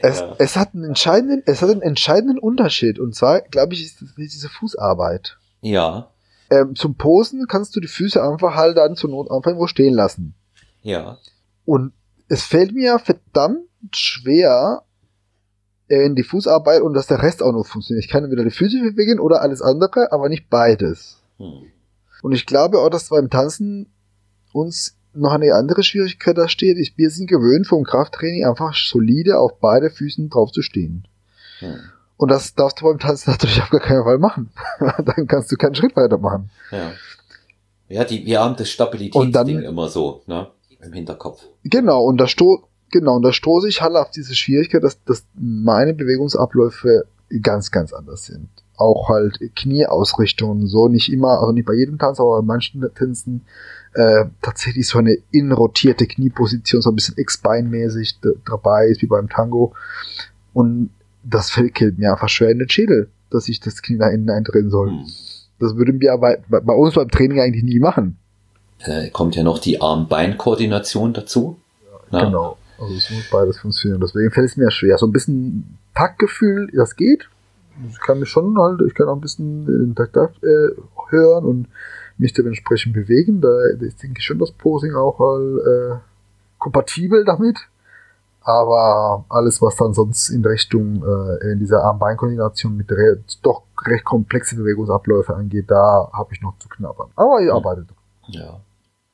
[0.00, 0.34] Es, ja.
[0.38, 2.98] es, hat einen entscheidenden, es hat einen entscheidenden Unterschied.
[3.00, 5.38] Und zwar, glaube ich, ist diese Fußarbeit.
[5.60, 6.10] Ja.
[6.50, 9.94] Ähm, zum Posen kannst du die Füße einfach halt dann zur Not einfach irgendwo stehen
[9.94, 10.34] lassen.
[10.82, 11.18] Ja.
[11.64, 11.92] Und
[12.28, 14.82] es fällt mir verdammt schwer,
[15.88, 18.04] in die Fußarbeit und dass der Rest auch noch funktioniert.
[18.04, 21.22] Ich kann entweder die Füße bewegen oder alles andere, aber nicht beides.
[21.38, 21.62] Hm.
[22.22, 23.90] Und ich glaube auch, dass beim Tanzen
[24.52, 26.76] uns noch eine andere Schwierigkeit da steht.
[26.96, 31.08] wir sind gewöhnt vom Krafttraining einfach solide auf beide Füßen drauf zu stehen.
[31.60, 31.78] Hm.
[32.16, 34.50] Und das darfst du beim Tanzen natürlich auf gar keinen Fall machen.
[34.80, 36.50] dann kannst du keinen Schritt weiter machen.
[36.70, 36.92] Ja,
[37.88, 40.48] ja die, wir haben das Stabilitätsding immer so, ne?
[40.80, 41.44] Im Hinterkopf.
[41.64, 45.24] Genau, und da sto genau, und da stoße ich halt auf diese Schwierigkeit, dass, dass
[45.34, 47.06] meine Bewegungsabläufe
[47.42, 48.48] ganz, ganz anders sind.
[48.76, 53.42] Auch halt Knieausrichtungen, so nicht immer, also nicht bei jedem Tanz, aber bei manchen Tänzen
[53.94, 59.74] äh, tatsächlich so eine inrotierte Knieposition, so ein bisschen X-Bein-mäßig dabei ist, wie beim Tango.
[60.52, 60.90] Und
[61.24, 64.70] das fällt mir einfach schwer in den Schädel, dass ich das Knie nach innen eindrehen
[64.70, 64.90] soll.
[64.90, 65.06] Hm.
[65.58, 68.16] Das würden wir bei, bei uns beim Training eigentlich nie machen.
[68.80, 71.58] Äh, kommt ja noch die Arm-Bein-Koordination dazu.
[72.12, 72.56] Ja, genau.
[72.80, 74.00] Also es muss beides funktionieren.
[74.00, 74.98] Deswegen fällt es mir schwer.
[74.98, 77.28] So ein bisschen Taktgefühl, das geht.
[77.90, 80.70] Ich kann mich schon halt, ich kann auch ein bisschen den Takt äh,
[81.10, 81.68] hören und
[82.18, 83.40] mich dementsprechend bewegen.
[83.40, 83.48] Da
[83.80, 85.96] ist, denke ich schon das Posing auch halt, äh,
[86.58, 87.58] kompatibel damit.
[88.42, 94.04] Aber alles, was dann sonst in Richtung äh, in dieser Arm-Bein-Koordination mit re doch recht
[94.04, 97.10] komplexe Bewegungsabläufe angeht, da habe ich noch zu knabbern.
[97.14, 97.88] Aber ihr arbeitet.
[98.28, 98.60] Ja.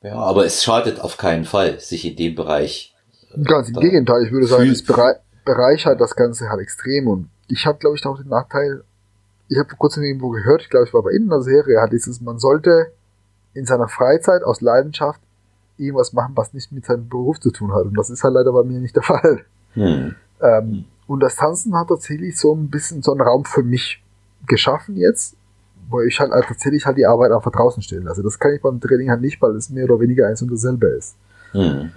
[0.01, 2.94] Ja, aber es schadet auf keinen Fall, sich in dem Bereich.
[3.35, 7.07] Äh, Ganz im Gegenteil, ich würde sagen, es berei bereichert das Ganze halt extrem.
[7.07, 8.83] Und ich habe, glaube ich, auch den Nachteil,
[9.47, 11.79] ich habe vor kurzem irgendwo gehört, ich glaube, ich war bei Ihnen in der Serie,
[11.81, 12.91] hat dieses, man sollte
[13.53, 15.21] in seiner Freizeit aus Leidenschaft
[15.77, 17.85] irgendwas machen, was nicht mit seinem Beruf zu tun hat.
[17.85, 19.41] Und das ist halt leider bei mir nicht der Fall.
[19.73, 20.15] Hm.
[20.41, 24.03] Ähm, und das Tanzen hat tatsächlich so ein bisschen so einen Raum für mich
[24.47, 25.35] geschaffen jetzt,
[25.89, 28.23] wo ich halt, halt tatsächlich halt die Arbeit einfach draußen stellen lasse.
[28.23, 30.87] Das kann ich beim Training halt nicht, weil es mehr oder weniger eins und dasselbe
[30.87, 31.15] ist.
[31.51, 31.91] Hm.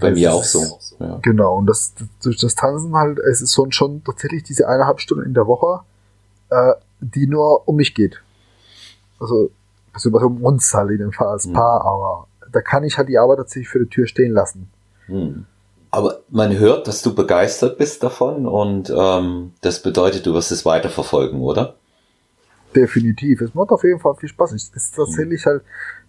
[0.00, 0.78] Bei das mir auch so.
[0.98, 1.18] Ja.
[1.22, 5.24] Genau, und das, durch das Tanzen halt, es ist schon, schon tatsächlich diese eineinhalb Stunden
[5.24, 5.80] in der Woche,
[6.50, 8.22] äh, die nur um mich geht.
[9.20, 9.50] Also
[9.94, 11.54] also um uns halt in dem Fall als mhm.
[11.54, 14.68] Paar, aber da kann ich halt die Arbeit tatsächlich für die Tür stehen lassen.
[15.08, 15.46] Mhm.
[15.90, 20.64] Aber man hört, dass du begeistert bist davon und ähm, das bedeutet, du wirst es
[20.64, 21.76] weiterverfolgen, oder?
[22.74, 23.40] Definitiv.
[23.40, 24.52] Es macht auf jeden Fall viel Spaß.
[24.52, 25.50] Es ist tatsächlich mhm.
[25.50, 25.62] halt,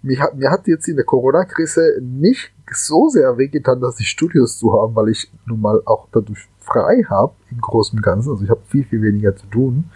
[0.06, 4.58] mir hat, mir hat jetzt in der Corona-Krise nicht so sehr wehgetan, dass die Studios
[4.58, 8.32] zu haben, weil ich nun mal auch dadurch frei habe im Großen und Ganzen.
[8.32, 9.90] Also ich habe viel, viel weniger zu tun.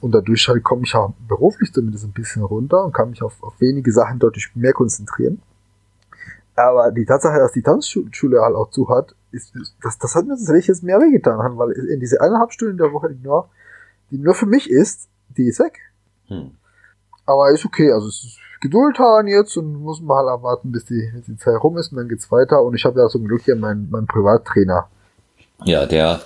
[0.00, 3.42] Und dadurch halt komme ich auch beruflich zumindest ein bisschen runter und kann mich auf,
[3.42, 5.40] auf wenige Sachen deutlich mehr konzentrieren.
[6.54, 10.34] Aber die Tatsache, dass die Tanzschule halt auch zu hat, ist, das, das hat mir
[10.34, 13.48] tatsächlich jetzt mehr wehgetan, weil in diese eineinhalb Stunden der Woche, die nur,
[14.10, 15.78] die nur für mich ist, die ist weg.
[16.26, 16.52] Hm.
[17.28, 20.84] Aber ist okay, also es ist Geduld haben jetzt und muss man halt erwarten, bis
[20.84, 22.62] die, bis die Zeit rum ist und dann geht's weiter.
[22.62, 24.88] Und ich habe ja zum Glück hier meinen, meinen Privattrainer.
[25.64, 26.20] Ja, der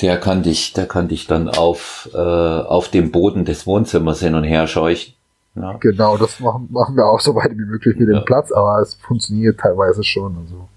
[0.00, 4.34] der kann dich, der kann dich dann auf, äh, auf dem Boden des Wohnzimmers hin
[4.34, 5.14] und her scheuchen.
[5.54, 5.74] Ja.
[5.74, 8.18] Genau, das machen, machen wir auch so weit wie möglich mit ja.
[8.18, 10.36] dem Platz, aber es funktioniert teilweise schon.
[10.38, 10.68] Also.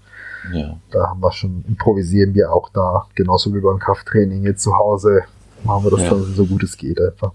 [0.52, 0.76] Ja.
[0.90, 5.22] Da haben wir schon, improvisieren wir auch da, genauso wie beim Krafttraining jetzt zu Hause,
[5.64, 6.10] machen wir das ja.
[6.10, 7.32] dann so gut es geht einfach.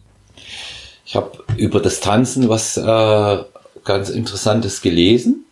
[1.12, 3.44] Ich habe über das Tanzen was äh,
[3.84, 5.44] ganz Interessantes gelesen.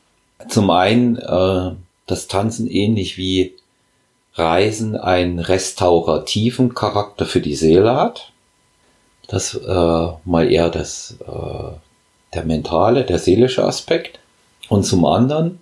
[0.48, 1.72] Zum einen, äh,
[2.08, 3.56] das Tanzen ähnlich wie
[4.36, 8.32] Reisen einen restaurativen Charakter für die Seele hat.
[9.28, 11.74] Das äh, mal eher das äh,
[12.34, 14.18] der mentale, der seelische Aspekt.
[14.70, 15.60] Und zum anderen,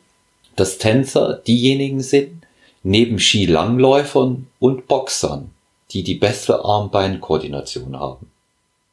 [0.55, 2.45] dass Tänzer diejenigen sind,
[2.83, 5.49] neben Skilangläufern und Boxern,
[5.89, 8.27] die die beste Arm-Bein-Koordination haben.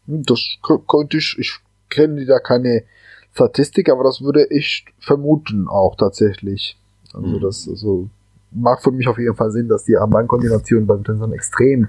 [0.06, 1.54] Das könnte ich, ich
[1.88, 2.84] kenne da keine
[3.32, 6.76] Statistik, aber das würde ich vermuten auch tatsächlich.
[7.12, 7.40] Also mhm.
[7.40, 8.08] das also
[8.50, 11.88] macht für mich auf jeden Fall Sinn, dass die Arm-Bein-Koordination beim Tänzern extrem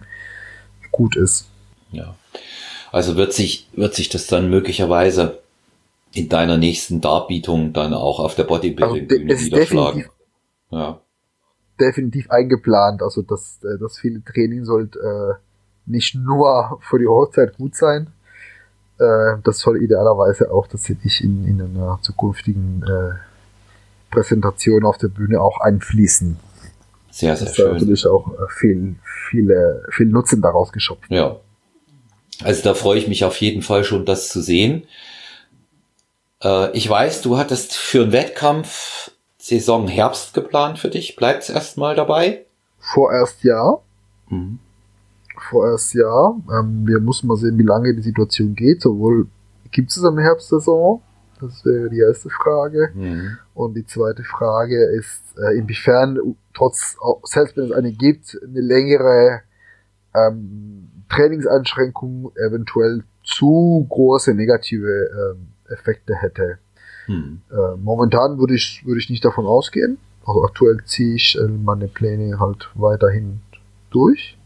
[0.92, 1.48] gut ist.
[1.92, 2.16] Ja.
[2.92, 5.40] Also wird sich, wird sich das dann möglicherweise
[6.14, 10.06] in deiner nächsten Darbietung dann auch auf der Bodybuilding-Bühne also niederschlagen.
[10.72, 11.02] Ja.
[11.80, 15.44] Definitiv eingeplant, also das, äh, das viele Training sollte äh,
[15.86, 18.07] nicht nur für die Hochzeit gut sein,
[18.99, 23.16] äh, das soll idealerweise auch tatsächlich in, in einer zukünftigen äh,
[24.12, 26.38] Präsentation auf der Bühne auch einfließen.
[27.12, 27.74] Sehr, sehr das schön.
[27.74, 28.95] natürlich auch äh, viel,
[29.30, 31.10] viele, viel Nutzen daraus geschöpft.
[31.10, 31.38] Ja.
[32.44, 34.84] Also da freue ich mich auf jeden Fall schon, das zu sehen.
[36.44, 41.16] Äh, ich weiß, du hattest für einen Wettkampf Saison Herbst geplant für dich.
[41.16, 42.45] Bleibt's erstmal dabei?
[42.80, 43.78] Vorerst ja.
[44.30, 44.60] Mhm.
[45.49, 46.36] Vorerst ja.
[46.52, 48.82] Ähm, wir müssen mal sehen, wie lange die Situation geht.
[48.82, 49.28] Sowohl
[49.72, 51.02] gibt es eine Herbstsaison?
[51.41, 52.90] Das wäre die erste Frage.
[52.94, 53.38] Mhm.
[53.53, 56.18] Und die zweite Frage ist, äh, inwiefern
[56.53, 59.41] trotz, selbst wenn es eine gibt, eine längere
[60.14, 66.60] ähm, Trainingseinschränkung eventuell zu große negative ähm, Effekte hätte.
[67.06, 67.41] Hm.
[67.52, 69.98] Äh, momentan würde ich, würde ich nicht davon ausgehen.
[70.26, 73.41] Also aktuell ziehe ich äh, meine Pläne halt weiterhin
[73.91, 74.38] durch.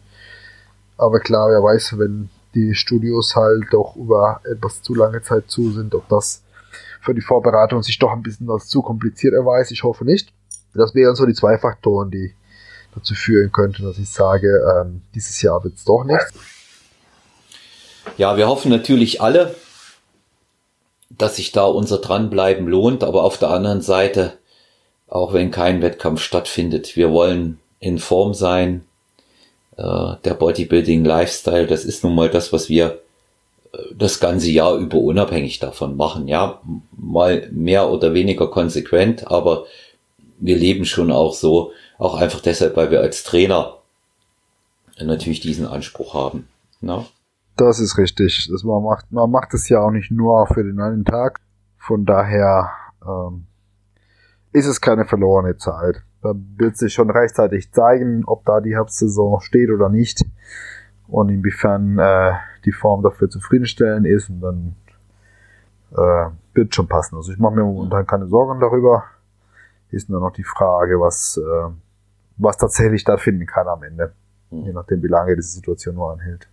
[0.99, 5.71] Aber klar, wer weiß, wenn die Studios halt doch über etwas zu lange Zeit zu
[5.71, 6.43] sind, ob das
[7.01, 9.71] für die Vorbereitung sich doch ein bisschen was zu kompliziert erweist.
[9.71, 10.34] Ich hoffe nicht.
[10.73, 12.34] Das wären so die zwei Faktoren, die
[12.93, 16.34] dazu führen könnten, dass ich sage, ähm, dieses Jahr wird es doch nichts.
[18.17, 19.55] Ja, wir hoffen natürlich alle,
[21.09, 24.38] dass sich da unser Dranbleiben lohnt, aber auf der anderen Seite,
[25.07, 28.84] auch wenn kein Wettkampf stattfindet, wir wollen in Form sein.
[29.80, 32.99] Äh, der Bodybuilding Lifestyle, das ist nun mal das, was wir
[33.72, 36.27] äh, das ganze Jahr über unabhängig davon machen.
[36.27, 36.60] Ja,
[36.91, 39.65] mal mehr oder weniger konsequent, aber
[40.38, 43.77] wir leben schon auch so, auch einfach deshalb, weil wir als Trainer
[44.99, 46.49] natürlich diesen Anspruch haben.
[46.81, 47.06] Na?
[47.56, 48.49] Das ist richtig.
[48.51, 51.39] Das man, macht, man macht es ja auch nicht nur für den einen Tag.
[51.77, 52.72] Von daher
[53.06, 53.45] ähm,
[54.51, 56.01] ist es keine verlorene Zeit.
[56.22, 60.26] Da wird sich schon rechtzeitig zeigen, ob da die Herbstsaison steht oder nicht
[61.08, 62.34] und inwiefern äh,
[62.66, 64.76] die Form dafür zufriedenstellend ist und dann
[65.91, 67.16] äh, wird schon passen.
[67.16, 69.06] Also ich mache mir momentan keine Sorgen darüber.
[69.91, 71.72] Ist nur noch die Frage, was, äh,
[72.38, 74.14] was tatsächlich stattfinden kann am Ende.
[74.52, 74.66] Mhm.
[74.66, 76.48] Je nachdem, wie lange diese Situation nur anhält.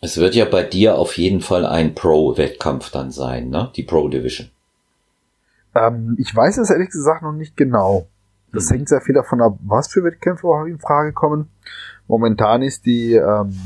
[0.00, 3.70] Es wird ja bei dir auf jeden Fall ein Pro-Wettkampf dann sein, ne?
[3.76, 4.50] Die Pro-Division.
[5.74, 8.06] Ähm, ich weiß es ehrlich gesagt noch nicht genau.
[8.52, 8.76] Das hm.
[8.76, 11.50] hängt sehr viel davon ab, was für Wettkämpfe in Frage kommen.
[12.08, 13.56] Momentan ist die, ähm,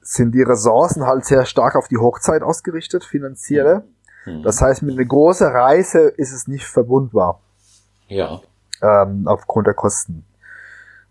[0.00, 3.84] sind die Ressourcen halt sehr stark auf die Hochzeit ausgerichtet, finanzielle.
[4.24, 4.42] Hm.
[4.42, 7.40] Das heißt, mit einer großen Reise ist es nicht verbundbar.
[8.08, 8.40] Ja.
[8.82, 10.24] Ähm, aufgrund der Kosten.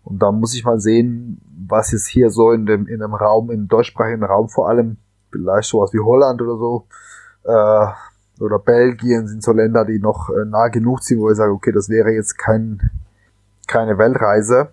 [0.04, 3.50] Und da muss ich mal sehen, was jetzt hier so in dem, in dem Raum,
[3.50, 4.96] im deutschsprachigen Raum vor allem,
[5.30, 6.86] vielleicht sowas wie Holland oder so,
[7.44, 7.86] äh,
[8.40, 11.72] oder Belgien sind so Länder, die noch äh, nah genug sind, wo ich sage, okay,
[11.72, 12.90] das wäre jetzt kein,
[13.66, 14.68] keine Weltreise,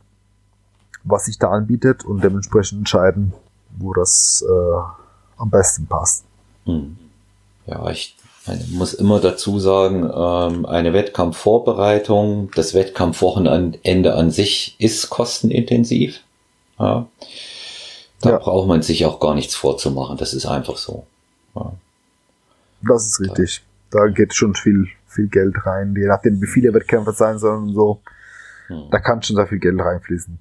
[1.03, 3.33] was sich da anbietet und dementsprechend entscheiden,
[3.77, 4.81] wo das äh,
[5.37, 6.25] am besten passt.
[6.65, 6.97] Hm.
[7.67, 8.15] Ja, ich
[8.71, 16.21] muss immer dazu sagen, ähm, eine Wettkampfvorbereitung, das Wettkampfwochenende an sich ist kostenintensiv.
[16.79, 17.07] Ja.
[18.21, 18.37] Da ja.
[18.37, 20.17] braucht man sich auch gar nichts vorzumachen.
[20.17, 21.05] Das ist einfach so.
[21.55, 21.73] Ja.
[22.81, 23.63] Das ist richtig.
[23.91, 27.73] Da geht schon viel, viel Geld rein, je nachdem, wie viele Wettkämpfe sein sollen und
[27.73, 28.01] so.
[28.67, 28.87] Hm.
[28.91, 30.37] Da kann schon sehr viel Geld reinfließen.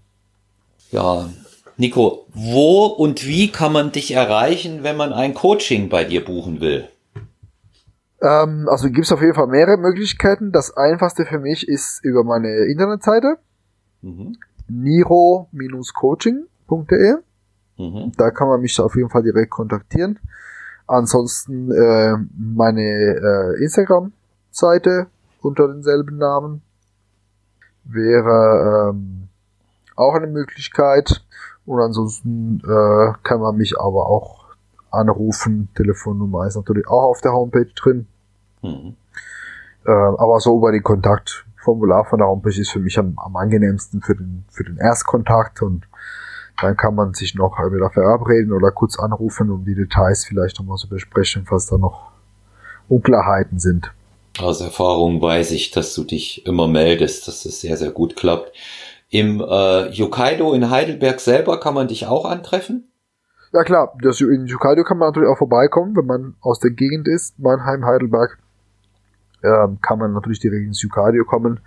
[0.90, 1.28] Ja,
[1.76, 6.60] Nico, wo und wie kann man dich erreichen, wenn man ein Coaching bei dir buchen
[6.60, 6.88] will?
[8.22, 10.52] Ähm, also gibt es auf jeden Fall mehrere Möglichkeiten.
[10.52, 13.38] Das einfachste für mich ist über meine Internetseite
[14.02, 14.36] mhm.
[14.68, 17.14] niro-coaching.de.
[17.76, 18.12] Mhm.
[18.16, 20.20] Da kann man mich auf jeden Fall direkt kontaktieren.
[20.86, 25.06] Ansonsten äh, meine äh, Instagram-Seite
[25.40, 26.62] unter denselben Namen.
[27.84, 29.28] wäre ähm,
[29.96, 31.24] auch eine Möglichkeit.
[31.66, 34.44] Und ansonsten äh, kann man mich aber auch
[34.90, 35.68] anrufen.
[35.74, 38.06] Telefonnummer ist natürlich auch auf der Homepage drin.
[38.62, 38.96] Mhm.
[39.86, 44.02] Äh, aber so über den Kontaktformular von der Homepage ist für mich am, am angenehmsten
[44.02, 45.86] für den, für den Erstkontakt und
[46.60, 50.76] dann kann man sich noch wieder verabreden oder kurz anrufen, um die Details vielleicht nochmal
[50.76, 52.12] zu besprechen, falls da noch
[52.88, 53.92] Unklarheiten sind.
[54.38, 58.52] Aus Erfahrung weiß ich, dass du dich immer meldest, dass es sehr, sehr gut klappt.
[59.08, 62.88] Im äh, Yokkaido in Heidelberg selber kann man dich auch antreffen?
[63.52, 67.06] Ja klar, das, in Yokkaido kann man natürlich auch vorbeikommen, wenn man aus der Gegend
[67.06, 68.38] ist, Mannheim, Heidelberg,
[69.44, 71.60] ähm, kann man natürlich direkt ins Yokkaido kommen.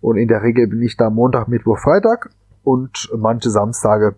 [0.00, 2.30] Und in der Regel bin ich da Montag, Mittwoch, Freitag
[2.64, 4.16] und manche Samstage,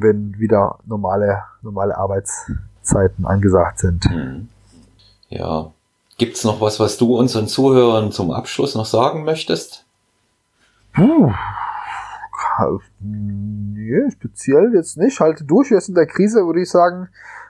[0.00, 4.04] wenn wieder normale, normale Arbeitszeiten angesagt sind.
[4.04, 4.48] Hm.
[5.28, 5.70] Ja.
[6.16, 9.84] Gibt's noch was, was du unseren Zuhörern zum Abschluss noch sagen möchtest?
[10.92, 11.32] Puh,
[13.00, 15.20] Nee, speziell jetzt nicht.
[15.20, 15.70] Halte durch.
[15.70, 17.08] Jetzt in der Krise würde ich sagen,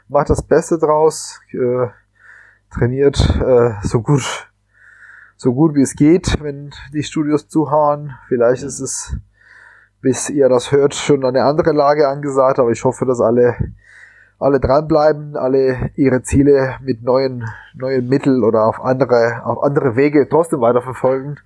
[0.09, 1.41] macht das Beste draus.
[1.53, 1.89] Äh,
[2.71, 4.49] trainiert äh, so gut
[5.37, 8.15] so gut wie es geht, wenn die Studios zuhauen.
[8.29, 9.17] Vielleicht ist es,
[10.05, 13.57] bis ihr das hört, schon eine andere Lage angesagt, aber ich hoffe, dass alle
[14.39, 17.45] alle dranbleiben, alle ihre Ziele mit neuen
[17.75, 21.39] neuen Mitteln oder auf andere auf andere Wege trotzdem weiterverfolgen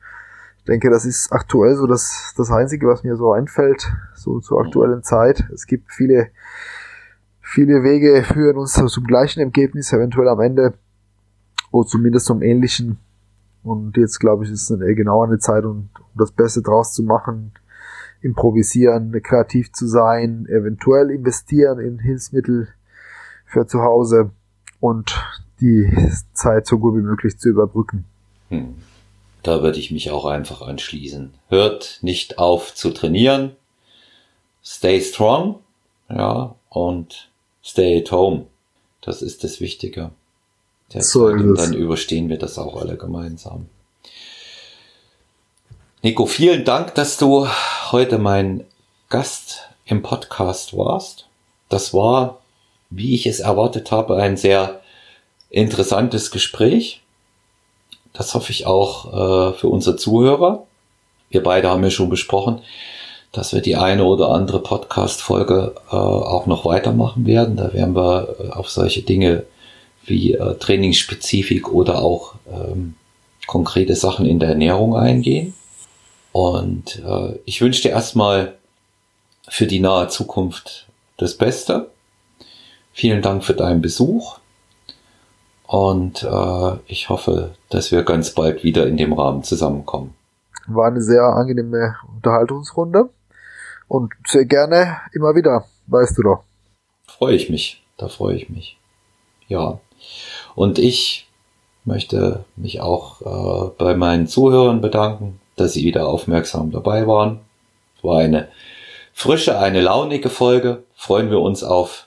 [0.69, 5.03] denke, das ist aktuell so das, das Einzige, was mir so einfällt, so zur aktuellen
[5.03, 5.49] Zeit.
[5.53, 6.29] Es gibt viele,
[7.41, 10.75] viele Wege führen uns zum gleichen Ergebnis, eventuell am Ende,
[11.71, 12.99] oder zumindest zum ähnlichen.
[13.63, 17.03] Und jetzt, glaube ich, ist eine genau eine Zeit, um, um das Beste draus zu
[17.03, 17.53] machen,
[18.21, 22.69] improvisieren, kreativ zu sein, eventuell investieren in Hilfsmittel
[23.47, 24.31] für zu Hause
[24.81, 25.17] und
[25.61, 25.91] die
[26.33, 28.05] Zeit so gut wie möglich zu überbrücken.
[28.49, 28.77] Hm.
[29.43, 31.33] Da würde ich mich auch einfach anschließen.
[31.49, 33.53] Hört nicht auf zu trainieren.
[34.65, 35.61] Stay strong.
[36.11, 37.31] Ja, und
[37.65, 38.47] stay at home.
[39.01, 40.11] Das ist das Wichtige.
[40.89, 43.67] So und dann überstehen wir das auch alle gemeinsam.
[46.01, 47.49] Nico, vielen Dank, dass du
[47.91, 48.65] heute mein
[49.09, 51.27] Gast im Podcast warst.
[51.69, 52.39] Das war,
[52.89, 54.81] wie ich es erwartet habe, ein sehr
[55.51, 57.03] interessantes Gespräch.
[58.13, 60.63] Das hoffe ich auch äh, für unsere Zuhörer.
[61.31, 62.61] Wir beide haben ja schon besprochen,
[63.33, 67.57] dass wir die eine oder andere Podcast-Folge äh, auch noch weitermachen werden.
[67.57, 69.47] Da werden wir äh, auf solche Dinge
[70.05, 72.95] wie äh, Trainingsspezifik oder auch ähm,
[73.49, 75.55] konkrete Sachen in der Ernährung eingehen.
[76.39, 78.55] Und äh, ich wünsche dir erstmal
[79.49, 80.87] für die nahe Zukunft
[81.17, 81.91] das Beste.
[82.93, 84.39] Vielen Dank für deinen Besuch.
[85.67, 90.15] Und äh, ich hoffe, dass wir ganz bald wieder in dem Rahmen zusammenkommen.
[90.69, 93.11] War eine sehr angenehme Unterhaltungsrunde
[93.89, 96.45] und sehr gerne immer wieder, weißt du doch.
[97.09, 98.79] Freue ich mich, da freue ich mich.
[99.49, 99.81] Ja.
[100.55, 101.29] Und ich
[101.85, 107.41] möchte mich auch äh, bei meinen Zuhörern bedanken, dass sie wieder aufmerksam dabei waren.
[107.97, 108.49] Es war eine
[109.13, 110.85] frische, eine launige Folge.
[110.95, 112.07] Freuen wir uns auf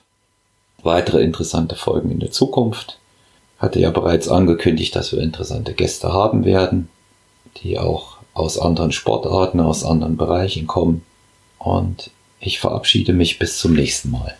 [0.82, 2.98] weitere interessante Folgen in der Zukunft
[3.62, 6.88] hatte ja bereits angekündigt, dass wir interessante Gäste haben werden,
[7.62, 11.04] die auch aus anderen Sportarten, aus anderen Bereichen kommen.
[11.58, 12.10] Und
[12.40, 14.36] ich verabschiede mich bis zum nächsten Mal.